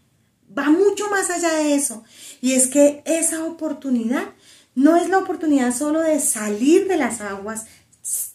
Va 0.56 0.70
mucho 0.70 1.10
más 1.10 1.32
allá 1.32 1.52
de 1.54 1.74
eso. 1.74 2.04
Y 2.42 2.54
es 2.54 2.68
que 2.68 3.02
esa 3.06 3.44
oportunidad 3.46 4.26
no 4.76 4.98
es 4.98 5.10
la 5.10 5.20
oportunidad 5.20 5.76
solo 5.76 6.02
de 6.02 6.20
salir 6.20 6.88
de 6.88 6.98
las 6.98 7.22
aguas, 7.22 7.66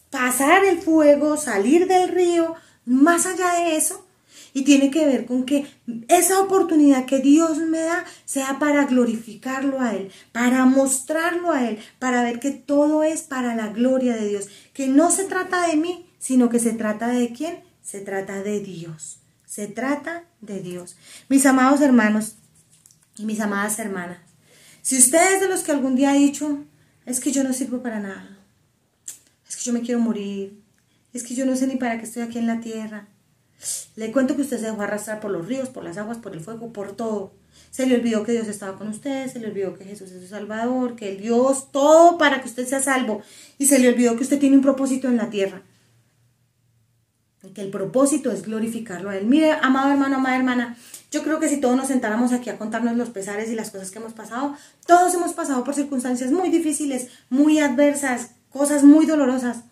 pasar 0.09 0.65
el 0.65 0.79
fuego, 0.79 1.37
salir 1.37 1.87
del 1.87 2.09
río, 2.09 2.55
más 2.85 3.25
allá 3.25 3.53
de 3.53 3.77
eso. 3.77 4.05
Y 4.53 4.63
tiene 4.63 4.89
que 4.89 5.05
ver 5.05 5.25
con 5.25 5.45
que 5.45 5.67
esa 6.07 6.39
oportunidad 6.41 7.05
que 7.05 7.19
Dios 7.19 7.57
me 7.59 7.79
da 7.79 8.03
sea 8.25 8.57
para 8.57 8.85
glorificarlo 8.85 9.79
a 9.79 9.93
Él, 9.93 10.11
para 10.31 10.65
mostrarlo 10.65 11.51
a 11.51 11.69
Él, 11.69 11.77
para 11.99 12.23
ver 12.23 12.39
que 12.39 12.51
todo 12.51 13.03
es 13.03 13.21
para 13.21 13.55
la 13.55 13.67
gloria 13.67 14.15
de 14.15 14.27
Dios, 14.27 14.47
que 14.73 14.87
no 14.87 15.11
se 15.11 15.25
trata 15.25 15.67
de 15.67 15.75
mí, 15.75 16.09
sino 16.17 16.49
que 16.49 16.59
se 16.59 16.73
trata 16.73 17.07
de 17.09 17.31
quién? 17.31 17.63
Se 17.83 18.01
trata 18.01 18.41
de 18.41 18.59
Dios. 18.59 19.19
Se 19.45 19.67
trata 19.67 20.25
de 20.41 20.61
Dios. 20.61 20.95
Mis 21.27 21.45
amados 21.45 21.81
hermanos 21.81 22.35
y 23.17 23.25
mis 23.25 23.39
amadas 23.39 23.77
hermanas, 23.77 24.19
si 24.81 24.97
ustedes 24.97 25.41
de 25.41 25.47
los 25.47 25.61
que 25.61 25.71
algún 25.71 25.95
día 25.95 26.11
ha 26.11 26.13
dicho, 26.13 26.65
es 27.05 27.19
que 27.19 27.31
yo 27.31 27.43
no 27.43 27.53
sirvo 27.53 27.81
para 27.83 27.99
nada, 27.99 28.38
que 29.59 29.65
yo 29.65 29.73
me 29.73 29.81
quiero 29.81 29.99
morir, 29.99 30.61
es 31.13 31.23
que 31.23 31.35
yo 31.35 31.45
no 31.45 31.55
sé 31.55 31.67
ni 31.67 31.75
para 31.75 31.97
qué 31.97 32.05
estoy 32.05 32.23
aquí 32.23 32.37
en 32.37 32.47
la 32.47 32.61
tierra. 32.61 33.07
Le 33.97 34.11
cuento 34.13 34.37
que 34.37 34.43
usted 34.43 34.57
se 34.57 34.67
dejó 34.67 34.81
arrastrar 34.81 35.19
por 35.19 35.31
los 35.31 35.45
ríos, 35.45 35.67
por 35.67 35.83
las 35.83 35.97
aguas, 35.97 36.17
por 36.17 36.33
el 36.33 36.39
fuego, 36.39 36.71
por 36.71 36.95
todo. 36.95 37.33
Se 37.71 37.85
le 37.85 37.95
olvidó 37.95 38.23
que 38.23 38.31
Dios 38.31 38.47
estaba 38.47 38.77
con 38.77 38.87
usted, 38.87 39.29
se 39.29 39.39
le 39.39 39.47
olvidó 39.47 39.77
que 39.77 39.83
Jesús 39.83 40.11
es 40.11 40.21
su 40.21 40.27
Salvador, 40.27 40.95
que 40.95 41.11
el 41.11 41.21
Dios, 41.21 41.71
todo 41.71 42.17
para 42.17 42.41
que 42.41 42.47
usted 42.47 42.65
sea 42.65 42.81
salvo. 42.81 43.21
Y 43.57 43.65
se 43.65 43.79
le 43.79 43.89
olvidó 43.89 44.15
que 44.15 44.23
usted 44.23 44.39
tiene 44.39 44.55
un 44.55 44.61
propósito 44.61 45.09
en 45.09 45.17
la 45.17 45.29
tierra. 45.29 45.61
Y 47.43 47.49
que 47.49 47.61
el 47.61 47.69
propósito 47.69 48.31
es 48.31 48.43
glorificarlo 48.43 49.09
a 49.09 49.17
Él. 49.17 49.25
Mire, 49.25 49.51
amado 49.51 49.91
hermano, 49.91 50.17
amada 50.17 50.37
hermana, 50.37 50.77
yo 51.11 51.23
creo 51.23 51.39
que 51.39 51.49
si 51.49 51.57
todos 51.57 51.75
nos 51.75 51.87
sentáramos 51.87 52.31
aquí 52.31 52.49
a 52.49 52.57
contarnos 52.57 52.95
los 52.95 53.09
pesares 53.09 53.49
y 53.49 53.55
las 53.55 53.71
cosas 53.71 53.91
que 53.91 53.99
hemos 53.99 54.13
pasado, 54.13 54.55
todos 54.85 55.13
hemos 55.15 55.33
pasado 55.33 55.65
por 55.65 55.73
circunstancias 55.73 56.31
muy 56.31 56.49
difíciles, 56.49 57.09
muy 57.29 57.59
adversas, 57.59 58.31
cosas 58.51 58.83
muy 58.83 59.05
dolorosas. 59.05 59.63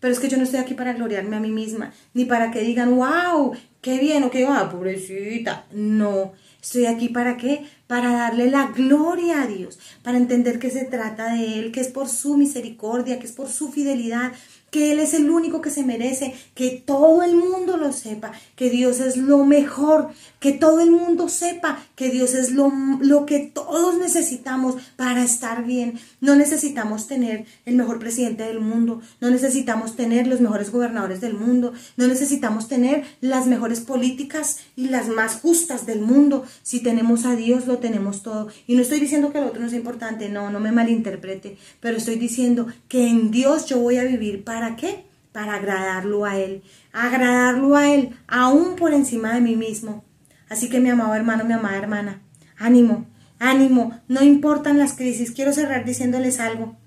Pero 0.00 0.12
es 0.12 0.20
que 0.20 0.28
yo 0.28 0.36
no 0.36 0.42
estoy 0.42 0.60
aquí 0.60 0.74
para 0.74 0.92
gloriarme 0.92 1.36
a 1.36 1.40
mí 1.40 1.50
misma, 1.50 1.92
ni 2.12 2.26
para 2.26 2.50
que 2.50 2.60
digan, 2.60 2.94
wow, 2.96 3.54
qué 3.80 3.98
bien, 3.98 4.22
o 4.24 4.30
que, 4.30 4.44
ah, 4.46 4.68
pobrecita. 4.70 5.64
No, 5.72 6.32
estoy 6.60 6.86
aquí 6.86 7.08
para 7.08 7.38
qué? 7.38 7.66
Para 7.86 8.12
darle 8.12 8.50
la 8.50 8.66
gloria 8.66 9.42
a 9.42 9.46
Dios, 9.46 9.78
para 10.02 10.18
entender 10.18 10.58
que 10.58 10.70
se 10.70 10.84
trata 10.84 11.32
de 11.32 11.58
Él, 11.58 11.72
que 11.72 11.80
es 11.80 11.88
por 11.88 12.08
su 12.08 12.36
misericordia, 12.36 13.18
que 13.18 13.26
es 13.26 13.32
por 13.32 13.48
su 13.48 13.72
fidelidad, 13.72 14.32
que 14.74 14.90
Él 14.90 14.98
es 14.98 15.14
el 15.14 15.30
único 15.30 15.60
que 15.60 15.70
se 15.70 15.84
merece, 15.84 16.34
que 16.56 16.82
todo 16.84 17.22
el 17.22 17.36
mundo 17.36 17.76
lo 17.76 17.92
sepa, 17.92 18.32
que 18.56 18.70
Dios 18.70 18.98
es 18.98 19.16
lo 19.16 19.44
mejor, 19.44 20.08
que 20.40 20.50
todo 20.50 20.80
el 20.80 20.90
mundo 20.90 21.28
sepa 21.28 21.78
que 21.94 22.10
Dios 22.10 22.34
es 22.34 22.50
lo, 22.50 22.72
lo, 23.00 23.24
que 23.24 23.38
todos 23.38 23.96
necesitamos 23.98 24.74
para 24.96 25.22
estar 25.22 25.64
bien. 25.64 26.00
No 26.20 26.34
necesitamos 26.34 27.06
tener 27.06 27.44
el 27.66 27.76
mejor 27.76 28.00
presidente 28.00 28.42
del 28.42 28.58
mundo, 28.58 29.00
no 29.20 29.30
necesitamos 29.30 29.94
tener 29.94 30.26
los 30.26 30.40
mejores 30.40 30.72
gobernadores 30.72 31.20
del 31.20 31.34
mundo, 31.34 31.72
no 31.96 32.08
necesitamos 32.08 32.66
tener 32.66 33.04
las 33.20 33.46
mejores 33.46 33.78
políticas 33.80 34.58
y 34.74 34.88
las 34.88 35.06
más 35.06 35.36
justas 35.36 35.86
del 35.86 36.00
mundo. 36.00 36.44
Si 36.64 36.80
tenemos 36.80 37.26
a 37.26 37.36
Dios, 37.36 37.68
lo 37.68 37.78
tenemos 37.78 38.24
todo. 38.24 38.48
Y 38.66 38.74
no 38.74 38.82
estoy 38.82 38.98
diciendo 38.98 39.30
que 39.30 39.38
el 39.38 39.44
otro 39.44 39.60
no 39.60 39.68
es 39.68 39.72
importante, 39.72 40.28
no, 40.28 40.50
no 40.50 40.58
me 40.58 40.72
malinterprete, 40.72 41.58
pero 41.78 41.96
estoy 41.96 42.16
diciendo 42.16 42.66
que 42.88 43.06
en 43.06 43.30
Dios 43.30 43.66
yo 43.66 43.78
voy 43.78 43.98
a 43.98 44.04
vivir 44.04 44.42
para 44.42 44.63
¿Para 44.64 44.76
qué? 44.76 45.04
Para 45.30 45.56
agradarlo 45.56 46.24
a 46.24 46.38
Él, 46.38 46.62
agradarlo 46.90 47.76
a 47.76 47.86
Él, 47.92 48.16
aún 48.26 48.76
por 48.76 48.94
encima 48.94 49.34
de 49.34 49.42
mí 49.42 49.56
mismo. 49.56 50.02
Así 50.48 50.70
que 50.70 50.80
mi 50.80 50.88
amado 50.88 51.14
hermano, 51.14 51.44
mi 51.44 51.52
amada 51.52 51.76
hermana, 51.76 52.22
ánimo, 52.56 53.04
ánimo, 53.38 54.00
no 54.08 54.24
importan 54.24 54.78
las 54.78 54.94
crisis. 54.94 55.32
Quiero 55.32 55.52
cerrar 55.52 55.84
diciéndoles 55.84 56.40
algo. 56.40 56.78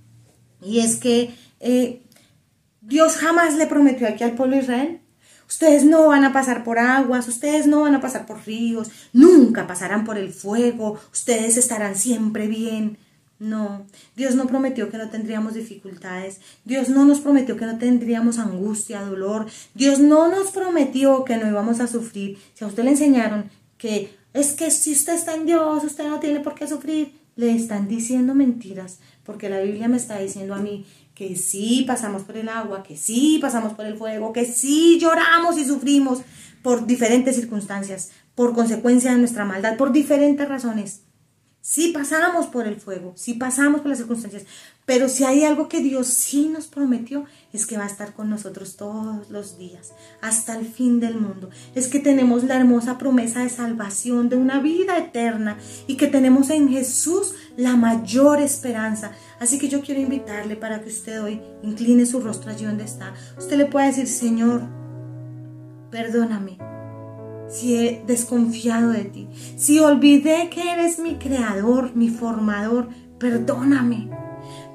Y 0.60 0.80
es 0.80 0.96
que 0.96 1.36
eh, 1.60 2.02
Dios 2.82 3.18
jamás 3.18 3.54
le 3.54 3.68
prometió 3.68 4.08
aquí 4.08 4.24
al 4.24 4.34
pueblo 4.34 4.56
de 4.56 4.64
Israel. 4.64 5.02
Ustedes 5.48 5.86
no 5.86 6.08
van 6.08 6.24
a 6.24 6.34
pasar 6.34 6.64
por 6.64 6.80
aguas, 6.80 7.28
ustedes 7.28 7.68
no 7.68 7.82
van 7.82 7.94
a 7.94 8.02
pasar 8.02 8.26
por 8.26 8.44
ríos, 8.48 8.90
nunca 9.14 9.68
pasarán 9.68 10.04
por 10.04 10.18
el 10.18 10.34
fuego, 10.34 11.00
ustedes 11.14 11.58
estarán 11.58 11.96
siempre 11.96 12.48
bien. 12.48 12.98
No, 13.40 13.86
Dios 14.16 14.36
no 14.36 14.48
prometió 14.48 14.90
que 14.90 14.98
no 14.98 15.10
tendríamos 15.10 15.54
dificultades. 15.54 16.40
Dios 16.66 16.90
no 16.90 17.06
nos 17.06 17.20
prometió 17.20 17.56
que 17.56 17.66
no 17.66 17.78
tendríamos 17.78 18.40
angustia, 18.40 19.02
dolor. 19.02 19.46
Dios 19.76 20.00
no 20.00 20.28
nos 20.28 20.52
prometió 20.52 21.24
que 21.24 21.38
no 21.38 21.48
íbamos 21.48 21.80
a 21.80 21.88
sufrir. 21.88 22.38
Si 22.56 22.64
a 22.64 22.68
usted 22.68 22.84
le 22.84 22.92
enseñaron 22.92 23.50
que 23.78 24.16
es 24.34 24.54
que 24.54 24.72
si 24.72 24.94
usted 24.94 25.14
está 25.14 25.36
en 25.36 25.46
Dios, 25.46 25.84
usted 25.84 26.08
no 26.08 26.20
tiene 26.20 26.40
por 26.40 26.56
qué 26.56 26.68
sufrir, 26.68 27.14
le 27.36 27.56
están 27.56 27.88
diciendo 27.88 28.34
mentiras, 28.34 29.00
porque 29.24 29.50
la 29.50 29.60
Biblia 29.60 29.88
me 29.88 29.98
está 29.98 30.18
diciendo 30.18 30.56
a 30.56 30.60
mí 30.60 30.86
que 31.14 31.36
sí 31.36 31.84
pasamos 31.88 32.24
por 32.24 32.38
el 32.38 32.50
agua, 32.50 32.84
que 32.84 32.98
sí 32.98 33.38
pasamos 33.42 33.74
por 33.74 33.86
el 33.86 33.98
fuego, 33.98 34.34
que 34.34 34.46
sí 34.46 35.00
lloramos 35.00 35.58
y 35.58 35.66
sufrimos 35.66 36.22
por 36.62 36.86
diferentes 36.86 37.36
circunstancias, 37.36 38.12
por 38.36 38.54
consecuencia 38.54 39.12
de 39.12 39.18
nuestra 39.18 39.46
maldad, 39.46 39.78
por 39.78 39.92
diferentes 39.92 40.48
razones. 40.48 41.02
Sí 41.70 41.92
pasamos 41.92 42.48
por 42.48 42.66
el 42.66 42.80
fuego, 42.80 43.12
sí 43.18 43.34
pasamos 43.34 43.82
por 43.82 43.90
las 43.90 43.98
circunstancias, 43.98 44.44
pero 44.86 45.10
si 45.10 45.26
hay 45.26 45.44
algo 45.44 45.68
que 45.68 45.82
Dios 45.82 46.08
sí 46.08 46.48
nos 46.48 46.68
prometió, 46.68 47.26
es 47.52 47.66
que 47.66 47.78
va 47.78 47.84
a 47.84 47.88
estar 47.88 48.14
con 48.14 48.30
nosotros 48.30 48.78
todos 48.78 49.30
los 49.30 49.58
días, 49.58 49.92
hasta 50.22 50.58
el 50.58 50.66
fin 50.66 51.02
del 51.02 51.20
mundo. 51.20 51.50
Es 51.76 51.90
que 51.90 52.00
tenemos 52.00 52.46
la 52.46 52.56
hermosa 52.56 52.98
promesa 52.98 53.44
de 53.44 53.50
salvación, 53.50 54.30
de 54.30 54.38
una 54.38 54.62
vida 54.62 54.98
eterna, 54.98 55.58
y 55.88 55.98
que 55.98 56.08
tenemos 56.08 56.52
en 56.52 56.70
Jesús 56.70 57.34
la 57.58 57.76
mayor 57.76 58.40
esperanza. 58.40 59.12
Así 59.42 59.60
que 59.60 59.68
yo 59.68 59.82
quiero 59.82 60.00
invitarle 60.00 60.56
para 60.56 60.80
que 60.80 60.88
usted 60.88 61.22
hoy 61.22 61.42
incline 61.64 62.06
su 62.06 62.22
rostro 62.22 62.50
allí 62.50 62.64
donde 62.64 62.86
está. 62.86 63.14
Usted 63.38 63.58
le 63.58 63.66
puede 63.66 63.88
decir, 63.88 64.08
Señor, 64.08 64.62
perdóname 65.92 66.77
si 67.50 67.76
he 67.76 68.04
desconfiado 68.06 68.92
de 68.92 69.06
ti, 69.06 69.28
si 69.56 69.80
olvidé 69.80 70.50
que 70.50 70.72
eres 70.72 71.00
mi 71.00 71.16
creador, 71.16 71.96
mi 71.96 72.10
formador, 72.10 72.90
perdóname. 73.20 74.10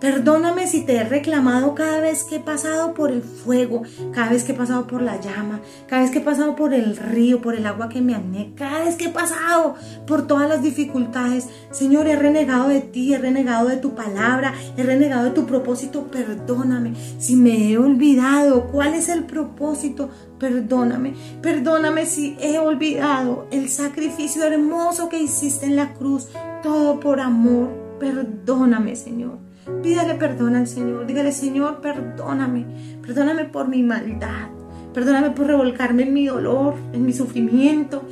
Perdóname 0.02 0.66
si 0.66 0.80
te 0.80 0.96
he 0.96 1.04
reclamado 1.04 1.76
cada 1.76 2.00
vez 2.00 2.24
que 2.24 2.34
he 2.36 2.40
pasado 2.40 2.92
por 2.92 3.12
el 3.12 3.22
fuego, 3.22 3.82
cada 4.12 4.30
vez 4.30 4.42
que 4.42 4.50
he 4.50 4.54
pasado 4.56 4.88
por 4.88 5.00
la 5.00 5.20
llama, 5.20 5.60
cada 5.86 6.02
vez 6.02 6.10
que 6.10 6.18
he 6.18 6.22
pasado 6.22 6.56
por 6.56 6.74
el 6.74 6.96
río, 6.96 7.40
por 7.40 7.54
el 7.54 7.64
agua 7.66 7.88
que 7.88 8.00
me 8.00 8.16
ané, 8.16 8.52
cada 8.56 8.80
vez 8.80 8.96
que 8.96 9.04
he 9.04 9.10
pasado 9.10 9.76
por 10.04 10.26
todas 10.26 10.48
las 10.48 10.60
dificultades. 10.60 11.46
Señor, 11.70 12.08
he 12.08 12.16
renegado 12.16 12.66
de 12.66 12.80
ti, 12.80 13.14
he 13.14 13.18
renegado 13.18 13.68
de 13.68 13.76
tu 13.76 13.94
palabra, 13.94 14.54
he 14.76 14.82
renegado 14.82 15.26
de 15.26 15.30
tu 15.30 15.46
propósito. 15.46 16.08
Perdóname 16.10 16.94
si 17.20 17.36
me 17.36 17.70
he 17.70 17.78
olvidado 17.78 18.66
cuál 18.72 18.94
es 18.94 19.08
el 19.08 19.22
propósito. 19.22 20.10
Perdóname, 20.42 21.14
perdóname 21.40 22.04
si 22.04 22.36
he 22.40 22.58
olvidado 22.58 23.46
el 23.52 23.68
sacrificio 23.68 24.42
hermoso 24.42 25.08
que 25.08 25.22
hiciste 25.22 25.66
en 25.66 25.76
la 25.76 25.94
cruz, 25.94 26.30
todo 26.64 26.98
por 26.98 27.20
amor. 27.20 27.68
Perdóname, 28.00 28.96
Señor. 28.96 29.38
Pídale 29.84 30.16
perdón 30.16 30.56
al 30.56 30.66
Señor. 30.66 31.06
Dígale, 31.06 31.30
Señor, 31.30 31.80
perdóname. 31.80 32.66
Perdóname 33.02 33.44
por 33.44 33.68
mi 33.68 33.84
maldad. 33.84 34.48
Perdóname 34.92 35.30
por 35.30 35.46
revolcarme 35.46 36.02
en 36.02 36.12
mi 36.12 36.26
dolor, 36.26 36.74
en 36.92 37.06
mi 37.06 37.12
sufrimiento 37.12 38.02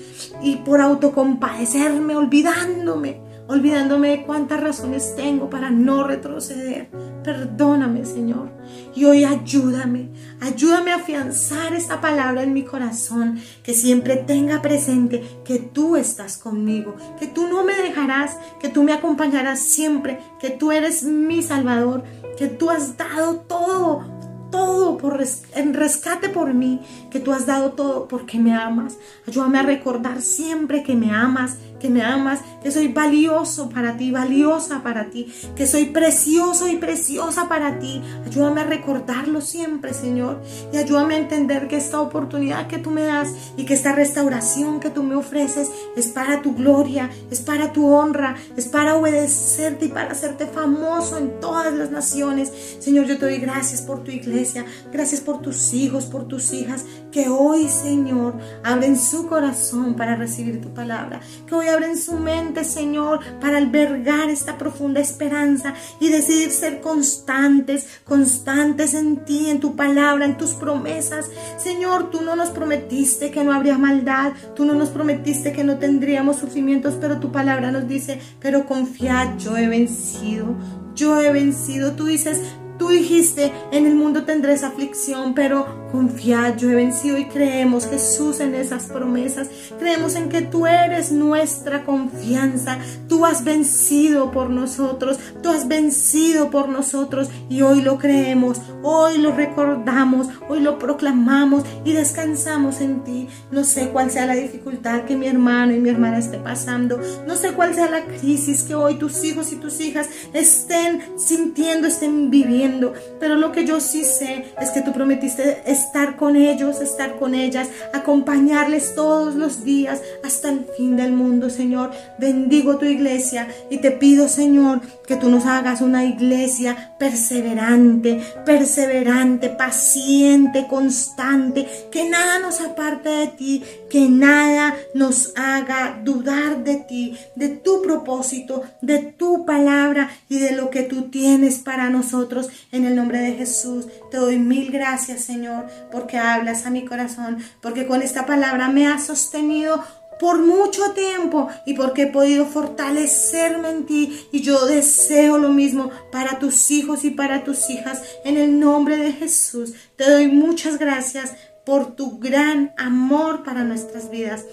y 0.40 0.54
por 0.58 0.80
autocompadecerme, 0.80 2.14
olvidándome 2.14 3.22
olvidándome 3.50 4.10
de 4.10 4.22
cuántas 4.22 4.60
razones 4.60 5.16
tengo 5.16 5.50
para 5.50 5.72
no 5.72 6.04
retroceder. 6.04 6.88
Perdóname, 7.24 8.06
Señor. 8.06 8.48
Y 8.94 9.04
hoy 9.06 9.24
ayúdame, 9.24 10.08
ayúdame 10.40 10.92
a 10.92 10.96
afianzar 10.96 11.74
esta 11.74 12.00
palabra 12.00 12.44
en 12.44 12.52
mi 12.52 12.64
corazón, 12.64 13.40
que 13.64 13.74
siempre 13.74 14.16
tenga 14.16 14.62
presente 14.62 15.24
que 15.44 15.58
tú 15.58 15.96
estás 15.96 16.38
conmigo, 16.38 16.94
que 17.18 17.26
tú 17.26 17.48
no 17.48 17.64
me 17.64 17.74
dejarás, 17.74 18.36
que 18.60 18.68
tú 18.68 18.84
me 18.84 18.92
acompañarás 18.92 19.58
siempre, 19.58 20.20
que 20.40 20.50
tú 20.50 20.70
eres 20.70 21.02
mi 21.02 21.42
Salvador, 21.42 22.04
que 22.38 22.46
tú 22.46 22.70
has 22.70 22.96
dado 22.96 23.40
todo 23.40 24.20
todo 24.50 24.98
por 24.98 25.22
en 25.54 25.74
rescate 25.74 26.28
por 26.28 26.54
mí, 26.54 26.80
que 27.10 27.20
tú 27.20 27.32
has 27.32 27.46
dado 27.46 27.72
todo 27.72 28.08
porque 28.08 28.38
me 28.38 28.54
amas. 28.54 28.96
Ayúdame 29.26 29.58
a 29.58 29.62
recordar 29.62 30.20
siempre 30.20 30.82
que 30.82 30.94
me 30.94 31.12
amas, 31.12 31.56
que 31.80 31.90
me 31.90 32.02
amas, 32.02 32.40
que 32.62 32.70
soy 32.70 32.88
valioso 32.88 33.68
para 33.68 33.96
ti, 33.96 34.10
valiosa 34.10 34.82
para 34.82 35.10
ti, 35.10 35.32
que 35.56 35.66
soy 35.66 35.86
precioso 35.86 36.68
y 36.68 36.76
preciosa 36.76 37.48
para 37.48 37.78
ti. 37.78 38.02
Ayúdame 38.26 38.60
a 38.60 38.64
recordarlo 38.64 39.40
siempre, 39.40 39.94
Señor, 39.94 40.40
y 40.72 40.76
ayúdame 40.76 41.14
a 41.14 41.18
entender 41.18 41.66
que 41.68 41.76
esta 41.76 42.00
oportunidad 42.00 42.66
que 42.68 42.78
tú 42.78 42.90
me 42.90 43.02
das 43.02 43.30
y 43.56 43.64
que 43.64 43.74
esta 43.74 43.92
restauración 43.92 44.80
que 44.80 44.90
tú 44.90 45.02
me 45.02 45.16
ofreces 45.16 45.70
es 45.96 46.06
para 46.08 46.42
tu 46.42 46.54
gloria, 46.54 47.10
es 47.30 47.40
para 47.40 47.72
tu 47.72 47.92
honra, 47.92 48.36
es 48.56 48.66
para 48.66 48.96
obedecerte 48.96 49.86
y 49.86 49.88
para 49.88 50.12
hacerte 50.12 50.46
famoso 50.46 51.18
en 51.18 51.40
todas 51.40 51.72
las 51.72 51.90
naciones. 51.90 52.52
Señor, 52.78 53.06
yo 53.06 53.18
te 53.18 53.26
doy 53.26 53.38
gracias 53.38 53.82
por 53.82 54.04
tu 54.04 54.10
iglesia 54.10 54.50
Gracias 54.92 55.20
por 55.20 55.40
tus 55.40 55.72
hijos, 55.74 56.06
por 56.06 56.26
tus 56.26 56.52
hijas, 56.52 56.84
que 57.12 57.28
hoy, 57.28 57.68
Señor, 57.68 58.34
abren 58.64 58.98
su 58.98 59.26
corazón 59.26 59.94
para 59.94 60.16
recibir 60.16 60.60
tu 60.60 60.72
palabra. 60.74 61.20
Que 61.46 61.54
hoy 61.54 61.68
abren 61.70 61.96
su 61.96 62.14
mente, 62.14 62.64
Señor, 62.64 63.20
para 63.40 63.58
albergar 63.58 64.28
esta 64.30 64.58
profunda 64.58 65.00
esperanza 65.00 65.74
y 66.00 66.08
decidir 66.08 66.50
ser 66.50 66.80
constantes, 66.80 68.00
constantes 68.04 68.94
en 68.94 69.24
ti, 69.24 69.48
en 69.50 69.60
tu 69.60 69.76
palabra, 69.76 70.24
en 70.24 70.36
tus 70.36 70.54
promesas. 70.54 71.30
Señor, 71.58 72.10
tú 72.10 72.22
no 72.22 72.36
nos 72.36 72.50
prometiste 72.50 73.30
que 73.30 73.44
no 73.44 73.52
habría 73.52 73.78
maldad, 73.78 74.32
tú 74.54 74.64
no 74.64 74.74
nos 74.74 74.90
prometiste 74.90 75.52
que 75.52 75.64
no 75.64 75.78
tendríamos 75.78 76.36
sufrimientos, 76.36 76.96
pero 77.00 77.20
tu 77.20 77.32
palabra 77.32 77.70
nos 77.70 77.88
dice, 77.88 78.20
pero 78.40 78.66
confiad, 78.66 79.38
yo 79.38 79.56
he 79.56 79.68
vencido, 79.68 80.54
yo 80.94 81.20
he 81.20 81.32
vencido. 81.32 81.92
Tú 81.92 82.06
dices, 82.06 82.40
Tú 82.80 82.88
dijiste, 82.88 83.52
en 83.72 83.84
el 83.84 83.94
mundo 83.94 84.24
tendréis 84.24 84.62
aflicción, 84.62 85.34
pero 85.34 85.90
confiad, 85.92 86.56
yo 86.56 86.70
he 86.70 86.74
vencido 86.74 87.18
y 87.18 87.26
creemos, 87.26 87.86
Jesús, 87.86 88.40
en 88.40 88.54
esas 88.54 88.84
promesas. 88.86 89.50
Creemos 89.78 90.14
en 90.14 90.30
que 90.30 90.40
tú 90.40 90.66
eres 90.66 91.12
nuestra 91.12 91.84
confianza. 91.84 92.78
Tú 93.06 93.26
has 93.26 93.44
vencido 93.44 94.30
por 94.30 94.48
nosotros, 94.48 95.18
tú 95.42 95.50
has 95.50 95.68
vencido 95.68 96.50
por 96.50 96.70
nosotros 96.70 97.28
y 97.50 97.60
hoy 97.60 97.82
lo 97.82 97.98
creemos, 97.98 98.62
hoy 98.82 99.18
lo 99.18 99.32
recordamos, 99.32 100.28
hoy 100.48 100.60
lo 100.60 100.78
proclamamos 100.78 101.64
y 101.84 101.92
descansamos 101.92 102.80
en 102.80 103.04
ti. 103.04 103.28
No 103.50 103.64
sé 103.64 103.90
cuál 103.90 104.10
sea 104.10 104.24
la 104.24 104.36
dificultad 104.36 105.04
que 105.04 105.16
mi 105.16 105.26
hermano 105.26 105.74
y 105.74 105.80
mi 105.80 105.90
hermana 105.90 106.16
esté 106.16 106.38
pasando. 106.38 106.98
No 107.26 107.36
sé 107.36 107.52
cuál 107.52 107.74
sea 107.74 107.90
la 107.90 108.06
crisis 108.06 108.62
que 108.62 108.74
hoy 108.74 108.94
tus 108.94 109.22
hijos 109.22 109.52
y 109.52 109.56
tus 109.56 109.80
hijas 109.80 110.08
estén 110.32 111.02
sintiendo, 111.18 111.86
estén 111.86 112.30
viviendo 112.30 112.69
pero 113.18 113.36
lo 113.36 113.52
que 113.52 113.64
yo 113.64 113.80
sí 113.80 114.04
sé 114.04 114.44
es 114.60 114.70
que 114.70 114.82
tú 114.82 114.92
prometiste 114.92 115.62
estar 115.66 116.16
con 116.16 116.36
ellos, 116.36 116.80
estar 116.80 117.18
con 117.18 117.34
ellas, 117.34 117.68
acompañarles 117.92 118.94
todos 118.94 119.34
los 119.34 119.64
días 119.64 120.00
hasta 120.24 120.50
el 120.50 120.66
fin 120.76 120.96
del 120.96 121.12
mundo, 121.12 121.50
Señor. 121.50 121.90
Bendigo 122.18 122.76
tu 122.76 122.84
iglesia 122.84 123.48
y 123.70 123.78
te 123.78 123.90
pido, 123.90 124.28
Señor, 124.28 124.80
que 125.06 125.16
tú 125.16 125.28
nos 125.28 125.46
hagas 125.46 125.80
una 125.80 126.04
iglesia 126.04 126.94
perseverante, 126.98 128.20
perseverante, 128.44 129.48
paciente, 129.48 130.66
constante, 130.68 131.66
que 131.90 132.08
nada 132.08 132.38
nos 132.38 132.60
aparte 132.60 133.08
de 133.08 133.26
ti, 133.28 133.62
que 133.88 134.08
nada 134.08 134.76
nos 134.94 135.32
haga 135.36 136.00
dudar 136.04 136.62
de 136.64 136.76
ti, 136.76 137.16
de 137.34 137.48
tu 137.48 137.82
propósito, 137.82 138.62
de 138.80 138.98
tu 138.98 139.44
palabra 139.44 140.10
y 140.28 140.38
de 140.38 140.52
lo 140.52 140.70
que 140.70 140.82
tú 140.82 141.10
tienes 141.10 141.58
para 141.58 141.90
nosotros. 141.90 142.48
En 142.72 142.84
el 142.84 142.96
nombre 142.96 143.18
de 143.18 143.34
Jesús 143.34 143.86
te 144.10 144.16
doy 144.16 144.38
mil 144.38 144.70
gracias, 144.70 145.22
Señor, 145.22 145.66
porque 145.90 146.18
hablas 146.18 146.66
a 146.66 146.70
mi 146.70 146.84
corazón, 146.84 147.38
porque 147.60 147.86
con 147.86 148.02
esta 148.02 148.26
palabra 148.26 148.68
me 148.68 148.86
has 148.86 149.06
sostenido 149.06 149.82
por 150.20 150.38
mucho 150.38 150.92
tiempo 150.92 151.48
y 151.64 151.74
porque 151.74 152.02
he 152.02 152.06
podido 152.06 152.44
fortalecerme 152.44 153.70
en 153.70 153.86
ti 153.86 154.28
y 154.30 154.42
yo 154.42 154.66
deseo 154.66 155.38
lo 155.38 155.48
mismo 155.48 155.90
para 156.12 156.38
tus 156.38 156.70
hijos 156.70 157.04
y 157.04 157.10
para 157.10 157.42
tus 157.42 157.70
hijas 157.70 158.02
en 158.24 158.36
el 158.36 158.60
nombre 158.60 158.98
de 158.98 159.12
Jesús. 159.12 159.72
Te 159.96 160.08
doy 160.08 160.28
muchas 160.28 160.78
gracias 160.78 161.34
por 161.64 161.96
tu 161.96 162.18
gran 162.18 162.74
amor 162.76 163.42
para 163.42 163.64
nuestras 163.64 164.10
vidas. 164.10 164.44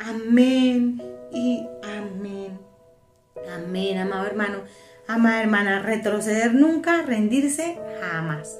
Amén 0.00 1.00
y 1.32 1.64
amén. 1.84 2.58
Amén, 3.54 3.98
amado 3.98 4.26
hermano. 4.26 4.58
Amada 5.12 5.42
hermana, 5.42 5.80
retroceder 5.80 6.54
nunca, 6.54 7.02
rendirse 7.02 7.78
jamás. 8.00 8.58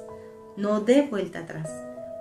No 0.58 0.80
dé 0.80 1.00
vuelta 1.00 1.38
atrás. 1.38 1.70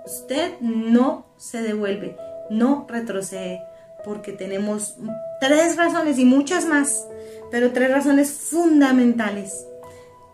Usted 0.06 0.58
no 0.60 1.26
se 1.36 1.60
devuelve, 1.60 2.16
no 2.48 2.86
retrocede, 2.88 3.60
porque 4.06 4.32
tenemos 4.32 4.96
tres 5.38 5.76
razones 5.76 6.18
y 6.18 6.24
muchas 6.24 6.64
más, 6.64 7.06
pero 7.50 7.72
tres 7.72 7.90
razones 7.90 8.32
fundamentales, 8.32 9.66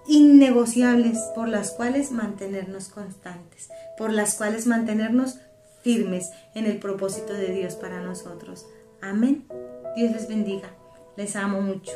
innegociables, 0.06 1.18
por 1.34 1.48
las 1.48 1.72
cuales 1.72 2.12
mantenernos 2.12 2.90
constantes, 2.90 3.68
por 3.96 4.12
las 4.12 4.36
cuales 4.36 4.68
mantenernos 4.68 5.40
firmes 5.82 6.30
en 6.54 6.66
el 6.66 6.78
propósito 6.78 7.32
de 7.32 7.48
Dios 7.48 7.74
para 7.74 8.00
nosotros. 8.00 8.64
Amén. 9.00 9.48
Dios 9.96 10.12
les 10.12 10.28
bendiga. 10.28 10.70
Les 11.16 11.34
amo 11.34 11.60
mucho. 11.60 11.90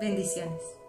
Bendiciones. 0.00 0.81